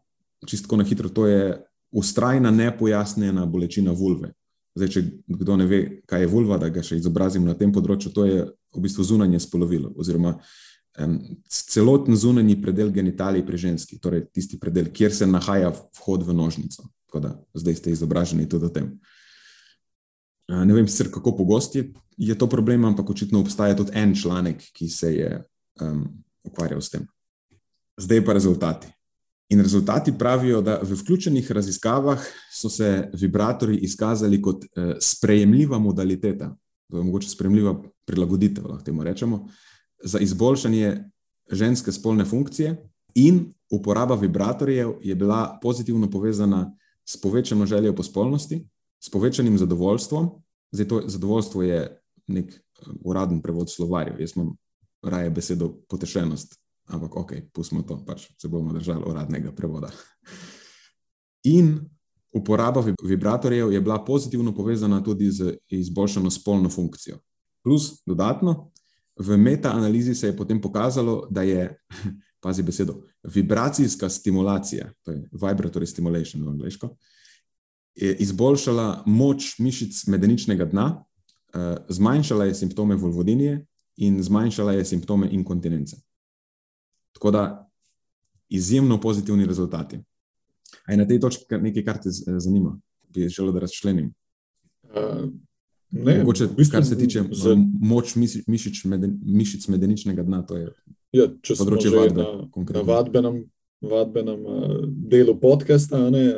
čisto 0.48 0.76
na 0.76 0.84
hitro, 0.84 1.10
to 1.10 1.28
je 1.28 1.56
ustrajna, 1.92 2.52
nepojasnjena 2.52 3.46
bolečina 3.46 3.94
vulve. 3.96 4.34
Zdaj, 4.76 4.90
če 4.94 5.04
kdo 5.40 5.56
ne 5.58 5.66
ve, 5.70 5.80
kaj 6.08 6.26
je 6.26 6.32
vulva, 6.32 6.58
da 6.62 6.70
ga 6.74 6.84
še 6.86 7.00
izobrazim 7.00 7.46
na 7.48 7.56
tem 7.58 7.72
področju, 7.74 8.12
to 8.14 8.26
je 8.28 8.44
v 8.46 8.84
bistvu 8.84 9.04
zunanje 9.04 9.42
spolovilo, 9.44 9.92
oziroma 9.98 10.36
um, 10.97 11.19
celoten 11.49 12.15
zunanji 12.15 12.62
predel 12.62 12.91
genitalij 12.91 13.45
pri 13.45 13.58
ženski, 13.58 13.99
torej 13.99 14.25
tisti 14.34 14.60
predel, 14.60 14.89
kjer 14.93 15.13
se 15.15 15.28
nahaja 15.28 15.73
vhod 15.99 16.25
v 16.28 16.34
nožnico. 16.34 16.88
Tako 17.10 17.19
da 17.19 17.36
zdaj 17.54 17.75
ste 17.75 17.91
izobraženi 17.91 18.49
tudi 18.49 18.65
o 18.65 18.73
tem. 18.73 18.86
Uh, 18.86 19.17
Ne 20.49 20.73
vem 20.73 20.88
sicer, 20.88 21.12
kako 21.13 21.36
pogost 21.38 21.75
je, 21.75 21.84
je 22.17 22.36
to 22.38 22.47
problem, 22.49 22.86
ampak 22.86 23.10
očitno 23.10 23.39
obstaja 23.39 23.75
tudi 23.78 23.93
en 23.93 24.15
članek, 24.15 24.63
ki 24.73 24.89
se 24.89 25.13
je 25.13 25.43
um, 25.82 26.08
ukvarjal 26.43 26.82
s 26.82 26.89
tem. 26.89 27.06
Zdaj 28.02 28.25
pa 28.25 28.34
rezultati. 28.34 28.88
In 29.49 29.62
rezultati 29.62 30.13
pravijo, 30.17 30.62
da 30.62 30.80
v 30.82 30.97
vključenih 30.97 31.52
raziskavah 31.52 32.25
so 32.54 32.69
se 32.69 33.10
vibratorji 33.13 33.78
izkazali 33.78 34.41
kot 34.41 34.65
eh, 34.65 34.93
sprejemljiva 35.02 35.80
modaliteta, 35.80 36.52
to 36.89 36.97
je 36.97 37.04
mogoče 37.04 37.30
sprejemljiva 37.30 37.73
prilagoditev, 38.06 38.67
lahko 38.67 38.86
temu 38.86 39.04
rečemo, 39.04 39.47
za 40.04 40.20
izboljšanje 40.20 41.04
ženske 41.52 41.92
spolne 41.92 42.26
funkcije, 42.26 42.90
in 43.16 43.54
uporaba 43.72 44.16
vibratorjev 44.16 44.94
je 45.02 45.16
bila 45.16 45.60
pozitivno 45.62 46.10
povezana 46.10 46.76
s 47.06 47.22
povečano 47.22 47.66
željo 47.66 47.96
po 47.96 48.04
spolnosti, 48.04 48.68
s 49.04 49.10
povečanim 49.10 49.58
zadovoljstvom. 49.58 50.30
Zdaj, 50.72 50.88
to 50.88 51.02
zadovoljstvo 51.06 51.64
je 51.64 52.02
nek 52.28 52.54
eh, 52.54 52.86
uraden 53.04 53.42
prevod 53.42 53.72
slovarjev, 53.72 54.22
jaz 54.22 54.36
imam 54.36 54.56
raje 55.04 55.30
besedo 55.30 55.74
potešenost, 55.90 56.60
ampak 56.86 57.16
ok, 57.18 57.32
pustimo 57.54 57.82
to, 57.82 58.04
pač 58.06 58.28
se 58.38 58.48
bomo 58.48 58.74
držali 58.74 59.04
uradnega 59.08 59.52
prevoda. 59.52 59.90
In 61.44 61.80
uporaba 62.34 62.82
vib- 62.82 63.04
vibratorjev 63.04 63.72
je 63.74 63.82
bila 63.82 64.06
pozitivno 64.06 64.56
povezana 64.56 65.04
tudi 65.04 65.32
z 65.32 65.58
izboljšano 65.70 66.30
spolno 66.32 66.70
funkcijo. 66.70 67.18
Plus, 67.64 68.04
dodatno, 68.06 68.72
v 69.20 69.38
metaanalizi 69.38 70.16
se 70.16 70.28
je 70.28 70.38
potem 70.38 70.62
pokazalo, 70.62 71.28
da 71.30 71.42
je, 71.42 71.78
pazi 72.44 72.64
besedo, 72.64 73.02
vibracijska 73.24 74.10
stimulacija, 74.10 74.92
to 75.04 75.12
je 75.12 75.30
vibratory 75.32 75.86
stimulation 75.86 76.44
v 76.44 76.50
angliško, 76.50 76.96
izboljšala 77.96 79.04
moč 79.06 79.58
mišic 79.60 80.06
medeničnega 80.08 80.66
dna, 80.66 81.04
eh, 81.54 81.78
zmanjšala 81.90 82.46
je 82.46 82.56
simptome 82.56 82.96
vulvodinije 82.96 83.66
in 83.98 84.24
zmanjšala 84.24 84.74
je 84.74 84.86
simptome 84.86 85.28
inkontinence. 85.32 85.98
Tako 87.12 87.32
da 87.32 87.70
izjemno 88.50 89.02
pozitivni 89.02 89.46
rezultati. 89.46 90.00
A 90.86 90.92
je 90.92 90.98
na 90.98 91.08
tej 91.08 91.20
točki 91.20 91.44
nekaj, 91.62 91.84
kar 91.86 91.98
te 92.02 92.12
z- 92.12 92.24
zanima, 92.40 92.80
bi 93.14 93.30
želel, 93.30 93.54
da 93.54 93.60
razčlenim? 93.60 94.14
Uh, 94.84 95.30
ne, 95.91 96.17
Mogoče, 96.19 96.45
v 96.45 96.56
bistvu 96.56 96.78
kar 96.78 96.86
se 96.86 96.97
tiče 96.97 97.23
za- 97.32 97.54
um, 97.54 97.71
moč 97.82 98.15
mišic, 98.15 98.84
meden, 98.86 99.19
mišic 99.25 99.67
medeničnega 99.67 100.23
dna, 100.23 100.41
to 100.41 100.58
je 100.58 100.73
Ja, 101.12 101.25
področje 101.58 101.89
vadbe, 101.89 102.21
na, 102.21 102.45
na 102.73 102.82
vadbenem, 102.86 103.45
vadbenem 103.82 104.45
uh, 104.45 104.86
delu 104.86 105.34
podcasta, 105.39 106.10
ne, 106.10 106.34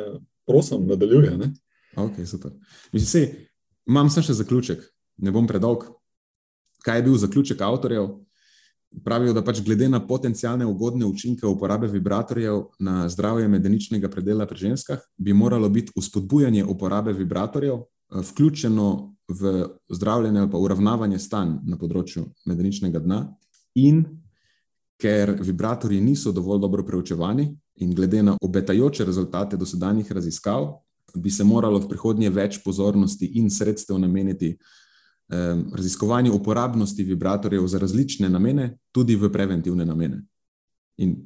prosim, 0.48 0.86
nadaljuje. 0.86 1.36
Ne? 1.36 1.52
Ok, 1.96 2.24
super. 2.26 2.54
Mislim, 2.92 3.06
sej, 3.06 3.48
imam 3.88 4.08
samo 4.10 4.24
še 4.24 4.38
zaključek, 4.40 4.80
ne 5.18 5.30
bom 5.30 5.46
predolg. 5.46 5.84
Kaj 6.82 6.98
je 6.98 7.02
bil 7.02 7.16
zaključek 7.20 7.60
avtorjev? 7.60 8.08
Pravijo, 9.04 9.32
da 9.32 9.40
pač 9.44 9.60
glede 9.64 9.88
na 9.88 10.00
potencijalne 10.06 10.66
ugodne 10.66 11.06
učinke 11.06 11.46
uporabe 11.46 11.88
vibratorjev 11.88 12.62
na 12.78 13.08
zdravje 13.08 13.48
medeničnega 13.48 14.08
predela 14.08 14.46
pri 14.46 14.58
ženskah, 14.58 15.00
bi 15.16 15.32
moralo 15.32 15.68
biti 15.68 15.92
uspodbujanje 15.96 16.64
uporabe 16.64 17.12
vibratorjev 17.12 17.74
eh, 17.74 18.20
vključeno 18.20 19.11
v 19.32 19.68
zdravljenje 19.90 20.40
ali 20.40 20.50
pa 20.50 20.58
uravnavanje 20.58 21.18
stanj 21.18 21.58
na 21.64 21.78
področju 21.78 22.26
medeničnega 22.46 23.00
dna, 23.02 23.22
in 23.74 24.04
ker 25.02 25.34
vibratorji 25.40 26.00
niso 26.00 26.32
dovolj 26.32 26.60
dobro 26.62 26.84
preučevani, 26.86 27.48
in 27.82 27.94
glede 27.94 28.22
na 28.22 28.36
obetajoče 28.40 29.04
rezultate 29.04 29.56
dosedanjih 29.56 30.12
raziskav, 30.12 30.68
bi 31.14 31.30
se 31.30 31.44
moralo 31.44 31.80
v 31.80 31.88
prihodnje 31.88 32.30
več 32.30 32.60
pozornosti 32.64 33.26
in 33.40 33.50
sredstev 33.50 33.98
nameniti 34.00 34.52
um, 34.54 35.64
raziskovanju 35.74 36.32
uporabnosti 36.34 37.04
vibratorjev 37.04 37.66
za 37.68 37.80
različne 37.82 38.30
namene, 38.30 38.76
tudi 38.92 39.16
v 39.16 39.32
preventivne 39.32 39.84
namene. 39.88 40.22
In 41.02 41.16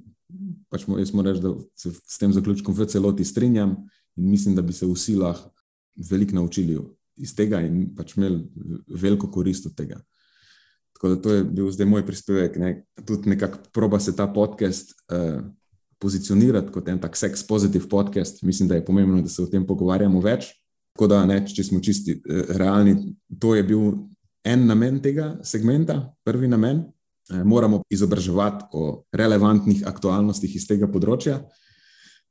pač 0.71 0.87
mo- 0.87 0.99
jaz 0.99 1.13
moram 1.15 1.33
reči, 1.33 1.43
da 1.45 1.55
se 1.77 1.93
s 1.95 2.19
tem 2.19 2.33
zaključkom 2.33 2.75
v 2.75 2.87
celoti 2.91 3.25
strinjam 3.25 3.77
in 4.17 4.31
mislim, 4.31 4.55
da 4.55 4.63
bi 4.63 4.73
se 4.73 4.87
vsi 4.87 5.17
lahko 5.17 5.53
veliko 6.11 6.35
naučili 6.35 6.79
iz 7.17 7.35
tega 7.37 7.61
in 7.65 7.89
pač 7.97 8.17
imeli 8.17 8.43
veliko 8.89 9.31
korist 9.33 9.67
od 9.67 9.77
tega. 9.77 10.01
Tako 10.97 11.09
da 11.13 11.21
to 11.23 11.35
je 11.35 11.45
bil 11.45 11.71
zdaj 11.71 11.87
moj 11.87 12.07
prispevek. 12.07 12.57
Ne. 12.57 12.71
Tudi 13.05 13.29
nekako 13.29 13.59
proba 13.73 14.01
se 14.01 14.17
ta 14.17 14.27
podcast 14.33 14.95
uh, 15.13 15.43
pozicionirati 15.99 16.73
kot 16.73 16.89
en 16.89 17.01
tak 17.01 17.17
sex 17.17 17.45
positive 17.49 17.89
podcast. 17.89 18.43
Mislim, 18.43 18.69
da 18.69 18.75
je 18.75 18.85
pomembno, 18.85 19.23
da 19.23 19.29
se 19.29 19.43
o 19.43 19.47
tem 19.47 19.67
pogovarjamo 19.67 20.21
več. 20.21 20.49
Tako 20.97 21.09
da, 21.13 21.25
ne, 21.29 21.43
če 21.45 21.65
smo 21.65 21.81
čisti 21.85 22.15
eh, 22.17 22.53
realni, 22.57 22.95
to 23.41 23.53
je 23.55 23.65
bil 23.69 23.83
en 24.49 24.63
namen 24.65 24.97
tega 25.05 25.35
segmenta, 25.45 25.99
prvi 26.25 26.49
namen. 26.49 26.87
Eh, 27.29 27.45
moramo 27.45 27.83
izobraževati 27.93 28.65
o 28.73 29.03
relevantnih 29.13 29.83
aktualnostih 29.87 30.57
iz 30.57 30.65
tega 30.69 30.89
področja. 30.89 31.43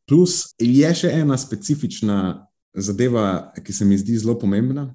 Plus 0.09 0.55
je 0.61 0.89
še 0.97 1.11
ena 1.13 1.37
specifična 1.37 2.17
zadeva, 2.75 3.51
ki 3.63 3.73
se 3.73 3.85
mi 3.85 3.97
zdi 3.97 4.17
zelo 4.17 4.37
pomembna. 4.39 4.89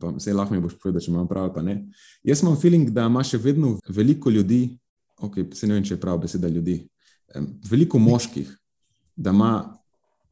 Pa 0.00 0.08
vse 0.16 0.32
lahko 0.32 0.54
mi 0.54 0.62
boš 0.64 0.78
povedal, 0.80 1.02
če 1.04 1.10
imam 1.12 1.28
prav 1.28 1.50
pa 1.54 1.62
ne. 1.62 1.82
Jaz 2.24 2.42
imam 2.42 2.56
feeling, 2.60 2.88
da 2.90 3.04
ima 3.10 3.20
še 3.24 3.38
vedno 3.38 3.74
veliko 3.88 4.32
ljudi, 4.32 4.78
ok, 5.20 5.42
se 5.52 5.68
ne 5.68 5.76
vem, 5.76 5.84
če 5.84 5.94
je 5.94 6.00
prav 6.00 6.22
beseda 6.22 6.48
ljudi, 6.48 6.78
veliko 7.68 8.00
moških, 8.00 8.48
da 9.16 9.34
ima 9.34 9.52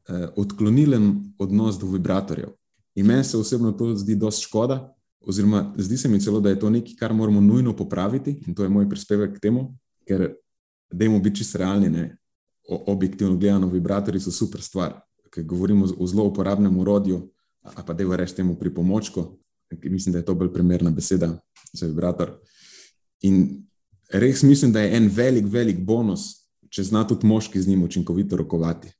eh, 0.09 0.25
odklonilen 0.41 1.11
odnos 1.39 1.77
do 1.79 1.91
vibratorjev. 1.91 2.55
In 2.95 3.07
meni 3.09 3.23
se 3.23 3.37
osebno 3.37 3.71
to 3.77 3.91
zdi 3.97 4.15
dosti 4.17 4.47
škoda, 4.47 4.81
oziroma 5.21 5.73
zdi 5.77 5.97
se 5.97 6.09
mi 6.09 6.19
celo, 6.21 6.41
da 6.41 6.49
je 6.49 6.59
to 6.59 6.69
nekaj, 6.69 6.97
kar 6.99 7.13
moramo 7.13 7.41
nujno 7.41 7.75
popraviti, 7.77 8.39
in 8.47 8.55
to 8.55 8.63
je 8.63 8.69
moj 8.69 8.89
prispevek 8.89 9.37
k 9.37 9.47
temu, 9.47 9.69
ker 10.07 10.33
dajmo 10.91 11.19
biti 11.19 11.41
čisto 11.41 11.57
realni. 11.57 11.89
Ne? 11.89 12.17
Objektivno 12.69 13.37
gledano, 13.37 13.67
vibratorji 13.67 14.21
so 14.21 14.31
super 14.31 14.61
stvar. 14.61 14.99
Ker 15.33 15.43
govorimo 15.43 15.87
o 15.97 16.07
zelo 16.07 16.27
uporabnem 16.29 16.77
urodju, 16.77 17.21
a 17.63 17.83
pa 17.83 17.93
da 17.93 18.15
reč 18.15 18.31
temu 18.31 18.55
pripomočku, 18.55 19.39
mislim, 19.83 20.13
da 20.13 20.19
je 20.19 20.25
to 20.25 20.35
bolj 20.35 20.53
primerna 20.53 20.91
beseda 20.91 21.39
za 21.73 21.87
vibrator. 21.87 22.35
In 23.21 23.63
res 24.09 24.43
mislim, 24.43 24.71
da 24.71 24.81
je 24.81 24.97
en 24.97 25.07
velik, 25.07 25.45
velik 25.49 25.79
bonus, 25.79 26.43
če 26.69 26.83
zna 26.83 27.07
tudi 27.07 27.27
moški 27.27 27.61
z 27.61 27.67
njim 27.67 27.83
učinkovito 27.83 28.37
rokovati. 28.37 28.91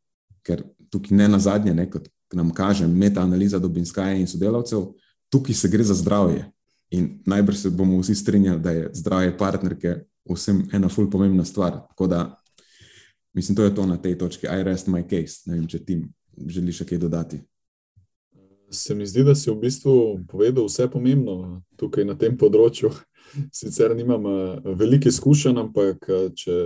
Ker 0.42 0.64
tukaj 0.90 1.18
ne 1.18 1.28
na 1.28 1.40
zadnje, 1.40 1.74
ne, 1.74 1.90
kot 1.90 2.10
nam 2.34 2.50
kaže 2.54 2.88
metaanaliza 2.88 3.60
Dobinskaja 3.60 4.18
in 4.18 4.28
sodelavcev, 4.28 4.88
tukaj 5.30 5.56
se 5.56 5.70
gre 5.70 5.84
za 5.84 5.94
zdravje. 5.94 6.48
In 6.94 7.20
najbrž 7.26 7.58
se 7.58 7.70
bomo 7.70 8.00
vsi 8.02 8.16
strinjali, 8.16 8.62
da 8.62 8.72
je 8.72 8.90
zdravje 8.94 9.38
partnerke 9.38 9.96
vsem 10.30 10.64
ena 10.74 10.90
ful 10.90 11.10
pomembna 11.10 11.46
stvar. 11.46 11.80
Tako 11.90 12.08
da 12.08 12.38
mislim, 13.34 13.56
to 13.56 13.64
je 13.64 13.76
to 13.76 13.86
na 13.86 13.98
tej 13.98 14.18
točki. 14.18 14.48
I 14.48 14.64
rest 14.64 14.88
my 14.88 15.04
case. 15.10 15.50
Ne 15.50 15.58
vem, 15.58 15.68
če 15.68 15.86
ti 15.86 16.02
želiš 16.38 16.82
še 16.82 16.86
kaj 16.86 16.98
dodati. 16.98 17.40
Se 18.74 18.96
mi 18.96 19.06
zdi, 19.06 19.24
da 19.24 19.36
si 19.36 19.52
v 19.52 19.60
bistvu 19.62 19.94
povedal 20.30 20.66
vse 20.66 20.88
pomembno 20.90 21.62
tukaj 21.78 22.06
na 22.06 22.16
tem 22.18 22.38
področju. 22.38 22.90
Sicer 23.60 23.94
nimam 23.96 24.26
eh, 24.26 24.74
veliko 24.80 25.10
izkušenj, 25.10 25.62
ampak 25.62 26.10
eh, 26.10 26.30
če 26.36 26.58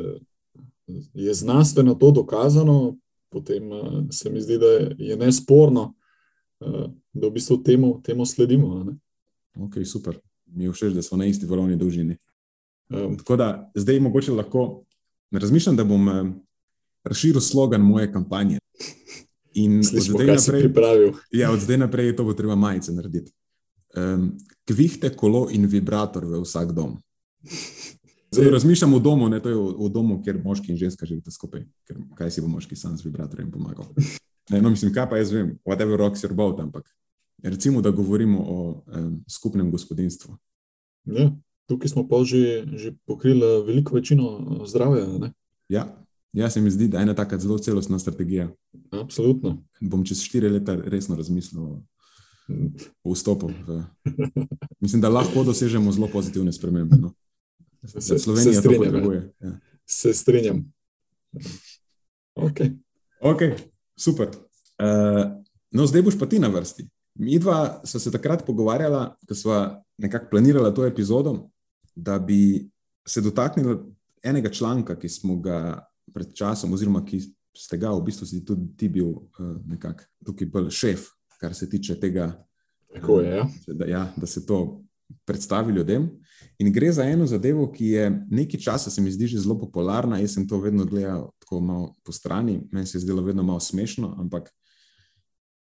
je 1.14 1.34
znanstveno 1.36 1.98
to 2.00 2.12
dokazano, 2.22 2.96
potem 3.34 3.72
eh, 3.74 3.90
se 4.12 4.32
mi 4.32 4.42
zdi, 4.42 4.60
da 4.62 4.72
je 4.96 5.20
nesporno, 5.20 5.94
da 6.58 7.28
v 7.28 7.30
bistvu 7.36 7.60
temu, 7.62 8.00
temu 8.02 8.26
sledimo. 8.26 8.80
Ne? 8.82 8.96
Ok, 9.62 9.76
super. 9.86 10.16
Mi 10.50 10.66
je 10.66 10.72
všeč, 10.74 10.96
da 10.96 11.04
smo 11.06 11.20
na 11.22 11.28
isti 11.30 11.46
valovni 11.46 11.76
dolžini. 11.78 12.16
Um, 12.90 13.14
Tako 13.20 13.36
da 13.38 13.48
zdaj 13.78 14.00
mogoče 14.02 14.34
lahko 14.34 14.64
razmišljam, 15.30 15.78
da 15.78 15.86
bom 15.86 16.10
razširil 17.06 17.44
slogan 17.46 17.86
moje 17.86 18.10
kampanje. 18.10 18.58
In 19.58 19.80
od 19.82 19.90
slišimo, 19.90 20.20
zdaj 20.20 20.36
naprej, 20.38 21.12
ja, 21.34 21.52
od 21.52 21.60
zdaj 21.64 21.78
naprej 21.82 22.16
to 22.16 22.24
bo 22.28 22.36
treba 22.38 22.56
majice 22.56 22.94
narediti. 22.94 23.32
Um, 23.98 24.36
kvihte 24.68 25.10
kolo 25.16 25.48
in 25.52 25.66
vibrator 25.66 26.26
v 26.26 26.42
vsak 26.44 26.76
dom. 26.78 26.98
Zdaj 28.32 28.52
razmišljam 28.52 28.94
o 28.94 29.00
domu, 29.00 29.30
ne 29.30 29.40
to 29.42 29.50
je 29.50 29.56
o, 29.56 29.66
o 29.88 29.90
domu, 29.90 30.20
kjer 30.24 30.38
moški 30.44 30.72
in 30.72 30.78
ženska 30.78 31.06
živita 31.06 31.32
skupaj. 31.32 31.64
Ker 31.88 31.98
kaj 32.20 32.32
si 32.32 32.44
bo 32.44 32.52
moški 32.52 32.76
sam 32.76 32.98
z 32.98 33.08
vibratorjem 33.08 33.50
pomagal? 33.52 33.88
Ne, 34.52 34.62
no, 34.62 34.70
mislim, 34.70 34.94
kaj 34.94 35.10
pa 35.10 35.18
jaz 35.18 35.32
vem, 35.34 35.56
whatever 35.66 35.98
rocks 35.98 36.24
your 36.24 36.36
boat, 36.36 36.60
ampak 36.60 36.86
recimo, 37.44 37.82
da 37.82 37.92
govorimo 37.92 38.40
o 38.40 38.84
um, 38.86 39.24
skupnem 39.32 39.72
gospodinstvu. 39.72 40.38
Ja, 41.06 41.32
tukaj 41.68 41.90
smo 41.90 42.08
pa 42.08 42.24
že, 42.24 42.68
že 42.76 42.94
pokrili 43.06 43.64
veliko 43.66 43.96
večino 43.96 44.38
eh, 44.40 44.68
zdravja. 44.68 45.08
Ne? 45.20 45.32
Ja, 45.70 45.88
ja, 46.34 46.50
se 46.50 46.62
mi 46.62 46.72
zdi, 46.72 46.88
da 46.88 46.98
je 46.98 47.04
ena 47.04 47.14
taka 47.16 47.40
zelo 47.40 47.58
celostna 47.58 48.00
strategija. 48.00 48.50
Absolutno. 48.92 49.64
Bom 49.82 50.06
čez 50.06 50.22
štiri 50.22 50.50
leta 50.50 50.76
resno 50.76 51.16
razmislil 51.16 51.62
o, 51.64 53.14
vstopu. 53.14 53.50
V, 53.68 53.84
mislim, 54.80 55.02
da 55.02 55.10
lahko 55.10 55.44
dosežemo 55.44 55.92
zelo 55.92 56.10
pozitivne 56.14 56.54
spremembe. 56.54 56.98
No? 56.98 57.14
Se, 57.86 57.94
Da 57.96 58.02
se 58.02 58.20
Slovenija 58.20 58.62
to 58.62 58.70
strinjam. 58.70 58.84
ja. 58.84 58.92
potrebuje. 58.92 59.34
Ja. 59.40 59.60
Se 59.86 60.14
strinjam. 60.14 60.74
Okay. 62.36 62.78
Ok, 63.22 63.42
super. 64.00 64.28
Uh, 64.78 65.42
no, 65.72 65.88
zdaj 65.88 66.02
boš 66.02 66.20
pa 66.20 66.26
ti 66.26 66.40
na 66.40 66.48
vrsti. 66.48 66.88
Mi 67.18 67.40
dva 67.40 67.82
sva 67.86 68.00
se 68.00 68.12
takrat 68.12 68.46
pogovarjala, 68.46 69.16
ko 69.28 69.36
sva 69.36 69.84
nekako 69.98 70.30
planirala 70.32 70.74
to 70.74 70.86
epizodo, 70.86 71.50
da 71.96 72.20
bi 72.20 72.70
se 73.08 73.22
dotaknila 73.22 73.80
enega 74.24 74.50
članka, 74.50 75.00
ki 75.00 75.10
smo 75.10 75.40
ga 75.42 75.88
pred 76.18 76.34
časom, 76.34 76.74
oziroma 76.74 77.04
ki 77.06 77.22
ste 77.58 77.78
ga 77.78 77.94
v 77.94 78.02
bistvu 78.10 78.42
tudi 78.46 78.72
ti 78.78 78.90
bil 78.90 79.14
uh, 79.14 79.56
nekako 79.70 80.10
tukaj 80.26 80.50
bolj 80.54 80.74
šef, 80.74 81.06
kar 81.38 81.54
se 81.54 81.70
tiče 81.70 82.00
tega, 82.02 82.32
Tako 82.94 83.20
je. 83.22 83.36
Ja. 83.38 83.48
da, 83.68 83.86
ja, 83.86 84.04
da 84.18 84.28
se 84.28 84.46
to 84.46 84.82
predstavi 85.26 85.74
ljudem. 85.74 86.10
In 86.60 86.72
gre 86.74 86.92
za 86.92 87.04
eno 87.04 87.26
zadevo, 87.28 87.68
ki 87.72 87.86
je 87.86 88.10
nekaj 88.30 88.60
časa, 88.60 88.90
se 88.90 89.02
mi 89.02 89.12
zdi, 89.12 89.28
že 89.28 89.40
zelo 89.40 89.60
popularna. 89.60 90.20
Jaz 90.20 90.34
sem 90.34 90.48
to 90.48 90.60
vedno 90.62 90.86
gledal 90.86 91.30
tako 91.40 91.62
malo 91.62 91.94
po 92.04 92.12
strani, 92.12 92.62
meni 92.72 92.88
se 92.88 92.98
je 92.98 93.06
zdelo 93.06 93.22
vedno 93.22 93.44
malo 93.44 93.60
smešno, 93.60 94.16
ampak 94.20 94.50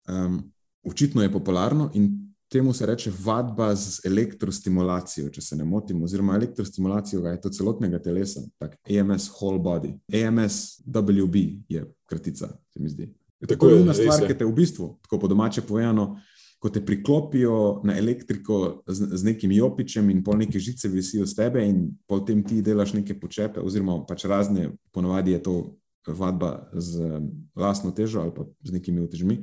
um, 0.10 0.42
očitno 0.84 1.24
je 1.24 1.32
popularno 1.32 1.92
in 1.94 2.31
temu 2.52 2.74
se 2.74 2.86
reče 2.86 3.12
vadba 3.24 3.76
z 3.76 4.02
elektrostimulacijo, 4.06 5.30
če 5.32 5.42
se 5.42 5.56
ne 5.56 5.64
motim, 5.64 6.04
oziroma 6.04 6.36
elektrostimulacijo 6.36 7.24
je 7.26 7.42
to 7.42 7.50
celotnega 7.50 8.00
telesa, 8.04 8.44
tako 8.60 8.76
EMS 8.86 9.30
whole 9.38 9.60
body. 9.60 9.94
EMS 10.12 10.82
WB 10.86 11.46
je 11.70 11.86
kratica, 12.06 12.52
se 12.74 12.80
mi 12.80 12.90
zdi. 12.90 13.08
Je 13.40 13.48
Tako 13.48 13.70
je, 13.70 13.80
ena 13.82 13.94
stvar, 13.94 14.28
ki 14.28 14.38
te 14.38 14.46
v 14.46 14.54
bistvu, 14.54 14.90
tako 15.02 15.20
po 15.24 15.32
domače 15.32 15.64
povedano, 15.66 16.20
ko 16.62 16.70
te 16.70 16.84
priklopijo 16.86 17.82
na 17.88 17.96
elektriko 17.98 18.84
z, 18.88 19.08
z 19.18 19.24
nekim 19.32 19.52
jopičem 19.56 20.12
in 20.14 20.20
pol 20.24 20.38
neke 20.44 20.60
žice 20.60 20.92
visijo 20.92 21.26
z 21.26 21.40
tebe 21.40 21.64
in 21.66 21.88
potem 22.06 22.44
ti 22.46 22.60
delaš 22.62 22.94
neke 23.00 23.16
počepe, 23.20 23.64
oziroma 23.64 24.04
pač 24.06 24.28
razne, 24.30 24.70
ponovadi 24.94 25.40
je 25.40 25.44
to 25.48 25.56
vadba 26.08 26.68
z 26.74 27.00
um, 27.00 27.32
lastno 27.56 27.92
težo 27.92 28.22
ali 28.22 28.36
pa 28.36 28.46
z 28.64 28.76
nekimi 28.78 29.02
utežmi. 29.02 29.40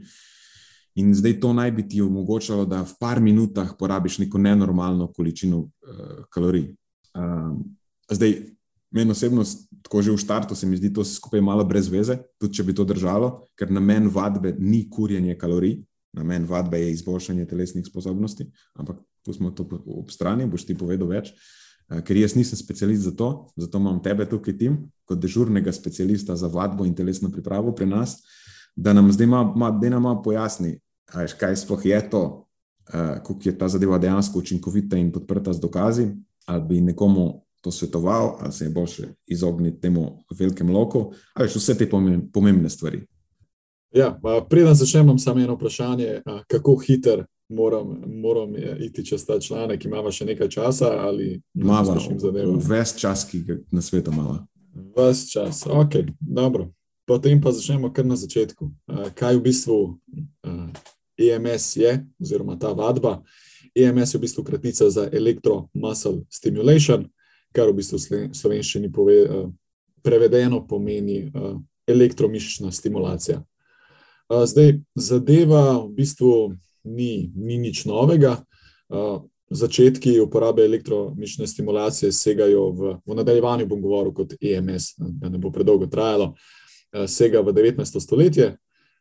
In 0.98 1.14
zdaj 1.14 1.36
to 1.40 1.52
naj 1.54 1.70
bi 1.72 1.86
ti 1.88 2.02
omogočalo, 2.02 2.66
da 2.66 2.82
v 2.82 2.94
par 3.00 3.20
minutah 3.22 3.70
porabiš 3.78 4.18
neko 4.24 4.38
nenormalno 4.38 5.12
količino 5.14 5.58
uh, 5.58 6.24
kalorij. 6.30 6.72
Um, 7.14 7.60
zdaj, 8.10 8.34
meni 8.90 9.14
osebno, 9.14 9.44
tako 9.82 10.02
že 10.02 10.12
v 10.12 10.22
štartu, 10.22 10.54
se 10.54 10.66
mi 10.66 10.76
zdi 10.76 10.90
to 10.92 11.04
skupaj 11.04 11.40
malo 11.40 11.64
brez 11.64 11.90
veze, 11.92 12.18
tudi 12.40 12.58
če 12.58 12.64
bi 12.64 12.74
to 12.74 12.84
držalo, 12.88 13.44
ker 13.58 13.70
namen 13.70 14.08
vadbe 14.10 14.56
ni 14.58 14.88
kurjenje 14.90 15.36
kalorij, 15.38 15.78
namen 16.16 16.48
vadbe 16.48 16.80
je 16.80 16.90
izboljšanje 16.96 17.46
telesnih 17.46 17.86
sposobnosti, 17.86 18.48
ampak 18.74 18.98
pustimo 19.24 19.50
to 19.50 19.68
ob 19.86 20.10
strani, 20.10 20.48
boš 20.48 20.66
ti 20.66 20.74
povedal 20.74 21.10
več. 21.12 21.30
Eh, 21.88 22.02
Ker 22.02 22.16
jaz 22.16 22.34
nisem 22.36 22.58
specialist 22.58 23.04
za 23.04 23.12
to, 23.16 23.48
zato 23.56 23.78
imam 23.78 24.00
tebe 24.02 24.26
tukaj, 24.28 24.56
Tim, 24.58 24.80
kot 25.08 25.20
dežurnega 25.20 25.72
specialista 25.72 26.36
za 26.36 26.48
vadbo 26.48 26.84
in 26.88 26.94
telesno 26.96 27.30
pripravo 27.30 27.74
pri 27.76 27.86
nas, 27.86 28.18
da 28.76 28.92
nam 28.92 29.12
zdaj 29.12 29.26
malo, 29.26 29.54
malo, 29.56 29.78
da 29.80 29.90
nam 29.90 30.22
pojasni, 30.22 30.78
veš, 31.14 31.32
kaj 31.32 31.56
sploh 31.56 31.86
je 31.86 32.10
to, 32.10 32.22
uh, 32.88 32.94
kako 33.18 33.38
je 33.44 33.58
ta 33.58 33.68
zadeva 33.68 33.98
dejansko 33.98 34.38
učinkovita 34.38 34.96
in 34.96 35.12
podprta 35.12 35.52
z 35.52 35.60
dokazi, 35.60 36.08
ali 36.46 36.62
bi 36.62 36.80
nekomu 36.80 37.42
to 37.60 37.70
svetoval, 37.70 38.36
ali 38.40 38.52
se 38.52 38.64
je 38.64 38.70
boljše 38.70 39.08
izogniti 39.26 39.80
temu 39.80 40.24
velikemu 40.38 40.72
loku, 40.72 41.12
ali 41.34 41.46
veš, 41.46 41.56
vse 41.56 41.74
te 41.78 41.90
pomem- 41.90 42.30
pomembne 42.32 42.70
stvari. 42.70 43.06
Ja, 43.94 44.20
preden 44.50 44.74
začnem, 44.74 45.04
imam 45.04 45.18
samo 45.18 45.40
eno 45.40 45.54
vprašanje, 45.54 46.20
kako 46.46 46.76
hiter 46.76 47.24
moram, 47.48 48.02
moram 48.06 48.56
eh, 48.56 48.76
iti 48.80 49.04
čez 49.06 49.26
ta 49.26 49.40
članek, 49.40 49.84
imamo 49.84 50.10
še 50.12 50.24
nekaj 50.24 50.48
časa 50.48 50.90
ali 50.98 51.40
Mava, 51.54 51.84
splošnim 51.84 52.18
zadevam? 52.18 52.58
ves 52.60 52.92
čas, 52.96 53.24
ki 53.24 53.40
ga 53.42 53.56
na 53.70 53.82
svetu 53.82 54.10
imamo. 54.12 54.46
Ves 54.96 55.30
čas, 55.32 55.66
ok, 55.66 55.94
dobro. 56.20 56.68
Potem 57.06 57.40
pa 57.40 57.52
začnemo 57.52 57.88
kar 57.92 58.04
na 58.06 58.16
začetku. 58.16 58.68
Kaj 59.14 59.36
v 59.36 59.42
bistvu 59.42 59.98
EMS 61.18 61.76
je, 61.76 61.92
oziroma 62.20 62.58
ta 62.58 62.72
vadba? 62.72 63.22
EMS 63.74 64.14
je 64.14 64.18
v 64.18 64.22
bistvu 64.22 64.44
kratica 64.44 64.90
za 64.90 65.08
Electromuscle 65.12 66.24
Stimulation, 66.30 67.08
kar 67.52 67.70
v 67.70 67.78
bistvu 67.80 67.98
v 67.98 68.22
slovenščini 68.34 68.92
pove, 68.92 69.18
a, 69.24 69.44
prevedeno 70.02 70.62
pomeni 70.66 71.26
a, 71.28 71.54
elektromišična 71.88 72.72
stimulacija. 72.72 73.42
A, 74.28 74.46
Zdaj, 74.46 74.78
zadeva 74.94 75.78
v 75.84 75.92
bistvu 75.96 76.32
ni, 76.84 77.30
ni 77.34 77.58
nič 77.58 77.84
novega. 77.88 78.38
Začetki 79.48 80.18
uporabe 80.20 80.64
elektromišične 80.64 81.46
stimulacije 81.46 82.12
segajo 82.12 82.70
v, 82.70 82.94
v 83.06 83.16
nadaljevanju, 83.16 83.66
bom 83.66 83.80
govoril 83.80 84.12
kot 84.12 84.34
EMS, 84.40 84.94
da 84.98 85.28
ne 85.32 85.40
bo 85.40 85.52
predolgo 85.52 85.88
trajalo, 85.88 86.34
eh, 86.92 87.06
sega 87.08 87.40
v 87.40 87.52
19. 87.56 88.00
stoletje. 88.00 88.56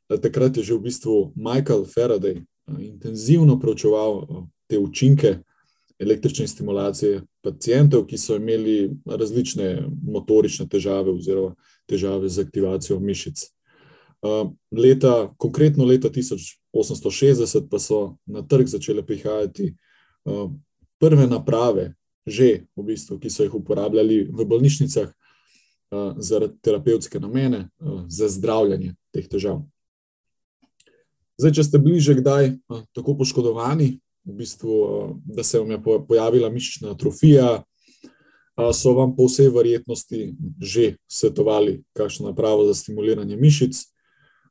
Eh, 0.10 0.18
Takrat 0.18 0.58
je 0.58 0.64
že 0.64 0.74
v 0.74 0.88
bistvu 0.88 1.34
Michael 1.36 1.86
Faraday 1.86 2.40
eh, 2.40 2.44
intenzivno 2.80 3.60
preučeval 3.60 4.12
eh, 4.24 4.44
te 4.68 4.80
učinke 4.80 5.40
električne 6.00 6.48
stimulacije 6.48 7.22
pacijentov, 7.42 8.06
ki 8.06 8.18
so 8.18 8.36
imeli 8.36 8.94
različne 9.06 9.90
motorične 10.06 10.68
težave 10.70 11.12
oziroma 11.12 11.56
težave 11.90 12.30
z 12.30 12.46
aktivacijo 12.46 13.00
mišic. 13.00 13.50
Uh, 14.22 14.52
Leta, 14.72 15.34
konkretno 15.38 15.86
leta 15.86 16.10
1860 16.10 17.70
pa 17.70 17.80
so 17.80 18.18
na 18.26 18.42
trg 18.42 18.68
začele 18.68 19.06
prihajati 19.06 19.74
prve 21.00 21.28
naprave, 21.28 21.94
že 22.26 22.68
v 22.76 22.84
bistvu, 22.84 23.18
ki 23.18 23.30
so 23.30 23.48
jih 23.48 23.56
uporabljali 23.56 24.30
v 24.30 24.46
bolnišnicah 24.46 25.10
za 26.18 26.40
terapevtske 26.62 27.20
namene, 27.20 27.70
za 28.10 28.30
zdravljenje 28.30 28.94
teh 29.14 29.26
težav. 29.26 29.64
Zdaj, 31.38 31.54
če 31.54 31.64
ste 31.64 31.78
bili 31.78 32.02
že 32.02 32.18
kdaj 32.18 32.50
uh, 32.50 32.82
tako 32.98 33.14
poškodovani, 33.18 34.00
v 34.26 34.34
bistvu, 34.42 34.74
uh, 34.74 35.12
da 35.22 35.46
se 35.46 35.60
vam 35.62 35.72
je 35.72 35.84
po- 35.84 36.00
pojavila 36.02 36.50
mišična 36.50 36.92
atrofija, 36.98 37.62
uh, 37.62 38.72
so 38.74 38.94
vam 38.98 39.14
po 39.16 39.30
vsej 39.30 39.52
verjetnosti 39.54 40.34
že 40.62 40.98
svetovali, 41.06 41.84
kakšno 41.94 42.34
napravo 42.34 42.66
za 42.66 42.74
stimuliranje 42.74 43.38
mišic. 43.38 43.78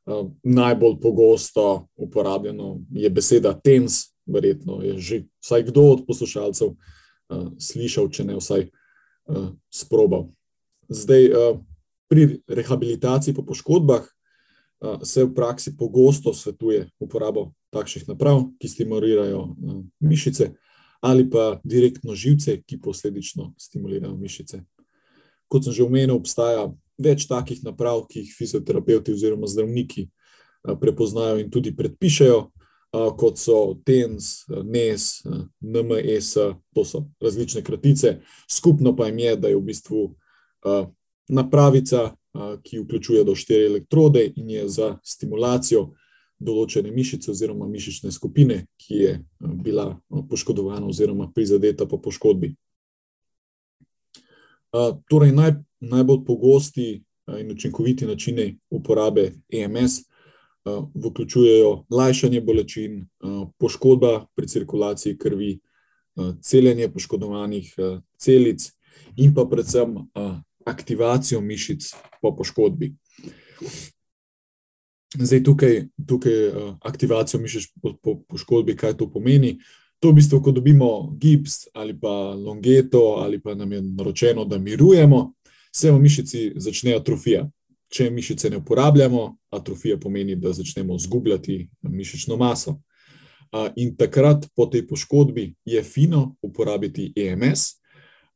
Uh, 0.07 0.31
najbolj 0.43 0.99
pogosto 1.03 1.87
uporabljeno 1.99 2.79
je 2.95 3.09
beseda 3.09 3.51
TENS, 3.53 4.15
verjetno 4.25 4.79
je 4.83 4.97
že 4.97 5.15
vsaj 5.43 5.67
kdo 5.67 5.91
od 5.91 6.05
poslušalcev 6.07 6.71
uh, 6.71 7.51
slišal, 7.59 8.07
če 8.07 8.23
ne 8.31 8.39
vsaj 8.39 8.69
uh, 8.71 9.51
sprobal. 9.67 10.31
Zdaj, 10.87 11.23
uh, 11.35 11.59
pri 12.07 12.39
rehabilitaciji 12.47 13.35
po 13.35 13.43
poškodbah 13.43 14.07
se 15.03 15.23
v 15.23 15.33
praksi 15.33 15.77
pogosto 15.77 16.33
svetuje 16.33 16.89
uporabo 16.99 17.51
takšnih 17.73 18.07
naprav, 18.07 18.43
ki 18.59 18.69
stimulirajo 18.69 19.55
mišice, 19.99 20.51
ali 21.01 21.29
pa 21.29 21.59
direktno 21.63 22.15
živce, 22.15 22.61
ki 22.61 22.81
posledično 22.81 23.53
stimulirajo 23.57 24.15
mišice. 24.17 24.61
Kot 25.47 25.63
sem 25.63 25.73
že 25.73 25.83
omenil, 25.83 26.15
obstaja 26.15 26.67
več 26.97 27.27
takih 27.27 27.63
naprav, 27.63 28.05
ki 28.09 28.21
jih 28.25 28.35
fizioterapeuti 28.37 29.13
oziroma 29.13 29.47
zdravniki 29.47 30.09
prepoznajo 30.81 31.39
in 31.39 31.49
tudi 31.51 31.75
predpišejo, 31.75 32.39
a, 32.91 33.09
kot 33.17 33.39
so 33.39 33.77
TENS, 33.85 34.47
NES, 34.65 35.23
NMS, 35.61 36.33
to 36.73 36.85
so 36.85 37.05
različne 37.23 37.63
kratice. 37.63 38.19
Skupno 38.51 38.95
pa 38.95 39.07
jim 39.07 39.19
je, 39.19 39.35
da 39.35 39.47
je 39.47 39.57
v 39.57 39.65
bistvu 39.69 40.03
napravica, 41.29 42.11
ki 42.63 42.79
vključuje 42.79 43.23
do 43.23 43.35
štiri 43.35 43.65
elektrode 43.65 44.31
in 44.35 44.49
je 44.49 44.67
za 44.69 44.97
stimulacijo 45.03 45.91
določene 46.39 46.91
mišice 46.93 47.31
oziroma 47.31 47.67
mišične 47.67 48.11
skupine, 48.11 48.65
ki 48.77 48.93
je 48.93 49.13
bila 49.63 49.99
poškodovana 50.29 50.85
oziroma 50.87 51.31
prizadeta 51.33 51.87
po 51.89 51.97
poškodbi. 52.01 52.53
Torej, 55.09 55.31
naj, 55.33 55.55
najbolj 55.81 56.25
pogosti 56.25 57.03
in 57.39 57.51
učinkoviti 57.51 58.05
načini 58.05 58.59
uporabe 58.69 59.31
EMS 59.49 60.03
vključujejo 60.93 61.85
lajšanje 61.89 62.41
bolečin, 62.41 63.05
poškodba 63.57 64.27
pri 64.35 64.47
cirkulaciji 64.47 65.17
krvi, 65.17 65.59
celjenje 66.41 66.89
poškodovanih 66.93 67.73
celic 68.17 68.71
in 69.17 69.33
pa 69.33 69.45
predvsem 69.45 69.95
aktivacijo 70.67 71.41
mišic 71.41 71.93
po 72.21 72.35
poškodbi. 72.35 72.93
Zdaj, 75.15 75.43
tukaj, 75.43 75.85
tukaj 76.07 76.47
uh, 76.47 76.75
aktivacijo 76.81 77.39
mišic 77.41 77.69
po, 77.81 77.93
po 78.03 78.19
poškodbi, 78.27 78.75
kaj 78.75 78.97
to 78.97 79.07
pomeni. 79.11 79.57
To 79.99 80.11
v 80.11 80.19
bistvu, 80.19 80.41
ko 80.43 80.51
dobimo 80.51 81.15
gips 81.17 81.65
ali 81.73 81.95
pa 81.99 82.35
longeto, 82.35 83.17
ali 83.23 83.39
pa 83.41 83.55
nam 83.55 83.71
je 83.71 83.81
naročeno, 83.81 84.45
da 84.45 84.57
mirujemo, 84.57 85.33
se 85.75 85.91
v 85.91 85.99
mišici 85.99 86.51
začne 86.55 86.95
atrofija. 86.95 87.47
Če 87.89 88.09
mišice 88.11 88.49
ne 88.49 88.59
uporabljamo, 88.59 89.37
atrofija 89.55 89.97
pomeni, 89.97 90.35
da 90.35 90.51
začnemo 90.53 90.99
zgubljati 90.99 91.69
mišično 91.81 92.37
maso. 92.37 92.75
In 93.75 93.95
takrat, 93.95 94.49
po 94.55 94.65
tej 94.65 94.83
poškodbi, 94.87 95.53
je 95.65 95.83
fino 95.83 96.35
uporabiti 96.41 97.13
EMS 97.15 97.69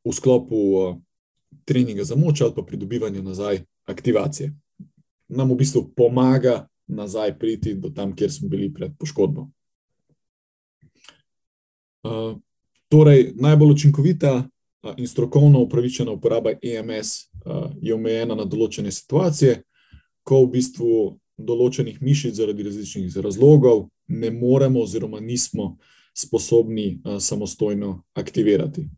v 0.04 0.12
sklopu 0.16 0.56
uh, 0.56 0.96
treninga 1.64 2.04
za 2.04 2.16
moč 2.16 2.40
ali 2.40 2.52
pa 2.56 2.62
pridobivanja 2.62 3.22
nazaj 3.22 3.62
aktivacije. 3.84 4.52
Nam 5.28 5.50
v 5.50 5.56
bistvu 5.56 5.88
pomaga 5.96 6.68
nazaj 6.86 7.38
priti 7.38 7.74
do 7.74 7.90
tam, 7.90 8.16
kjer 8.16 8.32
smo 8.32 8.48
bili 8.48 8.74
pred 8.74 8.92
poškodbo. 8.98 9.48
Uh, 12.02 12.36
torej, 12.88 13.32
najbolj 13.34 13.70
učinkovita 13.70 14.34
uh, 14.34 14.94
in 14.96 15.08
strokovno 15.08 15.60
upravičena 15.60 16.12
uporaba 16.12 16.50
EMS 16.62 17.08
uh, 17.46 17.70
je 17.80 17.94
omejena 17.94 18.34
na 18.34 18.44
določene 18.44 18.90
situacije, 18.90 19.62
ko 20.22 20.42
v 20.44 20.50
bistvu 20.58 20.92
določenih 21.38 22.02
mišic 22.02 22.34
zaradi 22.34 22.66
različnih 22.66 23.16
razlogov 23.22 23.86
ne 24.08 24.30
moremo 24.30 24.82
oziroma 24.82 25.20
nismo 25.20 25.76
sposobni 26.14 26.98
uh, 27.04 27.20
samostojno 27.22 28.02
aktivirati. 28.14 28.88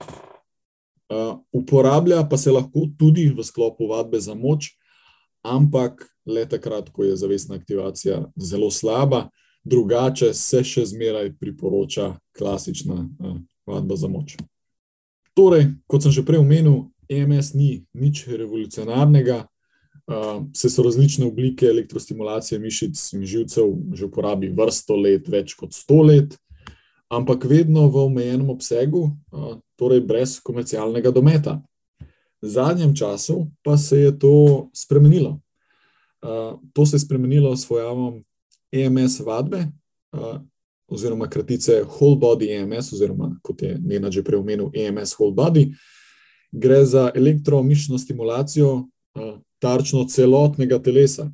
Uh, 1.04 1.36
uporablja 1.52 2.22
pa 2.30 2.36
se 2.40 2.52
lahko 2.52 2.86
tudi 2.98 3.28
v 3.28 3.44
sklopu 3.44 3.86
vadbe 3.86 4.20
za 4.20 4.34
moč, 4.34 4.72
ampak 5.44 6.06
le 6.26 6.46
takrat, 6.48 6.88
ko 6.88 7.04
je 7.04 7.16
zavestna 7.16 7.58
aktivacija 7.60 8.22
zelo 8.36 8.70
slaba, 8.70 9.28
drugače 9.64 10.32
se 10.34 10.62
še 10.64 10.86
zmeraj 10.88 11.34
priporoča 11.40 12.14
klasična 12.36 12.94
uh, 13.04 13.36
vadba 13.66 13.96
za 14.00 14.08
moč. 14.08 14.38
Torej, 15.36 15.74
kot 15.86 16.06
sem 16.06 16.14
že 16.14 16.24
prej 16.24 16.40
omenil, 16.40 16.88
EMS 17.08 17.52
ni 17.54 17.84
nič 17.92 18.24
revolucionarnega. 18.28 19.44
Uh, 20.04 20.44
se 20.52 20.68
so 20.68 20.82
različne 20.84 21.24
oblike 21.26 21.64
elektrostimulacije 21.66 22.58
mišic 22.60 23.00
in 23.16 23.22
živcev 23.24 23.70
že 23.96 24.04
uporabi 24.04 24.50
vrsto 24.52 24.96
let, 25.00 25.28
več 25.32 25.54
kot 25.56 25.72
sto 25.72 26.02
let, 26.04 26.36
ampak 27.14 27.44
vedno 27.44 27.88
v 27.88 28.06
omejenem 28.10 28.50
obsegu, 28.50 29.14
torej 29.78 30.02
brez 30.06 30.40
komercialnega 30.42 31.10
dometa. 31.10 31.62
V 32.42 32.48
zadnjem 32.50 32.94
času 32.94 33.48
pa 33.64 33.76
se 33.76 33.98
je 33.98 34.12
to 34.18 34.68
spremenilo. 34.74 35.40
To 36.72 36.86
se 36.86 36.96
je 36.96 37.00
spremenilo 37.00 37.56
s 37.56 37.66
pojavom 37.68 38.24
EMS 38.72 39.20
vadbe, 39.20 39.66
oziroma 40.88 41.28
kratice 41.28 41.84
Whole 41.84 42.16
Body 42.16 42.50
EMS, 42.52 42.92
oziroma 42.92 43.38
kot 43.42 43.62
je 43.62 43.78
Nena 43.80 44.10
že 44.10 44.22
prej 44.22 44.40
omenil, 44.40 44.70
EMS 44.74 45.16
Whole 45.18 45.32
Body. 45.32 45.72
Gre 46.52 46.84
za 46.84 47.10
elektromišično 47.14 47.98
stimulacijo 47.98 48.86
tarčno 49.58 50.04
celotnega 50.04 50.78
telesa, 50.78 51.32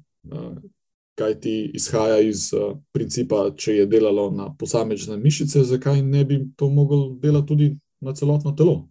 kaj 1.21 1.37
ti 1.41 1.55
izhaja 1.77 2.21
iz 2.25 2.49
uh, 2.57 2.79
principa, 2.97 3.51
če 3.57 3.75
je 3.83 3.87
delalo 3.87 4.31
na 4.33 4.49
posamezne 4.57 5.18
mišice, 5.21 5.66
zakaj 5.68 6.01
ne 6.03 6.25
bi 6.25 6.41
to 6.57 6.71
moglo 6.73 7.11
delati 7.21 7.49
tudi 7.49 7.68
na 8.01 8.14
celotno 8.16 8.55
telo. 8.57 8.87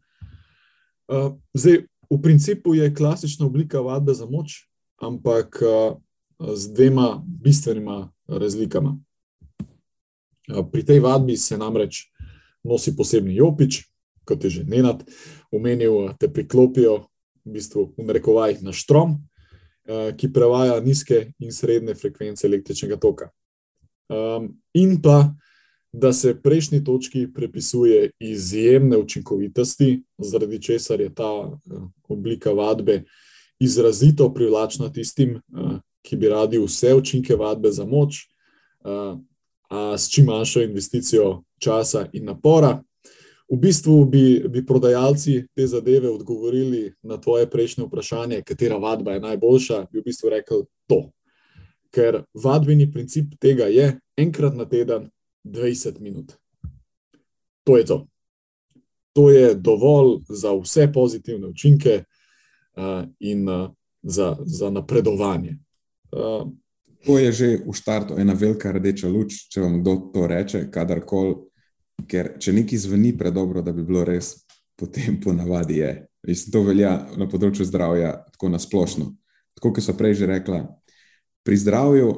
Uh, 1.10 1.34
zdaj, 1.58 1.88
v 2.10 2.20
principu 2.22 2.76
je 2.78 2.94
klasična 2.94 3.48
oblika 3.50 3.82
vadbe 3.82 4.14
za 4.14 4.30
moč, 4.30 4.70
ampak 5.02 5.58
uh, 5.66 5.98
z 6.54 6.74
dvema 6.74 7.24
bistvenima 7.26 8.12
razlikama. 8.28 8.98
Pri 10.72 10.86
tej 10.86 11.00
vadbi 11.00 11.38
se 11.38 11.58
namreč 11.58 12.08
nosi 12.64 12.96
posebni 12.96 13.36
jopič, 13.36 13.84
kot 14.26 14.44
je 14.44 14.50
že 14.50 14.64
Nenad 14.70 15.04
omenil, 15.52 16.14
te 16.20 16.30
priklopijo 16.30 17.10
v 17.46 17.58
bistvu 17.58 17.90
v 17.98 18.06
narekovajih 18.06 18.62
na 18.62 18.74
štrom, 18.74 19.18
ki 20.18 20.34
prevaja 20.34 20.80
nizke 20.80 21.32
in 21.40 21.52
srednje 21.52 21.96
frekvence 21.96 22.48
električnega 22.48 22.98
toka. 23.00 23.30
In 24.74 25.02
pa, 25.02 25.34
da 25.94 26.14
se 26.14 26.36
prejšnji 26.42 26.84
točki 26.84 27.28
prepisuje 27.34 28.12
izjemne 28.20 28.98
učinkovitosti, 28.98 30.04
zaradi 30.18 30.62
česar 30.62 31.02
je 31.02 31.14
ta 31.16 31.58
oblika 32.08 32.52
vadbe 32.52 33.04
izrazito 33.60 34.34
privlačna 34.34 34.92
tistim, 34.94 35.42
ki 36.02 36.16
bi 36.16 36.30
radi 36.30 36.58
vse 36.58 36.94
učinke 36.96 37.36
vadbe 37.36 37.72
za 37.72 37.86
moč, 37.86 38.28
a 39.70 39.98
s 39.98 40.10
čim 40.10 40.26
manjšo 40.26 40.62
investicijo 40.62 41.44
časa 41.60 42.08
in 42.14 42.26
napora. 42.26 42.84
V 43.50 43.58
bistvu 43.58 44.06
bi, 44.06 44.46
bi 44.50 44.66
prodajalci 44.66 45.48
te 45.56 45.68
zadeve 45.68 46.10
odgovorili 46.10 46.94
na 47.02 47.18
tvoje 47.18 47.50
prejšnje 47.50 47.86
vprašanje, 47.86 48.42
katera 48.46 48.78
vadba 48.78 49.12
je 49.12 49.20
najboljša, 49.20 49.86
bi 49.92 50.00
v 50.00 50.04
bistvu 50.06 50.30
rekel 50.30 50.66
to. 50.88 51.10
Ker 51.90 52.22
vadbeni 52.34 52.92
princip 52.92 53.34
tega 53.42 53.66
je 53.66 53.96
enkrat 54.18 54.54
na 54.56 54.66
teden 54.70 55.10
20 55.44 56.00
minut. 56.00 56.34
To 57.64 57.78
je 57.78 57.86
to. 57.86 58.08
To 59.14 59.30
je 59.30 59.56
dovolj 59.56 60.20
za 60.30 60.54
vse 60.54 60.92
pozitivne 60.94 61.48
učinke 61.48 62.04
uh, 62.04 63.04
in 63.20 63.50
uh, 63.50 63.70
za, 64.02 64.38
za 64.46 64.70
napredovanje. 64.70 65.58
Uh, 66.12 66.46
To 67.06 67.16
je 67.16 67.32
že 67.32 67.48
v 67.64 67.74
startu 67.74 68.20
ena 68.20 68.36
velika 68.36 68.72
rdeča 68.76 69.08
luč, 69.08 69.48
če 69.48 69.64
vam 69.64 69.80
kdo 69.80 70.12
to 70.14 70.28
reče, 70.28 70.68
kadarkoli. 70.72 71.36
Ker 72.08 72.36
če 72.40 72.54
nekaj 72.56 72.86
zveni 72.86 73.12
predobro, 73.18 73.64
da 73.66 73.74
bi 73.76 73.84
bilo 73.84 74.06
res, 74.08 74.36
potem 74.80 75.20
ponavadi 75.22 75.82
je. 75.82 75.92
Mislim, 76.28 76.54
to 76.54 76.64
velja 76.68 76.94
na 77.20 77.28
področju 77.32 77.68
zdravja, 77.68 78.14
tako 78.34 78.52
na 78.54 78.60
splošno. 78.60 79.14
Tako 79.58 79.74
kot 79.76 79.84
so 79.84 79.96
prej 79.98 80.22
že 80.22 80.30
rekla, 80.30 80.64
pri 81.44 81.58
zdravju 81.60 82.10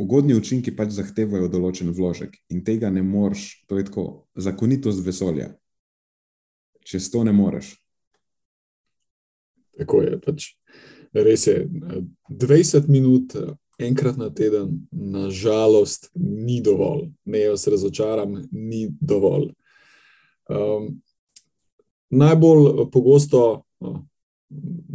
ugodni 0.00 0.34
učinki 0.34 0.74
pač 0.74 0.94
zahtevajo 0.96 1.48
določen 1.52 1.92
vložek 1.94 2.34
in 2.50 2.64
tega 2.66 2.90
ne 2.90 3.02
moreš, 3.04 3.64
to 3.68 3.78
je 3.78 3.86
tako 3.88 4.04
zakonitost 4.34 5.04
vesolja. 5.06 5.52
Čez 6.84 7.08
to 7.12 7.24
ne 7.24 7.32
moreš. 7.32 7.74
Tako 9.78 10.02
je. 10.04 10.18
Pač 10.20 10.50
res 11.14 11.46
je. 11.48 11.64
20 12.28 12.90
minut, 12.92 13.34
enkrat 13.78 14.16
na 14.16 14.30
teden, 14.30 14.86
nažalost, 14.92 16.10
ni 16.14 16.60
dovolj. 16.62 17.08
Ne, 17.24 17.40
jaz 17.40 17.66
razočaram, 17.68 18.36
ni 18.52 18.88
dovolj. 19.00 19.50
Um, 20.48 21.00
najbolj 22.10 22.90
pogosto 22.92 23.64
uh, 23.80 23.98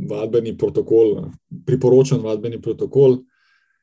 vadbeni 0.10 0.58
protokol, 0.58 1.32
priporočen 1.66 2.22
vadbeni 2.22 2.62
protokol 2.62 3.20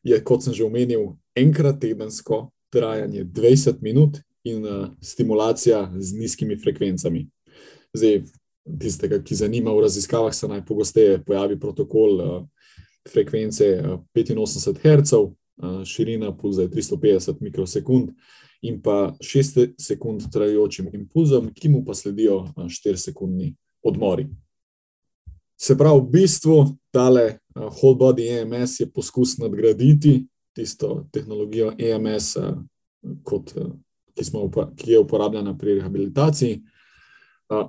je, 0.03 0.19
kot 0.25 0.45
sem 0.45 0.55
že 0.55 0.65
omenil, 0.65 1.17
enkrat 1.37 1.81
tedensko 1.81 2.51
trajanje 2.73 3.25
20 3.25 3.83
minut 3.83 4.21
in 4.45 4.65
uh, 4.65 4.89
stimulacija 5.03 5.91
z 5.99 6.19
nizkimi 6.19 6.57
frekvencami. 6.57 7.27
Zdaj, 7.97 8.23
tistega, 8.81 9.19
ki 9.23 9.35
zanima 9.35 9.75
v 9.75 9.83
raziskavah, 9.87 10.35
se 10.35 10.49
najpogosteje 10.49 11.25
pojavi 11.25 11.59
protokol 11.61 12.21
uh, 12.21 12.43
frekvence 13.13 13.83
uh, 13.85 14.01
85 14.15 14.79
Hz, 14.83 15.13
uh, 15.13 15.85
širina 15.85 16.37
pulza 16.37 16.63
je 16.63 16.71
350 16.71 17.35
mikrosekund 17.41 18.11
in 18.63 18.83
pa 18.83 19.15
6 19.21 19.69
sekund 19.79 20.23
trajajočim 20.33 20.89
impulzom, 20.93 21.51
ki 21.55 21.69
mu 21.69 21.85
pa 21.85 21.95
sledijo 21.95 22.37
uh, 22.37 22.65
4 22.65 22.97
sekundni 22.97 23.55
odmori. 23.83 24.27
Se 25.57 25.77
pravi, 25.77 26.01
v 26.01 26.11
bistvu 26.11 26.57
tale 26.93 27.39
whole 27.55 27.97
body 27.97 28.29
EMS 28.29 28.81
je 28.81 28.91
poskus 28.93 29.39
nadgraditi 29.39 30.27
tisto 30.57 31.07
tehnologijo 31.13 31.73
EMS, 31.79 32.37
kot, 33.23 33.53
ki, 34.15 34.25
smo, 34.25 34.51
ki 34.77 34.91
je 34.91 34.99
uporabljena 34.99 35.57
pri 35.59 35.75
rehabilitaciji 35.75 36.61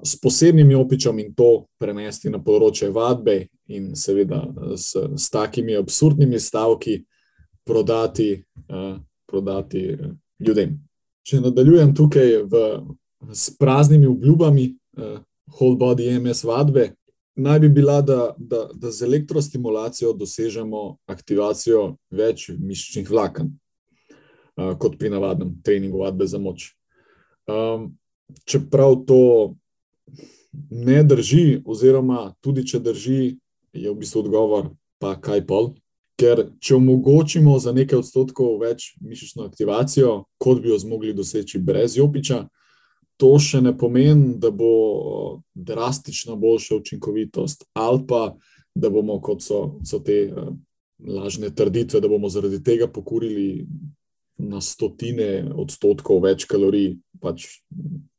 s 0.03 0.15
posebnimi 0.21 0.75
opičami 0.75 1.21
in 1.21 1.33
to 1.37 1.67
prenesti 1.77 2.31
na 2.33 2.39
področje 2.41 2.89
vadbe, 2.89 3.47
in 3.67 3.91
seveda 3.95 4.41
s, 4.75 4.95
s 4.95 5.29
takimi 5.29 5.75
absurdnimi 5.75 6.39
stavki 6.39 7.01
prodati, 7.67 8.43
prodati 9.27 9.81
ljudem. 10.39 10.77
Če 11.27 11.41
nadaljujem 11.43 11.91
tukaj 11.95 12.37
v, 12.47 12.61
s 13.35 13.51
praznimi 13.59 14.07
obljubami, 14.07 14.69
uh, 14.97 15.19
whole 15.57 15.75
body 15.79 16.07
MS 16.19 16.45
vadbe, 16.47 16.93
naj 17.35 17.59
bi 17.59 17.69
bila, 17.69 17.99
da, 18.01 18.31
da, 18.37 18.69
da 18.73 18.91
z 18.91 19.03
elektrostimulacijo 19.05 20.13
dosežemo 20.15 20.97
aktivacijo 21.11 21.97
več 22.11 22.47
mišičnih 22.55 23.11
vlaken, 23.11 23.51
uh, 23.51 24.73
kot 24.79 24.95
pri 24.99 25.11
navadnem 25.11 25.57
treningu 25.63 26.05
vadbe 26.05 26.27
za 26.27 26.39
moč. 26.39 26.71
Um, 27.47 27.91
čeprav 28.47 29.01
to 29.07 29.19
ne 30.69 31.03
drži, 31.03 31.61
oziroma 31.65 32.33
tudi 32.41 32.65
če 32.67 32.79
drži, 32.79 33.21
je 33.73 33.91
v 33.91 33.97
bistvu 33.99 34.23
odgovor, 34.25 34.71
pa 35.01 35.15
kaj 35.21 35.45
pol. 35.47 35.73
Ker 36.17 36.47
če 36.63 36.79
omogočimo 36.79 37.59
za 37.61 37.71
nekaj 37.77 37.99
odstotkov 38.01 38.55
več 38.63 38.95
mišično 39.05 39.45
aktivacijo, 39.45 40.23
kot 40.41 40.63
bi 40.63 40.71
jo 40.71 40.79
zmogli 40.81 41.13
doseči 41.13 41.61
brez 41.61 41.97
jopiča, 41.99 42.47
to 43.21 43.35
še 43.41 43.61
ne 43.61 43.73
pomeni, 43.77 44.35
da 44.41 44.49
bo 44.53 45.41
drastično 45.53 46.37
boljša 46.37 46.81
učinkovitost, 46.81 47.67
ali 47.77 48.01
pa 48.09 48.21
da 48.77 48.89
bomo, 48.93 49.19
kot 49.21 49.41
so, 49.41 49.79
so 49.85 49.99
te 50.05 50.33
lažne 51.01 51.49
trditve, 51.53 52.01
da 52.01 52.09
bomo 52.09 52.29
zaradi 52.29 52.61
tega 52.63 52.87
pokurili 52.89 53.65
na 54.37 54.61
stotine 54.61 55.47
odstotkov 55.57 56.21
več 56.25 56.45
kalorij, 56.49 56.97
pač 57.21 57.47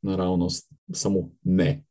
naravnost 0.03 0.67
samo 0.93 1.29
ne. 1.43 1.83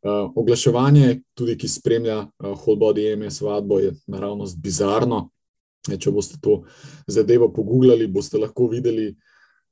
Uh, 0.00 0.32
oglaševanje, 0.36 1.20
tudi 1.36 1.58
ki 1.60 1.68
spremlja 1.68 2.22
uh, 2.22 2.54
Whole 2.56 2.78
Body 2.80 3.12
EMS 3.12 3.40
vadbo, 3.40 3.78
je 3.78 3.92
naravnost 4.08 4.56
bizarno. 4.62 5.28
E, 5.88 5.98
če 6.00 6.12
boste 6.12 6.38
to 6.40 6.62
zadevo 7.08 7.50
pogooglali, 7.52 8.08
boste 8.08 8.40
lahko 8.40 8.68
videli 8.72 9.10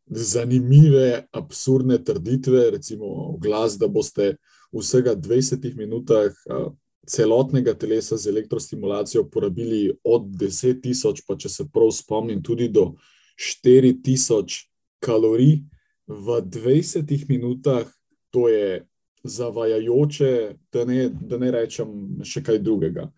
zanimive, 0.09 1.25
absurdne 1.33 1.99
trditve, 2.05 2.71
recimo 2.77 3.39
glas, 3.41 3.79
da 3.81 3.89
boste 3.89 4.35
v 4.73 4.83
vsega 4.83 5.17
20 5.17 5.65
minutah 5.77 6.29
uh, 6.29 6.71
celotnega 7.09 7.75
telesa 7.75 8.17
z 8.17 8.29
elektrostimulacijo 8.29 9.25
porabili 9.33 9.93
od 10.05 10.29
10 10.29 10.83
tisoč, 10.83 11.25
pa 11.27 11.37
če 11.37 11.49
se 11.49 11.69
prav 11.73 11.91
spomnim, 11.93 12.43
tudi 12.45 12.69
do 12.69 12.93
4000 13.41 14.65
kalorij 15.01 15.63
v 16.09 16.41
20 16.45 17.29
minutah. 17.29 17.89
To 18.31 18.49
je 18.49 18.85
zavajajoče, 19.25 20.55
da 20.73 20.85
ne, 20.85 21.09
da 21.09 21.39
ne 21.39 21.51
rečem 21.51 21.89
še 22.25 22.43
kaj 22.43 22.61
drugega. 22.63 23.09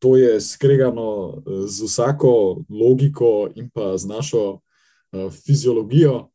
To 0.00 0.16
je 0.16 0.40
skregano 0.40 1.42
z 1.66 1.84
vsako 1.84 2.62
logiko 2.70 3.50
in 3.54 3.68
pa 3.68 3.96
z 3.98 4.08
našo 4.08 4.44
uh, 4.52 5.32
fiziologijo. 5.44 6.30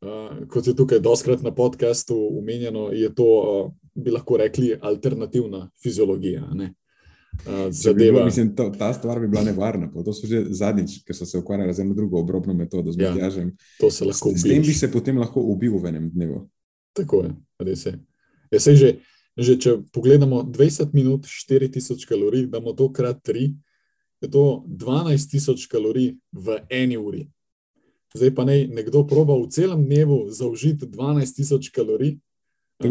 Uh, 0.00 0.48
kot 0.48 0.66
je 0.66 0.76
tukaj 0.76 1.00
doskrat 1.00 1.42
na 1.42 1.52
podkastu 1.54 2.16
omenjeno, 2.38 2.88
je 2.92 3.08
to, 3.14 3.24
uh, 3.24 3.72
bi 3.94 4.10
lahko 4.10 4.36
rekli, 4.36 4.74
alternativna 4.80 5.70
fiziologija. 5.82 6.46
Ne? 6.52 6.74
Uh, 7.46 7.94
bi 7.96 8.04
bilo, 8.04 8.24
mislim, 8.24 8.54
to, 8.56 8.70
ta 8.78 8.92
stvar 8.94 9.20
bi 9.20 9.28
bila 9.28 9.42
nevarna. 9.42 9.90
pa 9.92 10.02
To 10.02 10.12
so 10.12 10.26
že 10.26 10.44
zadnjič, 10.50 11.00
ker 11.04 11.16
so 11.16 11.26
se 11.26 11.38
ukvarjali 11.38 11.74
z 11.74 11.80
eno 11.80 11.94
drugo 11.94 12.20
obrobno 12.20 12.54
metodo, 12.54 12.92
z 12.92 13.00
Ja, 13.00 13.10
Matjažem. 13.10 13.56
S, 13.90 14.02
s 14.36 14.42
tem 14.42 14.62
bi 14.62 14.74
se 14.74 14.92
potem 14.92 15.18
lahko 15.18 15.40
ubil 15.40 15.78
v 15.78 15.88
enem 15.88 16.10
dnevu. 16.10 16.48
Tako 16.92 17.22
je, 17.24 17.30
res 17.64 17.86
je. 17.86 17.94
Ja, 18.50 18.60
sej 18.60 18.76
že, 18.76 18.90
že 19.38 19.56
če 19.56 19.70
pogledamo 19.94 20.42
20 20.42 20.94
minut, 20.96 21.26
4000 21.26 22.06
kalorij, 22.08 22.48
damo 22.50 22.74
to 22.74 22.90
krat 22.92 23.22
3, 23.22 23.52
je 24.20 24.28
to 24.28 24.64
12.000 24.66 25.68
kalorij 25.70 26.16
v 26.32 26.58
eni 26.68 26.98
uri. 27.00 27.28
Zdaj 28.14 28.34
pa 28.34 28.44
naj 28.44 28.66
nekdo 28.66 29.06
proba 29.06 29.38
v 29.38 29.46
celem 29.48 29.84
dnevu 29.86 30.30
zaužiti 30.34 30.86
12.000 30.86 31.70
kalorij. 31.70 32.18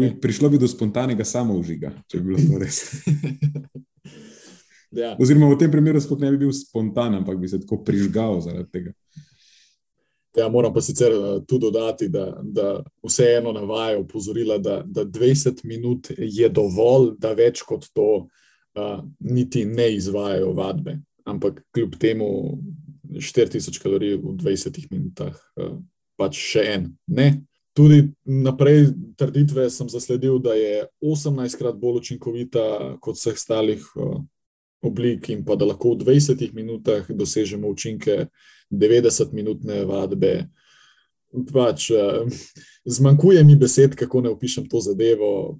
bi, 0.00 0.20
prišlo 0.20 0.48
bi 0.48 0.58
do 0.58 0.68
spontanega 0.68 1.24
samoužiga, 1.24 1.92
če 2.08 2.18
bi 2.18 2.32
bilo 2.32 2.38
to 2.40 2.58
res. 2.58 3.04
ja, 5.02 5.12
Oziroma 5.20 5.52
v 5.52 5.58
tem 5.60 5.70
primeru 5.70 6.00
sploh 6.00 6.18
ne 6.22 6.30
bi 6.32 6.46
bil 6.46 6.54
spontan, 6.56 7.20
ampak 7.20 7.36
bi 7.38 7.50
se 7.50 7.60
tako 7.60 7.82
prižgal 7.84 8.40
zaradi 8.40 8.70
tega. 8.72 8.94
Ja, 10.36 10.48
moram 10.48 10.72
pa 10.74 10.80
sicer 10.80 11.12
eh, 11.12 11.40
tu 11.48 11.58
dodati, 11.58 12.08
da, 12.08 12.40
da 12.42 12.82
vseeno 13.06 13.52
navajajo 13.52 14.00
opozorila, 14.00 14.58
da, 14.58 14.82
da 14.86 15.04
20 15.04 15.64
minut 15.64 16.10
je 16.18 16.48
dovolj, 16.48 17.14
da 17.18 17.32
več 17.32 17.62
kot 17.66 17.88
to 17.94 18.10
uh, 18.20 19.04
niti 19.18 19.64
ne 19.64 19.90
izvajajo 19.94 20.52
vadbe. 20.52 20.98
Ampak 21.24 21.62
kljub 21.74 21.96
temu 22.00 22.28
4000 23.10 23.82
kalorij 23.82 24.16
v 24.16 24.34
20 24.38 24.86
minutah, 24.90 25.34
uh, 25.56 25.78
pač 26.16 26.38
še 26.38 26.66
en. 26.74 26.90
Ne. 27.06 27.30
Tudi 27.74 28.02
naprej 28.26 28.90
trditve 29.18 29.68
sem 29.70 29.88
zasledil, 29.88 30.38
da 30.42 30.54
je 30.58 30.86
18krat 31.02 31.78
bolj 31.78 32.00
učinkovita 32.02 32.96
kot 33.02 33.18
vseh 33.18 33.38
ostalih 33.38 33.84
uh, 33.96 34.18
oblik, 34.82 35.28
in 35.28 35.44
pa 35.44 35.56
da 35.58 35.68
lahko 35.68 35.94
v 35.94 36.06
20 36.06 36.54
minutah 36.56 37.06
dosežemo 37.08 37.68
učinke 37.68 38.26
90-minutne 38.70 39.84
vadbe. 39.88 40.34
Pač, 41.52 41.90
uh, 41.94 42.26
zmanjkuje 42.84 43.44
mi 43.44 43.56
besed, 43.56 43.94
kako 43.98 44.20
ne 44.20 44.32
opišem 44.34 44.68
to 44.70 44.80
zadevo. 44.80 45.58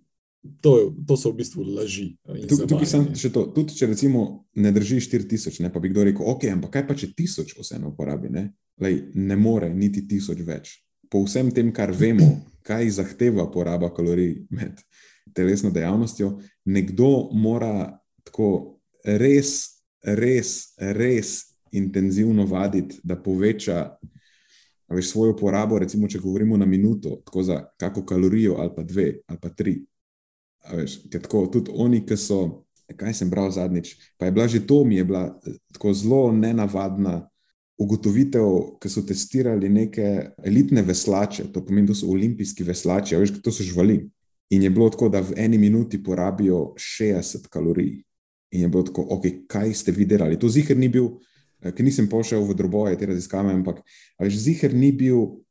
To, 0.65 0.89
to 1.07 1.17
so 1.21 1.35
v 1.35 1.43
bistvu 1.43 1.63
laži. 1.77 2.15
in 2.33 2.47
Tuk, 2.49 2.65
tukaj 2.65 2.89
sem 2.89 3.03
še 3.13 3.29
to. 3.29 3.45
Tudi 3.53 3.77
če 3.77 3.91
recimo 3.91 4.47
ne 4.57 4.73
drži 4.73 4.97
4000, 5.05 5.61
ne, 5.61 5.69
pa 5.73 5.83
bi 5.85 5.91
kdo 5.93 6.07
rekel, 6.09 6.25
ok, 6.25 6.47
ampak 6.49 6.79
kaj 6.79 6.87
pa 6.89 6.97
če 6.97 7.11
1000 7.13 7.61
vseeno 7.61 7.93
uporabi, 7.93 8.33
ne? 8.33 8.47
Lej, 8.81 9.03
ne 9.21 9.37
more 9.37 9.69
niti 9.75 10.01
1000 10.09 10.47
več. 10.49 10.79
Po 11.13 11.21
vsem 11.27 11.53
tem, 11.53 11.69
kar 11.77 11.93
vemo, 11.93 12.31
kaj 12.65 12.89
zahteva 12.97 13.51
poraba 13.53 13.93
kalorij 13.93 14.47
med 14.49 14.81
telesno 15.37 15.69
dejavnostjo, 15.75 16.39
nekdo 16.65 17.29
mora 17.37 18.01
tako 18.25 18.81
res, 19.05 19.83
res, 20.01 20.73
res 20.79 21.50
intenzivno 21.73 22.47
vaditi, 22.47 23.01
da 23.03 23.17
poveča 23.17 23.97
veš, 24.91 25.11
svojo 25.11 25.37
porabo, 25.37 25.79
recimo, 25.79 26.09
če 26.09 26.19
govorimo 26.19 26.57
na 26.57 26.67
minuto, 26.67 27.21
tako 27.25 27.43
za 27.43 27.65
kako 27.77 28.05
kalorijo 28.05 28.57
ali 28.59 28.71
pa 28.77 28.83
dve 28.83 29.21
ali 29.27 29.39
pa 29.43 29.49
tri. 29.49 29.81
A 30.65 30.77
Veš, 30.77 30.99
tako, 31.11 31.47
tudi 31.47 31.73
oni, 31.75 32.03
ki 32.07 32.17
so, 32.17 32.65
kaj 32.97 33.15
sem 33.15 33.31
bral 33.31 33.51
zadnjič, 33.51 33.95
pa 34.19 34.27
je 34.27 34.33
bila 34.33 34.49
že 34.49 34.67
to, 34.67 34.85
mi 34.85 34.97
je 34.97 35.05
bila 35.05 35.41
eh, 35.47 35.57
tako 35.73 35.95
zelo 35.95 36.33
nenavadna 36.33 37.31
ugotovitev, 37.81 38.77
ki 38.81 38.89
so 38.93 39.03
testirali 39.09 39.69
neke 39.73 40.35
elitne 40.45 40.83
veslače, 40.85 41.47
to 41.53 41.63
pomeni, 41.65 41.89
da 41.89 41.95
so 41.97 42.11
olimpijski 42.13 42.65
veslači, 42.65 43.17
veš, 43.17 43.39
to 43.41 43.53
so 43.53 43.65
živali. 43.65 44.03
In 44.51 44.63
je 44.63 44.71
bilo 44.71 44.91
tako, 44.91 45.09
da 45.09 45.23
v 45.23 45.33
eni 45.39 45.59
minuti 45.59 46.03
porabijo 46.03 46.75
60 46.77 47.47
kalorij. 47.49 48.03
In 48.51 48.67
je 48.67 48.69
bilo 48.69 48.83
tako, 48.83 49.07
ok, 49.17 49.27
kaj 49.49 49.73
ste 49.75 49.93
vi 49.93 50.05
delali? 50.05 50.39
To 50.39 50.49
zihar 50.51 50.77
ni 50.77 50.89
bil, 50.89 51.09
ker 51.61 51.85
nisem 51.85 52.09
pošel 52.09 52.45
v 52.49 52.57
droboje 52.57 52.99
te 52.99 53.11
raziskave, 53.11 53.53
ampak 53.53 53.83
veš, 54.21 54.39
zihar 54.47 54.75
ni 54.75 54.93
bil 54.93 55.43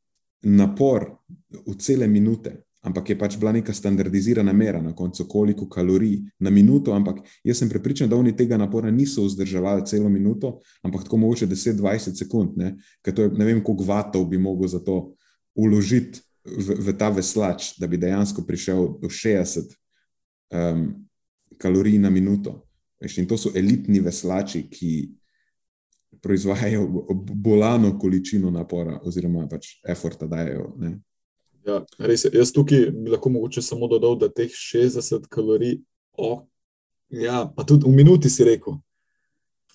napor 0.42 1.20
v 1.50 1.76
cele 1.78 2.08
minute, 2.08 2.54
ampak 2.82 3.12
je 3.12 3.18
pač 3.20 3.36
bila 3.38 3.52
neka 3.52 3.74
standardizirana 3.76 4.54
mera 4.56 4.82
na 4.82 4.94
koncu, 4.96 5.26
koliko 5.28 5.68
kalorij 5.70 6.22
na 6.40 6.50
minuto. 6.50 6.94
Ampak 6.96 7.20
jaz 7.44 7.60
sem 7.60 7.70
prepričan, 7.70 8.10
da 8.10 8.16
oni 8.16 8.36
tega 8.36 8.58
napora 8.58 8.92
niso 8.92 9.26
vzdrževali 9.28 9.86
celo 9.86 10.10
minuto, 10.10 10.60
ampak 10.84 11.04
tako 11.04 11.18
mogoče 11.18 11.48
10-20 11.48 12.16
sekund, 12.16 12.56
ne? 12.58 12.78
ker 13.04 13.16
to 13.16 13.28
je 13.28 13.36
ne 13.36 13.46
vem, 13.46 13.64
koliko 13.64 13.84
vatov 13.84 14.26
bi 14.32 14.40
mogel 14.40 14.72
za 14.72 14.80
to 14.80 15.14
uložiti 15.56 16.24
v, 16.46 16.80
v 16.88 16.96
ta 16.98 17.10
veslač, 17.12 17.76
da 17.80 17.88
bi 17.88 18.00
dejansko 18.00 18.46
prišel 18.48 18.96
do 19.02 19.12
60 19.12 19.76
um, 20.56 20.88
kalorij 21.60 22.00
na 22.00 22.10
minuto. 22.10 22.62
Veš, 23.02 23.20
in 23.20 23.28
to 23.28 23.38
so 23.38 23.52
elitni 23.56 24.00
veslači, 24.04 24.66
ki 24.72 24.92
proizvajajo 26.22 26.88
bolano 27.36 27.94
količino 28.00 28.52
napora, 28.52 29.00
oziroma 29.04 29.48
pač 29.48 29.76
eforta 29.88 30.28
dajo. 30.28 30.74
Ne? 30.78 30.98
Ja, 31.68 31.84
res 32.00 32.26
je. 32.26 32.32
Jaz 32.34 32.52
tukaj 32.56 32.90
bi 32.92 33.12
lahko 33.14 33.30
mogoče 33.30 33.62
samo 33.62 33.88
dodal, 33.88 34.18
da 34.20 34.30
teh 34.32 34.52
60 34.52 35.28
kalorij, 35.30 35.80
oh, 36.18 36.44
ja, 37.10 37.46
pa 37.56 37.64
tudi 37.64 37.88
v 37.88 37.96
minuti 37.96 38.30
si 38.30 38.44
rekel. 38.48 38.80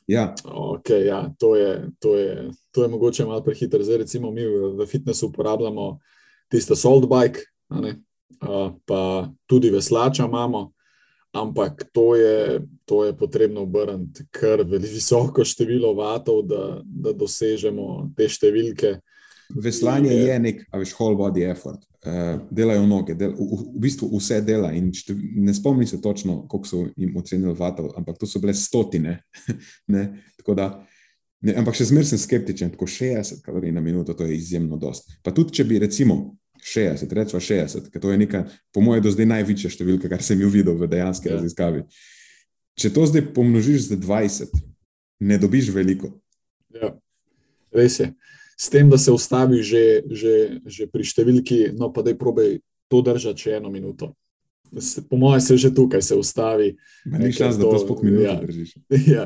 Ja, 0.06 0.34
Okay, 0.44 1.06
ja, 1.08 1.32
to, 1.38 1.56
je, 1.56 1.90
to, 1.98 2.16
je, 2.16 2.50
to 2.70 2.82
je 2.82 2.88
mogoče 2.88 3.24
malo 3.24 3.44
prehiter. 3.44 3.84
Zdaj, 3.84 3.96
recimo, 4.04 4.30
mi 4.30 4.44
v, 4.44 4.86
fitnessu 4.86 5.30
uporabljamo 5.30 5.98
tiste 6.52 6.76
salt 6.76 7.08
bike, 7.08 7.40
uh, 7.70 8.74
pa 8.84 9.28
tudi 9.46 9.70
veslača 9.70 10.26
imamo, 10.28 10.73
ampak 11.34 11.84
to 11.92 12.14
je, 12.16 12.60
to 12.84 13.04
je 13.04 13.16
potrebno 13.16 13.60
obrniti 13.60 14.26
kar 14.30 14.62
visoko 14.62 15.44
število 15.44 15.94
vatov, 15.94 16.44
da, 16.46 16.80
da 16.84 17.12
dosežemo 17.12 18.12
te 18.16 18.28
številke. 18.28 19.00
veslanje 19.54 20.12
Je- 20.12 20.38
nek, 20.38 20.62
a 20.70 20.78
veš, 20.78 20.94
whole 20.94 21.16
body 21.16 21.50
effort. 21.50 21.82
Uh, 22.04 22.36
delajo 22.52 22.84
noge, 22.86 23.14
del, 23.16 23.32
v, 23.32 23.60
v 23.74 23.80
bistvu 23.80 24.10
vse 24.12 24.42
dela. 24.44 24.68
štev, 24.92 25.16
ne 25.40 25.54
spomnim 25.54 25.88
se 25.88 26.00
točno, 26.00 26.42
koliko 26.48 26.68
so 26.68 26.82
jim 26.96 27.16
ocenili 27.16 27.54
vatov, 27.56 27.94
ampak 27.96 28.18
to 28.18 28.26
so 28.26 28.38
bile 28.38 28.54
stotine. 28.54 29.22
ne, 29.94 30.22
tako 30.36 30.54
da, 30.54 30.66
ne, 31.40 31.54
ampak 31.56 31.74
še 31.74 31.88
zmeraj 31.88 32.12
sem 32.12 32.20
skeptičen, 32.20 32.74
tako 32.76 32.86
60 32.86 33.40
kalorij 33.40 33.72
na 33.72 33.80
minuto, 33.80 34.12
to 34.12 34.28
je 34.28 34.36
izjemno 34.36 34.76
dost. 34.76 35.08
Pa 35.24 35.32
tudi, 35.32 35.56
če 35.56 35.64
bi 35.64 35.80
recimo 35.80 36.36
60, 36.64 37.12
rečemo 37.12 37.40
60, 37.40 37.90
ker 37.92 38.00
to 38.00 38.08
je 38.10 38.18
neka, 38.18 38.44
po 38.72 38.80
mojem, 38.80 39.04
do 39.04 39.12
zdaj 39.12 39.26
največja 39.28 39.70
številka, 39.70 40.08
kar 40.08 40.22
sem 40.24 40.40
jo 40.40 40.48
videl 40.48 40.78
v 40.80 40.88
dejanski 40.88 41.28
Ja. 41.28 41.36
raziskavi. 41.36 41.84
Če 42.80 42.90
to 42.90 43.04
zdaj 43.06 43.28
pomnožiš 43.36 43.92
z 43.92 44.00
20, 44.00 44.54
ne 45.20 45.36
dobiš 45.38 45.68
veliko. 45.70 46.10
Ja, 46.72 46.96
res 47.70 48.00
je. 48.00 48.10
S 48.56 48.70
tem, 48.70 48.88
da 48.88 48.96
se 48.98 49.12
ustavi 49.12 49.60
že, 49.62 50.02
že, 50.10 50.34
že 50.66 50.86
pri 50.88 51.04
številki, 51.04 51.74
no 51.76 51.92
pa 51.92 52.02
da 52.02 52.10
je 52.14 52.18
probej 52.18 52.50
to 52.88 53.02
držati 53.02 53.40
še 53.40 53.50
eno 53.58 53.70
minuto. 53.70 54.14
Po 55.06 55.16
mojem 55.16 55.40
se 55.40 55.54
že 55.56 55.70
tukaj 55.70 56.02
se 56.02 56.14
ustavi. 56.18 56.72
Ni 57.06 57.30
čas, 57.30 57.54
da 57.54 57.62
to 57.62 57.70
to- 57.70 57.82
sploh 57.84 58.00
minuto 58.02 58.26
ja. 58.26 58.34
držiš. 58.40 58.74
Ja, 59.14 59.24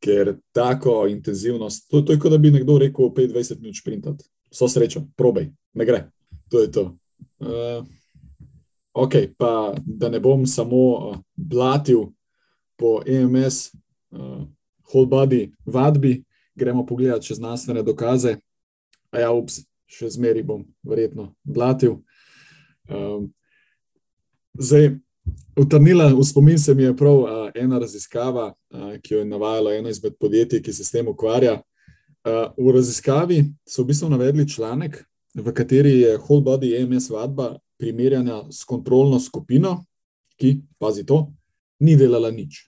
ker 0.00 0.36
tako 0.52 1.06
intenzivnost, 1.08 1.88
to, 1.88 2.02
to 2.02 2.12
je 2.12 2.18
kot 2.20 2.32
da 2.32 2.38
bi 2.38 2.50
nekdo 2.50 2.76
rekel 2.76 3.08
25 3.08 3.60
minut 3.60 3.76
sprintati. 3.76 4.24
So 4.52 4.68
srečo, 4.68 5.06
probej, 5.16 5.52
ne 5.72 5.84
gre. 5.86 6.10
To 6.50 6.60
je 6.60 6.70
to. 6.70 6.84
Uh, 7.40 7.86
ok, 8.92 9.14
pa 9.38 9.74
da 9.84 10.08
ne 10.08 10.20
bom 10.20 10.46
samo 10.46 10.76
uh, 10.76 11.16
blatil 11.36 12.10
po 12.76 13.00
EMS, 13.06 13.70
uh, 14.10 14.42
whole 14.92 15.06
body 15.06 15.52
vadbi, 15.66 16.24
gremo 16.54 16.86
pogledati 16.86 17.30
še 17.30 17.38
znanstvene 17.38 17.82
dokaze. 17.86 18.36
A 19.10 19.22
ja, 19.22 19.30
ups, 19.32 19.62
še 19.90 20.10
zmeri 20.10 20.42
bom 20.46 20.64
verjetno 20.86 21.32
blatil. 21.44 22.00
Um, 22.90 23.30
zdaj, 24.58 24.98
Utrnila 25.60 26.08
v 26.14 26.24
spomin 26.24 26.58
se 26.58 26.74
mi 26.74 26.82
je 26.82 26.96
prav 26.96 27.18
uh, 27.18 27.50
ena 27.54 27.78
raziskava, 27.78 28.54
uh, 28.70 28.94
ki 29.02 29.14
jo 29.14 29.18
je 29.18 29.24
navajalo 29.24 29.72
eno 29.72 29.88
izmed 29.88 30.14
podjetij, 30.20 30.62
ki 30.62 30.72
se 30.72 30.84
s 30.84 30.90
tem 30.90 31.08
ukvarja. 31.08 31.60
Uh, 32.24 32.48
v 32.56 32.74
raziskavi 32.74 33.44
so 33.68 33.82
v 33.82 33.90
bistvu 33.92 34.08
navedli 34.10 34.48
članek, 34.48 35.02
v 35.34 35.52
kateri 35.54 36.00
je 36.00 36.18
whole 36.18 36.42
body 36.42 36.74
EMS 36.76 37.10
vadba 37.10 37.58
primerjana 37.78 38.44
s 38.52 38.64
kontrolno 38.64 39.20
skupino, 39.20 39.84
ki, 40.36 40.60
pazi 40.78 41.04
to, 41.06 41.32
ni 41.80 41.96
delala 41.96 42.30
nič. 42.30 42.66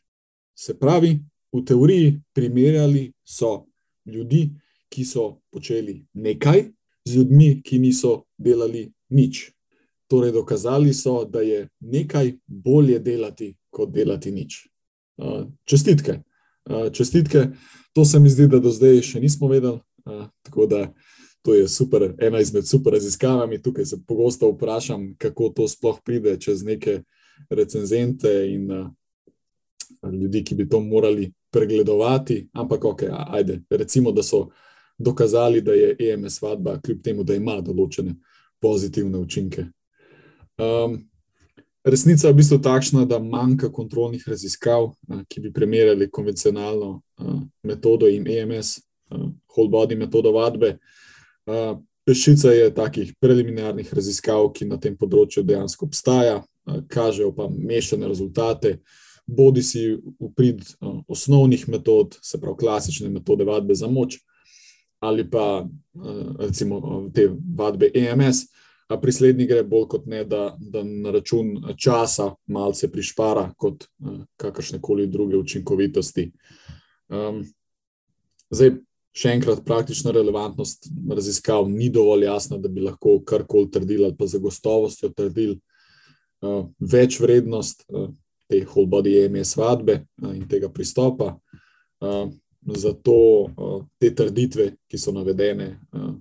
Se 0.55 0.79
pravi, 0.79 1.19
v 1.53 1.65
teoriji 1.65 2.21
primerjali 2.33 3.13
so 3.25 3.67
ljudi, 4.07 4.51
ki 4.89 5.05
so 5.05 5.41
počeli 5.53 6.05
nekaj, 6.15 6.65
z 7.05 7.17
ljudmi, 7.17 7.63
ki 7.65 7.79
niso 7.79 8.23
delali 8.39 8.93
nič. 9.11 9.51
Torej, 10.09 10.33
dokazali 10.33 10.95
so, 10.95 11.25
da 11.25 11.41
je 11.41 11.69
nekaj 11.81 12.37
bolje 12.47 12.99
delati, 12.99 13.55
kot 13.71 13.91
delati 13.91 14.33
nič. 14.33 14.69
Čestitke. 15.65 16.21
Čestitke. 16.93 17.49
To 17.93 18.05
se 18.05 18.21
mi 18.21 18.31
zdi, 18.31 18.47
da 18.49 18.61
do 18.61 18.71
zdaj 18.71 19.03
še 19.03 19.21
nismo 19.21 19.49
vedeli. 19.49 19.81
Tako 20.43 20.67
da 20.67 20.87
to 21.43 21.55
je 21.55 21.69
super, 21.69 22.15
ena 22.19 22.41
izmed 22.41 22.69
super 22.69 22.93
raziskavami. 22.93 23.63
Tukaj 23.63 23.85
se 23.85 23.99
pogosto 24.07 24.51
vprašam, 24.51 25.15
kako 25.19 25.49
to 25.49 25.69
sploh 25.69 25.99
pride 26.05 26.37
čez 26.41 26.63
neke 26.63 27.03
recenzente 27.51 28.31
in 28.51 28.71
uh, 28.71 28.87
ljudi, 30.13 30.45
ki 30.45 30.55
bi 30.55 30.69
to 30.69 30.81
morali 30.81 31.33
pregledovati. 31.51 32.49
Ampak, 32.53 32.85
ok, 32.85 33.03
ajde, 33.27 33.61
recimo, 33.71 34.13
da 34.13 34.23
so 34.23 34.49
dokazali, 34.99 35.61
da 35.61 35.73
je 35.73 35.97
EMS 35.99 36.43
vadba, 36.43 36.81
kljub 36.81 37.03
temu, 37.03 37.25
da 37.25 37.35
ima 37.35 37.61
določene 37.61 38.15
pozitivne 38.61 39.19
učinke. 39.19 39.67
Um, 40.63 41.01
resnica 41.85 42.29
je 42.29 42.33
v 42.33 42.37
bistvu 42.37 42.61
takšna, 42.63 43.05
da 43.05 43.19
manjka 43.19 43.73
kontrolnih 43.73 44.23
raziskav, 44.29 44.93
uh, 44.93 45.23
ki 45.29 45.41
bi 45.41 45.53
primerjali 45.53 46.11
konvencionalno 46.11 46.93
uh, 46.95 47.41
metodo 47.63 48.07
in 48.07 48.31
EMS, 48.31 48.79
whole 49.53 49.69
body 49.69 49.97
metodo 49.97 50.33
vadbe. 50.33 50.79
Peščica 52.07 52.51
je 52.51 52.75
takih 52.75 53.13
preliminarnih 53.23 53.95
raziskav, 53.95 54.49
ki 54.55 54.67
na 54.67 54.79
tem 54.83 54.97
področju 54.99 55.45
dejansko 55.47 55.87
obstaja, 55.87 56.41
kažejo 56.91 57.31
pa 57.37 57.49
mešane 57.51 58.09
rezultate, 58.11 58.81
bodi 59.27 59.63
si 59.63 59.85
v 59.95 60.31
prid 60.35 60.65
osnovnih 61.11 61.69
metod, 61.71 62.19
se 62.23 62.41
pravi 62.43 62.59
klasične 62.59 63.11
metode 63.11 63.47
vadbe 63.47 63.75
za 63.75 63.87
moč, 63.91 64.19
ali 65.03 65.25
pa 65.31 65.65
recimo 66.43 67.09
te 67.15 67.29
vadbe 67.31 67.91
EMS. 67.95 68.47
A 68.93 68.99
pri 69.01 69.13
slednji 69.15 69.47
gre 69.49 69.63
bolj 69.65 69.87
kot 69.89 70.07
ne, 70.11 70.21
da, 70.29 70.51
da 70.59 70.83
na 70.85 71.15
račun 71.15 71.55
časa 71.81 72.35
malce 72.53 72.91
prišpara, 72.93 73.47
kot 73.57 73.87
kakršne 74.37 74.83
koli 74.85 75.07
druge 75.09 75.39
učinkovitosti. 75.39 76.27
Zdaj, 78.53 78.75
še 79.13 79.35
enkrat, 79.37 79.61
praktična 79.65 80.13
relevantnost 80.15 80.89
raziskav 81.11 81.69
ni 81.69 81.91
dovolj 81.93 82.25
jasna, 82.25 82.59
da 82.59 82.69
bi 82.69 82.81
lahko 82.81 83.19
karkoli 83.25 83.71
trdili 83.71 84.05
ali 84.05 84.17
pa 84.17 84.27
za 84.27 84.41
gostovostjo 84.41 85.13
trdili 85.17 85.59
uh, 86.41 86.65
več 86.81 87.21
vrednost 87.21 87.85
uh, 87.89 88.09
te 88.49 88.63
whole 88.65 88.89
body 88.89 89.19
EMS 89.25 89.57
vadbe 89.57 89.99
uh, 90.01 90.33
in 90.37 90.47
tega 90.49 90.71
pristopa. 90.73 91.35
Uh, 92.03 92.31
zato 92.79 93.17
uh, 93.43 93.83
te 93.99 94.13
trditve, 94.15 94.69
ki 94.89 94.99
so 94.99 95.13
navedene, 95.13 95.75
uh, 95.93 96.15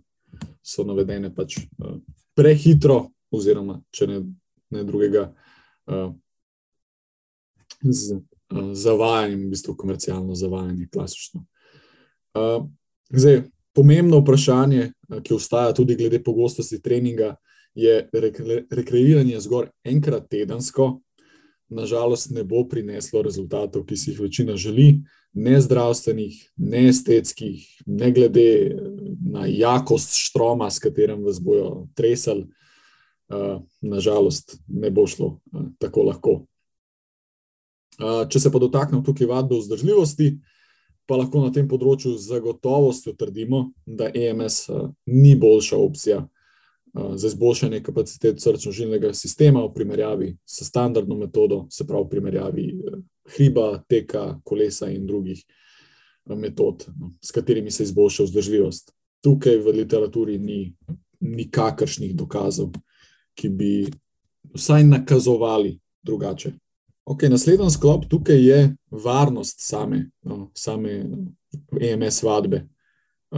so 0.63 0.85
navedene 0.87 1.31
pač. 1.35 1.59
Uh, 1.77 1.99
prehitro, 2.35 3.05
oziroma 3.31 3.77
če 3.93 4.07
ne, 4.09 4.19
ne 4.73 4.83
drugega, 4.87 5.27
uh, 5.91 6.11
z 7.81 8.17
uh, 8.17 8.71
zavajanjem, 8.73 9.47
v 9.47 9.55
bistvu 9.55 9.75
komercialno 9.77 10.35
zavajanje, 10.35 10.89
klasično. 10.91 11.45
Uh, 12.35 12.67
zdaj, 13.19 13.41
pomembno 13.75 14.19
vprašanje, 14.21 14.91
uh, 15.09 15.21
ki 15.23 15.33
ostaja 15.33 15.73
tudi 15.73 15.95
glede 15.95 16.21
pogostosti 16.23 16.81
treninga, 16.81 17.35
je 17.75 18.09
rekre, 18.13 18.65
rekreiranje 18.71 19.39
zgolj 19.39 19.69
enkrat 19.83 20.27
tedensko. 20.29 20.99
Nažalost, 21.71 22.33
ne 22.35 22.43
bo 22.43 22.65
prineslo 22.67 23.21
rezultatov, 23.23 23.85
ki 23.87 23.95
si 23.97 24.11
jih 24.11 24.19
večina 24.19 24.57
želi, 24.59 25.01
ne 25.33 25.61
zdravstvenih, 25.61 26.39
ne 26.57 26.87
estetskih, 26.89 27.63
ne 27.85 28.11
glede 28.11 28.75
na 29.31 29.45
jakost 29.47 30.17
štroma, 30.19 30.67
s 30.71 30.83
katerim 30.83 31.23
vas 31.23 31.39
bojo 31.39 31.87
tresali. 31.95 32.49
Uh, 33.31 33.61
nažalost, 33.81 34.57
ne 34.67 34.89
bo 34.91 35.05
šlo 35.07 35.37
tako 35.79 36.03
lahko. 36.03 36.33
Če 38.01 38.39
se 38.39 38.51
pa 38.51 38.59
dotaknemo 38.59 39.03
tukaj 39.05 39.29
vadbe 39.29 39.55
vzdržljivosti, 39.59 40.33
pa 41.11 41.17
lahko 41.19 41.41
na 41.43 41.51
tem 41.51 41.65
področju 41.67 42.13
z 42.15 42.29
zagotovostjo 42.31 43.11
trdimo, 43.19 43.65
da 43.83 44.07
EMS 44.15 44.61
uh, 44.71 44.85
ni 45.11 45.33
boljša 45.35 45.75
opcija 45.75 46.21
uh, 46.23 47.09
za 47.19 47.27
izboljšanje 47.27 47.81
kapacitet 47.83 48.39
srčno-žilnega 48.39 49.11
sistema 49.11 49.65
v 49.65 49.73
primerjavi 49.75 50.29
s 50.47 50.69
standardno 50.69 51.17
metodo, 51.19 51.65
se 51.67 51.83
pravi 51.83 52.07
v 52.07 52.11
primerjavi 52.13 52.67
uh, 52.71 53.01
hriba, 53.35 53.65
teka, 53.91 54.37
kolesa 54.47 54.87
in 54.87 55.03
drugih 55.09 55.43
metod, 56.31 56.87
no, 56.95 57.11
s 57.19 57.35
katerimi 57.35 57.75
se 57.75 57.83
izboljša 57.83 58.29
vzdržljivost. 58.29 58.95
Tukaj 59.19 59.59
v 59.65 59.75
literaturi 59.81 60.37
ni 60.39 60.61
nikakršnih 61.19 62.15
dokazov, 62.15 62.71
ki 63.35 63.51
bi 63.51 63.73
vsaj 64.55 64.87
nakazovali 64.87 65.75
drugače. 66.07 66.53
Okay, 67.05 67.29
naslednji 67.29 67.69
sklop 67.71 68.05
tukaj 68.09 68.45
je 68.47 68.75
varnost 68.91 69.59
same, 69.59 70.09
no, 70.21 70.51
same 70.55 71.05
EMS 71.81 72.23
vadbe, 72.23 72.67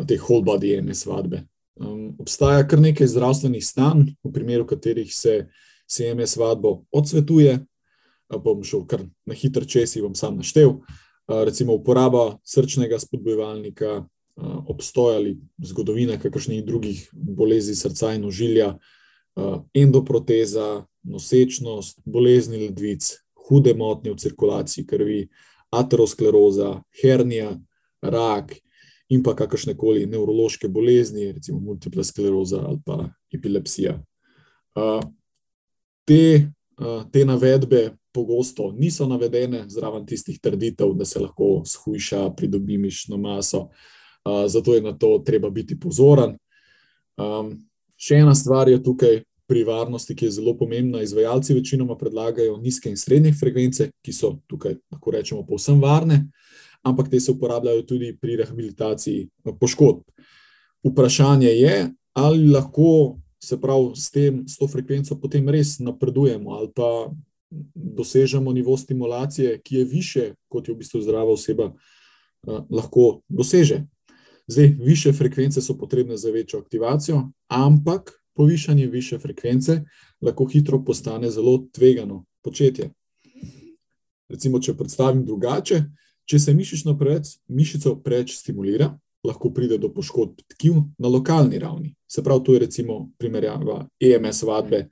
te 0.07 0.17
whole 0.17 0.43
body 0.43 0.75
EMS 0.77 1.05
vadbe. 1.05 1.45
Um, 1.79 2.15
obstaja 2.19 2.67
kar 2.67 2.81
nekaj 2.81 3.07
zdravstvenih 3.07 3.65
stanj, 3.65 4.11
v 4.23 4.31
primeru 4.33 4.67
katerih 4.67 5.15
se, 5.15 5.47
se 5.87 6.09
EMS 6.11 6.37
vadbo 6.37 6.83
odsvetuje. 6.91 7.59
Bom 8.43 8.63
šel 8.63 8.83
kar 8.89 9.05
na 9.25 9.35
hiter 9.37 9.65
čez 9.69 9.95
in 9.95 10.07
bom 10.07 10.15
sam 10.15 10.37
naštel. 10.37 10.79
Recimo 11.27 11.73
uporaba 11.73 12.37
srčnega 12.43 12.99
spodbujevalnika, 12.99 13.95
uh, 14.03 14.05
obstoj 14.67 15.15
ali 15.15 15.37
zgodovina 15.63 16.17
kakršnih 16.19 16.65
drugih 16.65 17.09
bolezni 17.13 17.75
srca 17.75 18.13
in 18.13 18.25
ožilja, 18.25 18.77
endoproteza, 19.73 20.85
nosečnost, 21.03 21.99
bolezni 22.05 22.57
ledvic, 22.57 23.22
hude 23.47 23.73
motnje 23.73 24.13
v 24.13 24.21
cirkulaciji 24.21 24.85
krvi, 24.87 25.27
ateroskleroza, 25.73 26.81
hernija, 27.01 27.57
rak 28.01 28.53
in 29.09 29.23
pa 29.23 29.35
kakršne 29.35 29.75
koli 29.77 30.05
nevrološke 30.05 30.67
bolezni, 30.67 31.31
recimo 31.31 31.59
multipla 31.59 32.03
skleroza 32.03 32.61
ali 32.65 32.79
pa 32.85 33.09
epilepsija. 33.33 33.97
Uh, 34.75 35.01
te, 36.05 36.49
uh, 36.79 37.03
te 37.11 37.25
navedbe 37.25 37.91
pogosto 38.13 38.71
niso 38.71 39.07
navedene 39.09 39.65
zraven 39.69 40.05
tistih 40.05 40.39
trditev, 40.39 40.93
da 40.93 41.05
se 41.05 41.19
lahko 41.19 41.63
shujša, 41.65 42.29
pridobi 42.37 42.77
mišno 42.77 43.17
maso, 43.17 43.59
uh, 43.59 44.45
zato 44.47 44.73
je 44.73 44.81
na 44.81 44.97
to 44.97 45.19
treba 45.25 45.49
biti 45.49 45.79
pozoren. 45.79 46.37
Um, 47.17 47.53
še 47.97 48.21
ena 48.23 48.35
stvar 48.35 48.69
je 48.69 48.81
tukaj 48.83 49.21
pri 49.53 49.63
varnosti, 49.63 50.15
ki 50.15 50.25
je 50.25 50.31
zelo 50.31 50.55
pomembna. 50.57 51.03
Izvajalci 51.03 51.53
večinoma 51.53 51.93
predlagajo 51.97 52.57
nizke 52.57 52.89
in 52.89 52.97
srednje 52.97 53.35
frekvence, 53.37 53.91
ki 54.01 54.13
so 54.13 54.31
tukaj, 54.49 54.79
lahko 54.91 55.11
rečemo, 55.13 55.43
povsem 55.45 55.77
varne, 55.81 56.23
ampak 56.81 57.11
te 57.11 57.19
se 57.21 57.31
uporabljajo 57.31 57.83
tudi 57.85 58.15
pri 58.17 58.39
rehabilitaciji 58.41 59.27
poškodb. 59.59 60.01
Vprašanje 60.89 61.51
je, 61.51 61.75
ali 62.17 62.47
lahko 62.47 63.19
se 63.43 63.59
prav 63.61 63.91
s, 63.95 64.09
tem, 64.11 64.41
s 64.49 64.57
to 64.57 64.67
frekvenco 64.67 65.19
potem 65.21 65.49
res 65.53 65.75
napredujemo, 65.79 66.57
ali 66.57 66.71
pa 66.73 67.11
dosežemo 67.75 68.53
nivo 68.53 68.73
stimulacije, 68.77 69.59
ki 69.61 69.75
je 69.75 69.85
više, 69.85 70.25
kot 70.49 70.67
jo 70.67 70.73
v 70.73 70.81
bistvu 70.81 71.03
zdrava 71.05 71.37
oseba 71.37 71.69
uh, 71.69 72.65
lahko 72.73 73.21
doseže. 73.29 73.83
Zdaj, 74.47 74.73
više 74.81 75.13
frekvence 75.13 75.61
so 75.61 75.77
potrebne 75.77 76.17
za 76.17 76.33
večjo 76.33 76.59
aktivacijo, 76.59 77.21
ampak 77.47 78.22
povišanje 78.35 78.87
više 78.87 79.19
frekvence 79.19 79.81
lahko 80.21 80.45
hitro 80.45 80.83
postane 80.85 81.31
zelo 81.31 81.67
tvegano 81.71 82.25
početje. 82.43 82.89
Recimo, 84.29 84.59
če 84.59 84.73
predstavim 84.77 85.25
drugače, 85.25 85.83
če 86.25 86.39
se 86.39 86.53
mišično 86.53 86.97
preveč, 86.97 87.37
mišico 87.47 87.95
preveč 88.03 88.37
stimulira, 88.37 88.93
lahko 89.23 89.51
pride 89.53 89.77
do 89.77 89.89
poškodb 89.93 90.41
tkiv 90.55 90.81
na 90.99 91.07
lokalni 91.07 91.59
ravni. 91.59 91.93
Se 92.07 92.23
pravi, 92.23 92.43
to 92.43 92.53
je 92.53 92.59
recimo 92.59 93.09
primerjava 93.17 93.85
EMS 93.99 94.43
vadbe, 94.43 94.87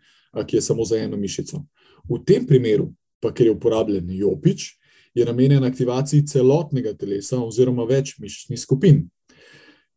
ki 0.48 0.58
je 0.58 0.62
samo 0.62 0.86
za 0.86 0.98
eno 0.98 1.18
mišico. 1.18 1.64
V 2.10 2.22
tem 2.26 2.46
primeru, 2.48 2.92
pa 3.20 3.34
ker 3.34 3.48
je 3.48 3.56
uporabljen 3.56 4.12
jopič, 4.12 4.78
je 5.14 5.26
namenjen 5.26 5.64
aktivaciji 5.64 6.26
celotnega 6.28 6.94
telesa 6.98 7.42
oziroma 7.44 7.84
več 7.84 8.16
mišičnih 8.20 8.60
skupin. 8.60 9.04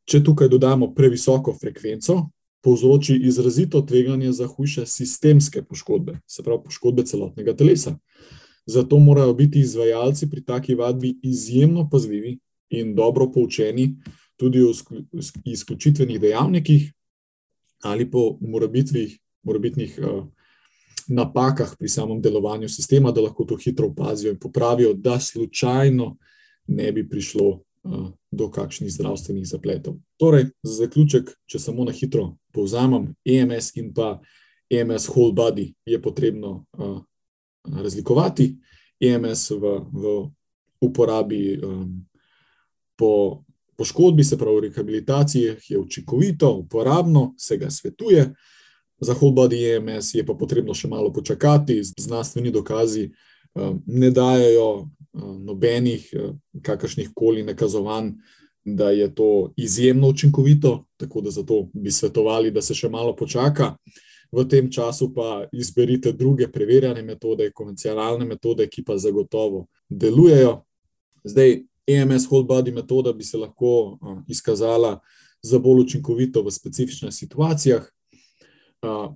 Če 0.05 0.21
tukaj 0.25 0.51
dodamo 0.53 0.91
previsoko 0.95 1.55
frekvenco, 1.55 2.19
povzroči 2.65 3.17
izrazito 3.23 3.83
tveganje 3.83 4.33
za 4.33 4.47
hujše 4.47 4.87
sistemske 4.87 5.63
poškodbe, 5.63 6.19
se 6.27 6.43
pravi 6.43 6.63
poškodbe 6.65 7.05
celotnega 7.05 7.57
telesa. 7.57 7.99
Zato 8.67 8.99
morajo 8.99 9.35
biti 9.35 9.61
izvajalci 9.61 10.31
pri 10.31 10.45
taki 10.45 10.75
vadbi 10.75 11.19
izjemno 11.23 11.89
pazljivi 11.91 12.39
in 12.71 12.95
dobro 12.95 13.33
poučeni 13.33 13.97
tudi 14.37 14.63
o 14.63 14.73
izključitvenih 15.45 16.21
dejavnikih 16.21 16.93
ali 17.83 18.11
po 18.11 18.39
morebitnih, 18.41 19.99
uh, 19.99 20.25
napakah 21.09 21.77
pri 21.79 21.89
samem 21.89 22.23
delovanju 22.23 22.69
sistema, 22.69 23.13
da 23.13 23.21
lahko 23.21 23.45
to 23.45 23.57
hitro 23.57 23.87
opazijo 23.87 24.33
in 24.33 24.39
popravijo, 24.39 24.95
da 24.95 25.21
slučajno 25.21 26.17
ne 26.67 26.93
bi 26.93 27.09
prišlo 27.09 27.49
uh, 27.49 28.09
do 28.31 28.51
kakšnih 28.51 28.93
zdravstvenih 28.93 29.47
zapletov. 29.47 29.99
Torej, 30.17 30.47
za 30.63 30.75
zaključek, 30.87 31.31
če 31.47 31.59
samo 31.59 31.85
na 31.85 31.93
hitro 31.93 32.37
povzamem, 32.55 33.11
EMS 33.25 33.75
in 33.77 33.91
pa 33.95 34.21
EMS 34.71 35.09
whole 35.11 35.33
body 35.33 35.73
je 35.87 36.03
potrebno 36.03 36.65
uh, 36.79 37.03
razlikovati. 37.83 38.55
EMS 39.01 39.51
v, 39.51 39.81
v 39.93 40.31
uporabi 40.81 41.61
um, 41.63 42.07
po 42.97 43.43
poškodbi, 43.77 44.25
se 44.25 44.39
pravi, 44.39 44.57
v 44.57 44.61
rehabilitaciji 44.69 45.57
je 45.69 45.79
učinkovito, 45.79 46.53
uporabno, 46.53 47.35
se 47.39 47.57
ga 47.57 47.71
svetuje. 47.71 48.33
Za 49.01 49.15
whole 49.15 49.33
body 49.33 49.75
EMS 49.75 50.15
je 50.15 50.27
pa 50.27 50.35
potrebno 50.35 50.75
še 50.75 50.89
malo 50.89 51.13
počakati, 51.13 51.83
znanstveni 51.83 52.51
dokazi 52.51 53.11
um, 53.55 53.83
ne 53.87 54.11
dajo 54.11 54.69
um, 55.13 55.45
nobenih 55.45 56.07
um, 56.15 56.39
kakršnih 56.63 57.11
koli 57.15 57.43
nakazovanj, 57.43 58.15
da 58.65 58.91
je 58.91 59.15
to 59.15 59.53
izjemno 59.57 60.09
učinkovito, 60.09 60.85
tako 60.97 61.21
da 61.21 61.31
zato 61.31 61.69
bi 61.73 61.91
svetovali, 61.91 62.51
da 62.51 62.63
se 62.63 62.75
še 62.75 62.89
malo 62.89 63.17
počaka. 63.17 63.77
V 64.33 64.45
tem 64.49 64.71
času 64.73 65.13
pa 65.15 65.45
izberite 65.53 66.13
druge 66.13 66.49
preverjene 66.53 67.03
metode, 67.03 67.51
konvencionalne 67.55 68.25
metode, 68.25 68.67
ki 68.67 68.83
pa 68.85 68.97
zagotovo 68.99 69.67
delujejo. 69.89 70.63
Zdaj, 71.25 71.61
EMS 71.87 72.27
whole 72.31 72.45
body 72.49 72.73
metoda 72.73 73.13
bi 73.13 73.25
se 73.25 73.39
lahko 73.39 73.99
izkazala 74.29 74.99
za 75.43 75.59
bolj 75.59 75.85
učinkovito 75.85 76.43
v 76.43 76.51
specifičnih 76.51 77.13
situacijah, 77.15 77.85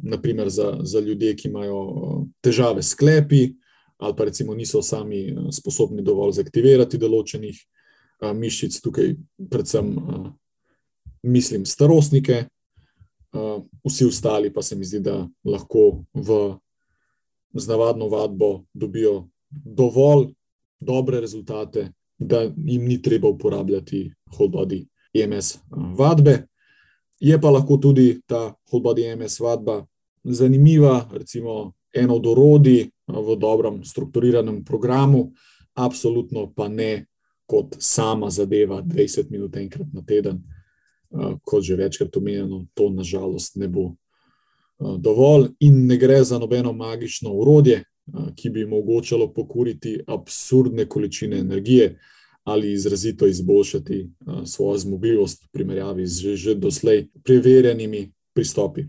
naprimer 0.03 0.49
za, 0.49 0.77
za 0.83 1.01
ljudi, 1.01 1.35
ki 1.37 1.49
imajo 1.49 1.81
težave 2.41 2.83
s 2.83 2.93
sklepi, 2.93 3.49
ali 3.99 4.15
pa 4.17 4.25
recimo 4.25 4.55
niso 4.55 4.83
sami 4.83 5.35
sposobni 5.53 6.03
dovolj 6.03 6.37
zaktivirati 6.39 6.99
določenih 6.99 7.57
uh, 8.23 8.33
mišic, 8.37 8.81
tukaj 8.81 9.15
predvsem 9.51 9.97
uh, 9.97 10.31
mislim 11.23 11.67
starostnike. 11.67 12.45
Uh, 13.33 13.63
vsi 13.85 14.07
ostali 14.07 14.53
pa 14.53 14.63
se 14.63 14.77
mi 14.77 14.85
zdi, 14.85 15.01
da 15.01 15.29
lahko 15.45 16.05
v, 16.15 16.57
z 17.55 17.69
navadno 17.69 18.09
vadbo 18.09 18.65
dobijo 18.75 19.29
dovolj 19.51 20.33
dobre 20.81 21.21
rezultate, 21.21 21.93
da 22.19 22.41
jim 22.57 22.85
ni 22.85 23.03
treba 23.03 23.29
uporabljati 23.29 24.13
whole 24.37 24.51
body 24.51 24.87
EMS 25.15 25.59
vadbe. 25.71 26.47
Je 27.21 27.41
pa 27.41 27.51
lahko 27.51 27.77
tudi 27.77 28.21
ta 28.27 28.55
whole 28.71 28.83
body 28.83 29.05
EMS 29.13 29.41
vadba 29.41 29.87
zanimiva, 30.25 31.09
recimo 31.13 31.73
eno 31.95 32.17
od 32.17 32.27
orodij 32.27 32.91
v 33.07 33.37
dobrem 33.37 33.85
strukturiranem 33.85 34.65
programu, 34.65 35.33
absolutno 35.75 36.53
pa 36.55 36.69
ne 36.69 37.07
kot 37.49 37.77
sama 37.81 38.31
zadeva 38.31 38.83
20 38.83 39.31
minut 39.31 39.57
enkrat 39.57 39.89
na 39.93 40.03
teden. 40.05 40.43
Kot 41.43 41.65
že 41.65 41.77
večkrat 41.77 42.17
omenjeno, 42.17 42.67
to 42.75 42.91
nažalost 42.93 43.57
ne 43.57 43.69
bo 43.69 43.95
dovolj, 44.79 45.49
in 45.65 45.87
ne 45.87 45.97
gre 45.97 46.21
za 46.25 46.39
nobeno 46.39 46.73
magično 46.73 47.33
urodje, 47.33 47.83
ki 48.37 48.51
bi 48.51 48.65
omogočalo 48.65 49.33
pokuriti 49.33 49.99
absurdne 50.07 50.87
količine 50.89 51.39
energije 51.39 51.99
ali 52.49 52.73
izrazito 52.73 53.27
izboljšati 53.27 54.11
svojo 54.47 54.79
zmogljivost 54.79 55.45
v 55.45 55.49
primerjavi 55.53 56.07
z 56.07 56.21
že, 56.21 56.37
že 56.37 56.55
doslej 56.55 57.09
preverjenimi 57.25 58.13
pristopi. 58.33 58.87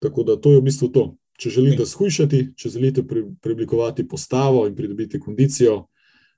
Tako 0.00 0.22
da 0.22 0.36
to 0.36 0.52
je 0.52 0.60
v 0.60 0.64
bistvu 0.64 0.88
to. 0.88 1.16
Če 1.36 1.50
želite 1.50 1.86
shujšati, 1.86 2.54
če 2.56 2.68
želite 2.68 3.02
preoblikovati 3.40 4.08
postavo 4.08 4.66
in 4.66 4.74
pridobiti 4.76 5.20
kondicijo, 5.20 5.89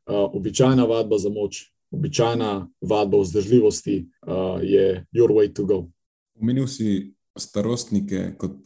običajna 0.07 0.85
vadba 0.85 1.19
za 1.19 1.31
moč, 1.31 1.73
običajna 1.91 2.69
vadba 2.81 3.21
vzdržljivosti 3.21 4.09
uh, 4.27 4.63
je 4.63 5.07
your 5.13 5.31
way 5.31 5.53
to 5.53 5.65
go. 5.65 5.87
Omenil 6.41 6.67
si 6.67 7.15
starostnike, 7.39 8.35
kot, 8.39 8.57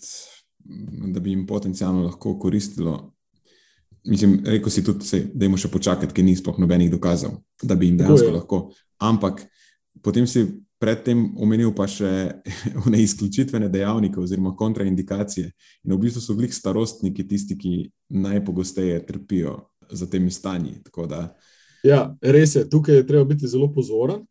da 1.13 1.21
bi 1.21 1.31
jim 1.31 1.47
potencialno 1.47 2.03
lahko 2.03 2.39
koristilo. 2.39 3.13
Mislim, 4.05 4.43
rekel 4.47 4.71
si 4.71 4.85
tudi, 4.85 5.07
sej, 5.07 5.27
da 5.35 5.47
jim 5.47 5.57
še 5.59 5.71
počakati, 5.71 6.15
ker 6.15 6.25
ni 6.25 6.37
sploh 6.39 6.59
nobenih 6.63 6.91
dokazov, 6.91 7.41
da 7.63 7.75
bi 7.75 7.91
jim 7.91 7.99
dejansko 7.99 8.31
lahko. 8.31 8.61
Ampak 9.03 9.43
potem 10.03 10.27
si 10.31 10.47
predtem 10.79 11.33
omenil 11.43 11.73
pa 11.75 11.89
še 11.91 12.11
neizključitvene 12.93 13.69
dejavnike 13.73 14.21
oziroma 14.21 14.55
kontraindikacije. 14.57 15.51
In 15.85 15.95
v 15.95 16.01
bistvu 16.07 16.23
so 16.23 16.37
bili 16.39 16.53
starostniki 16.53 17.27
tisti, 17.29 17.59
ki 17.59 17.75
najpogosteje 18.15 19.01
trpijo 19.09 19.59
za 19.91 20.07
temi 20.07 20.31
stanji. 20.31 20.77
Ja, 21.85 22.17
res 22.21 22.57
je, 22.57 22.69
tukaj 22.71 22.95
je 22.95 23.07
treba 23.07 23.25
biti 23.25 23.49
zelo 23.49 23.69
pozoren. 23.73 24.25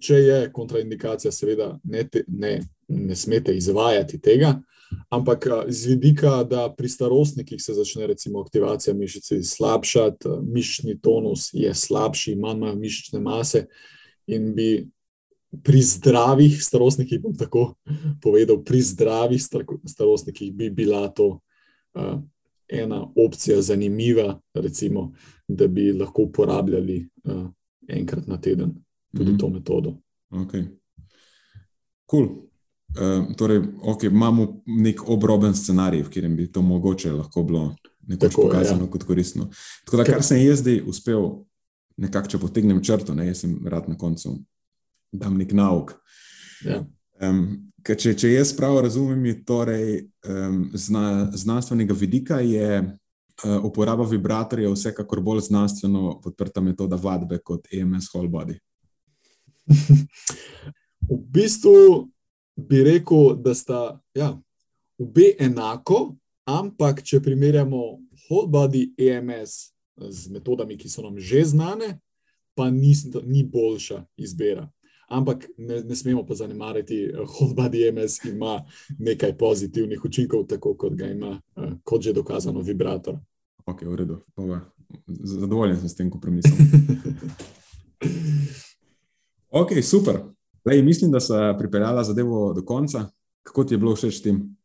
Če 0.00 0.14
je 0.14 0.38
kontraindikacija, 0.52 1.32
seveda 1.32 1.78
ne, 1.84 2.04
te, 2.08 2.24
ne, 2.28 2.58
ne 2.88 3.16
smete 3.16 3.54
izvajati 3.56 4.20
tega. 4.20 4.58
Ampak 5.08 5.46
z 5.68 5.94
vidika, 5.94 6.42
da 6.44 6.66
pri 6.76 6.88
starostnikih 6.88 7.62
se 7.62 7.72
začne 7.74 8.06
recimo 8.06 8.40
aktivacija 8.40 8.94
mišice 8.94 9.42
slabšati, 9.42 10.28
mišični 10.44 10.98
tonus 11.00 11.48
je 11.52 11.72
slabši, 11.74 12.36
manj 12.36 12.76
mišične 12.76 13.20
mase, 13.20 13.66
in 14.26 14.52
bi 14.54 14.84
pri 15.62 15.82
zdravih 15.82 16.62
starostnikih, 16.64 17.20
bom 17.20 17.34
tako 17.36 17.74
povedal, 18.22 18.62
pri 18.64 18.80
zdravih 18.80 19.40
starostnikih 19.84 20.52
bi 20.52 20.70
bila 20.70 21.08
to 21.08 21.40
uh, 21.94 22.20
ena 22.72 23.06
opcija 23.26 23.60
zanimiva, 23.62 24.40
recimo, 24.54 25.12
da 25.48 25.66
bi 25.68 25.92
lahko 25.92 26.22
uporabljali 26.22 27.08
uh, 27.24 27.46
enkrat 27.88 28.26
na 28.26 28.40
teden 28.40 28.74
tudi 29.16 29.30
mm 29.30 29.36
-hmm. 29.36 29.40
to 29.40 29.48
metodo. 29.48 29.96
Okay. 30.30 30.64
Cool. 32.10 32.24
Uh, 32.24 33.36
torej, 33.36 33.62
okay, 33.82 34.06
imamo 34.06 34.62
nek 34.66 35.08
obroben 35.08 35.54
scenarij, 35.54 36.02
v 36.02 36.08
katerem 36.08 36.36
bi 36.36 36.52
to 36.52 36.62
mogoče 36.62 37.12
lahko 37.12 37.42
bilo 37.42 37.76
nekoč 38.06 38.30
Tako, 38.30 38.42
pokazano 38.42 38.84
ja. 38.84 38.90
kot 38.90 39.04
koristno. 39.04 39.50
Tako 39.84 39.96
da, 39.96 40.04
kar 40.04 40.22
sem 40.22 40.46
jaz 40.46 40.58
zdaj 40.58 40.82
uspel, 40.86 41.44
nekako, 41.96 42.28
če 42.28 42.38
potegnem 42.38 42.82
črto, 42.82 43.14
ne, 43.14 43.26
jaz 43.26 43.38
sem 43.38 43.66
rad 43.66 43.88
na 43.88 43.96
koncu, 43.98 44.36
dam 45.12 45.38
nek 45.38 45.52
nauk. 45.52 45.94
Ja. 46.64 46.84
Um, 47.20 47.71
če, 47.86 48.14
če 48.18 48.32
jaz 48.32 48.52
prav 48.56 48.80
razumem, 48.84 49.24
je 49.26 49.36
torej 49.44 49.86
um, 50.28 50.64
zna, 50.74 51.30
znanstvenega 51.34 51.94
vidika 51.94 52.40
je 52.40 52.82
uh, 52.82 53.64
uporaba 53.64 54.06
vibratorja 54.08 54.70
vsekakor 54.70 55.20
bolj 55.20 55.46
znanstveno 55.48 56.20
podprta 56.22 56.60
metoda 56.60 56.96
vadbe 56.96 57.38
kot 57.44 57.66
EMS 57.72 58.10
whole 58.14 58.30
body. 58.30 58.58
v 61.10 61.18
bistvu 61.32 62.08
bi 62.56 62.82
rekel, 62.84 63.36
da 63.42 63.54
sta 63.54 63.82
ja, 64.14 64.32
obe 64.98 65.32
enako, 65.40 66.14
ampak 66.46 67.02
če 67.06 67.22
primerjamo 67.22 67.82
whole 68.26 68.48
body 68.50 68.90
EMS 68.98 69.72
z 70.08 70.32
metodami, 70.32 70.78
ki 70.78 70.88
so 70.88 71.02
nam 71.04 71.18
že 71.18 71.44
znane, 71.44 71.98
pa 72.54 72.70
ni, 72.70 72.94
ni 73.24 73.44
boljša 73.44 74.04
izbira. 74.16 74.68
Ampak 75.12 75.44
ne, 75.58 75.82
ne 75.84 75.96
smemo 75.96 76.24
pa 76.26 76.34
zanemariti, 76.34 77.04
da 77.12 77.26
whole 77.28 77.54
body 77.54 77.84
EMS 77.88 78.24
ima 78.24 78.62
nekaj 78.98 79.36
pozitivnih 79.38 80.04
učinkov, 80.04 80.46
tako 80.48 80.74
kot 80.74 80.96
ga 80.96 81.10
ima, 81.12 81.36
kot 81.84 82.02
že 82.02 82.16
dokazano, 82.16 82.64
vibrator. 82.64 83.20
Ok, 83.66 83.84
v 83.84 83.96
redu. 83.96 84.16
Pa, 84.34 84.62
zadovoljen 85.06 85.80
sem 85.80 85.88
s 85.88 85.96
tem 85.96 86.10
kompromisom. 86.10 86.52
ok, 89.62 89.72
super. 89.82 90.18
Lej, 90.64 90.82
mislim, 90.82 91.12
da 91.12 91.20
so 91.20 91.34
pripeljala 91.58 92.04
zadevo 92.04 92.52
do 92.54 92.64
konca. 92.64 93.06
Kako 93.42 93.64
ti 93.64 93.74
je 93.74 93.78
bilo 93.78 93.96
všeč 93.96 94.22
tem? 94.22 94.56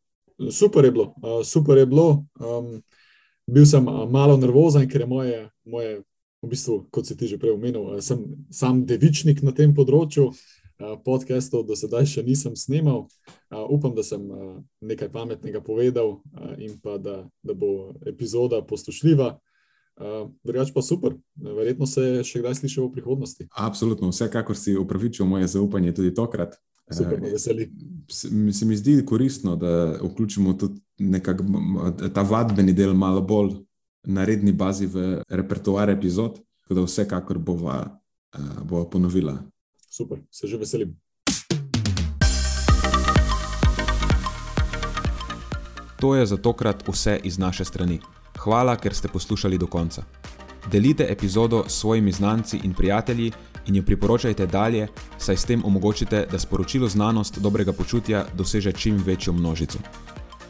Super 0.51 0.85
je 0.85 0.91
bilo, 0.91 1.13
uh, 1.17 1.45
super 1.45 1.77
je 1.77 1.85
bilo. 1.85 2.25
Um, 2.39 2.81
bil 3.47 3.65
sem 3.65 3.83
malo 3.83 4.37
nervozen, 4.37 4.89
ker 4.89 5.01
je 5.01 5.07
moje, 5.07 5.49
moje 5.65 6.01
v 6.43 6.49
bistvu, 6.51 6.85
kot 6.93 7.07
si 7.07 7.17
ti 7.17 7.27
že 7.27 7.39
prej 7.41 7.57
omenil, 7.57 7.97
uh, 7.97 8.03
sem 8.03 8.45
sam 8.53 8.85
devičnik 8.85 9.41
na 9.41 9.55
tem 9.55 9.73
področju. 9.73 10.31
Uh, 10.77 10.93
podcastov 11.01 11.65
do 11.65 11.73
sedaj 11.73 12.05
še 12.05 12.21
nisem 12.21 12.53
snimal. 12.53 13.09
Uh, 13.49 13.65
upam, 13.73 13.97
da 13.97 14.05
sem 14.05 14.21
nekaj 14.85 15.09
pametnega 15.09 15.57
povedal 15.65 16.21
in 16.61 16.77
pa 16.77 17.01
da, 17.01 17.25
da 17.41 17.57
bo 17.57 17.97
epizoda 18.05 18.61
poslušljiva. 18.61 19.37
Drugač 20.45 20.69
pa 20.75 20.83
super, 20.85 21.15
verjetno 21.33 21.87
se 21.89 22.21
še 22.21 22.43
kdaj 22.43 22.59
slišal 22.59 22.85
v 22.85 22.99
prihodnosti. 22.99 23.47
Absolutno, 23.57 24.11
vsekakor 24.13 24.53
si 24.53 24.77
upravičil 24.77 25.25
moje 25.25 25.49
zaupanje 25.49 25.95
tudi 25.97 26.13
tokrat. 26.13 26.53
Super, 26.93 27.17
veseli. 27.19 27.71
Se, 28.07 28.29
se 28.29 28.65
mi 28.65 28.77
zdi 28.77 29.01
koristno, 29.05 29.55
da 29.57 29.97
vključimo 29.97 30.53
tudi 30.53 30.79
nekak, 30.99 31.41
ta 32.13 32.21
vadbeni 32.21 32.77
del 32.77 32.93
malo 32.93 33.25
bolj 33.25 33.57
na 34.07 34.25
redni 34.25 34.51
bazi 34.51 34.87
v 34.87 35.21
repertoar 35.29 35.89
epizod, 35.89 36.39
tako 36.63 36.73
da 36.73 36.85
vsekakor 36.85 37.37
bova, 37.37 37.99
uh, 38.37 38.63
bova 38.63 38.89
ponovila. 38.89 39.37
Super, 39.89 40.19
se 40.31 40.47
že 40.47 40.57
veselim. 40.57 40.95
To 45.99 46.15
je 46.15 46.25
za 46.25 46.37
tokrat 46.37 46.87
vse 46.87 47.19
iz 47.23 47.37
naše 47.37 47.65
strani. 47.65 47.99
Hvala, 48.37 48.75
ker 48.77 48.93
ste 48.93 49.07
poslušali 49.07 49.57
do 49.57 49.67
konca. 49.67 50.03
Delite 50.71 51.07
epizodo 51.09 51.63
s 51.67 51.79
svojimi 51.79 52.11
znanci 52.11 52.59
in 52.63 52.73
prijatelji 52.73 53.31
in 53.67 53.75
jo 53.75 53.83
priporočajte 53.83 54.47
dalje, 54.47 54.87
saj 55.17 55.37
s 55.37 55.45
tem 55.45 55.65
omogočite, 55.65 56.27
da 56.31 56.39
sporočilo 56.39 56.87
znanost 56.87 57.39
dobrega 57.39 57.73
počutja 57.73 58.25
doseže 58.37 58.71
čim 58.71 59.03
večjo 59.05 59.33
množico. 59.33 59.79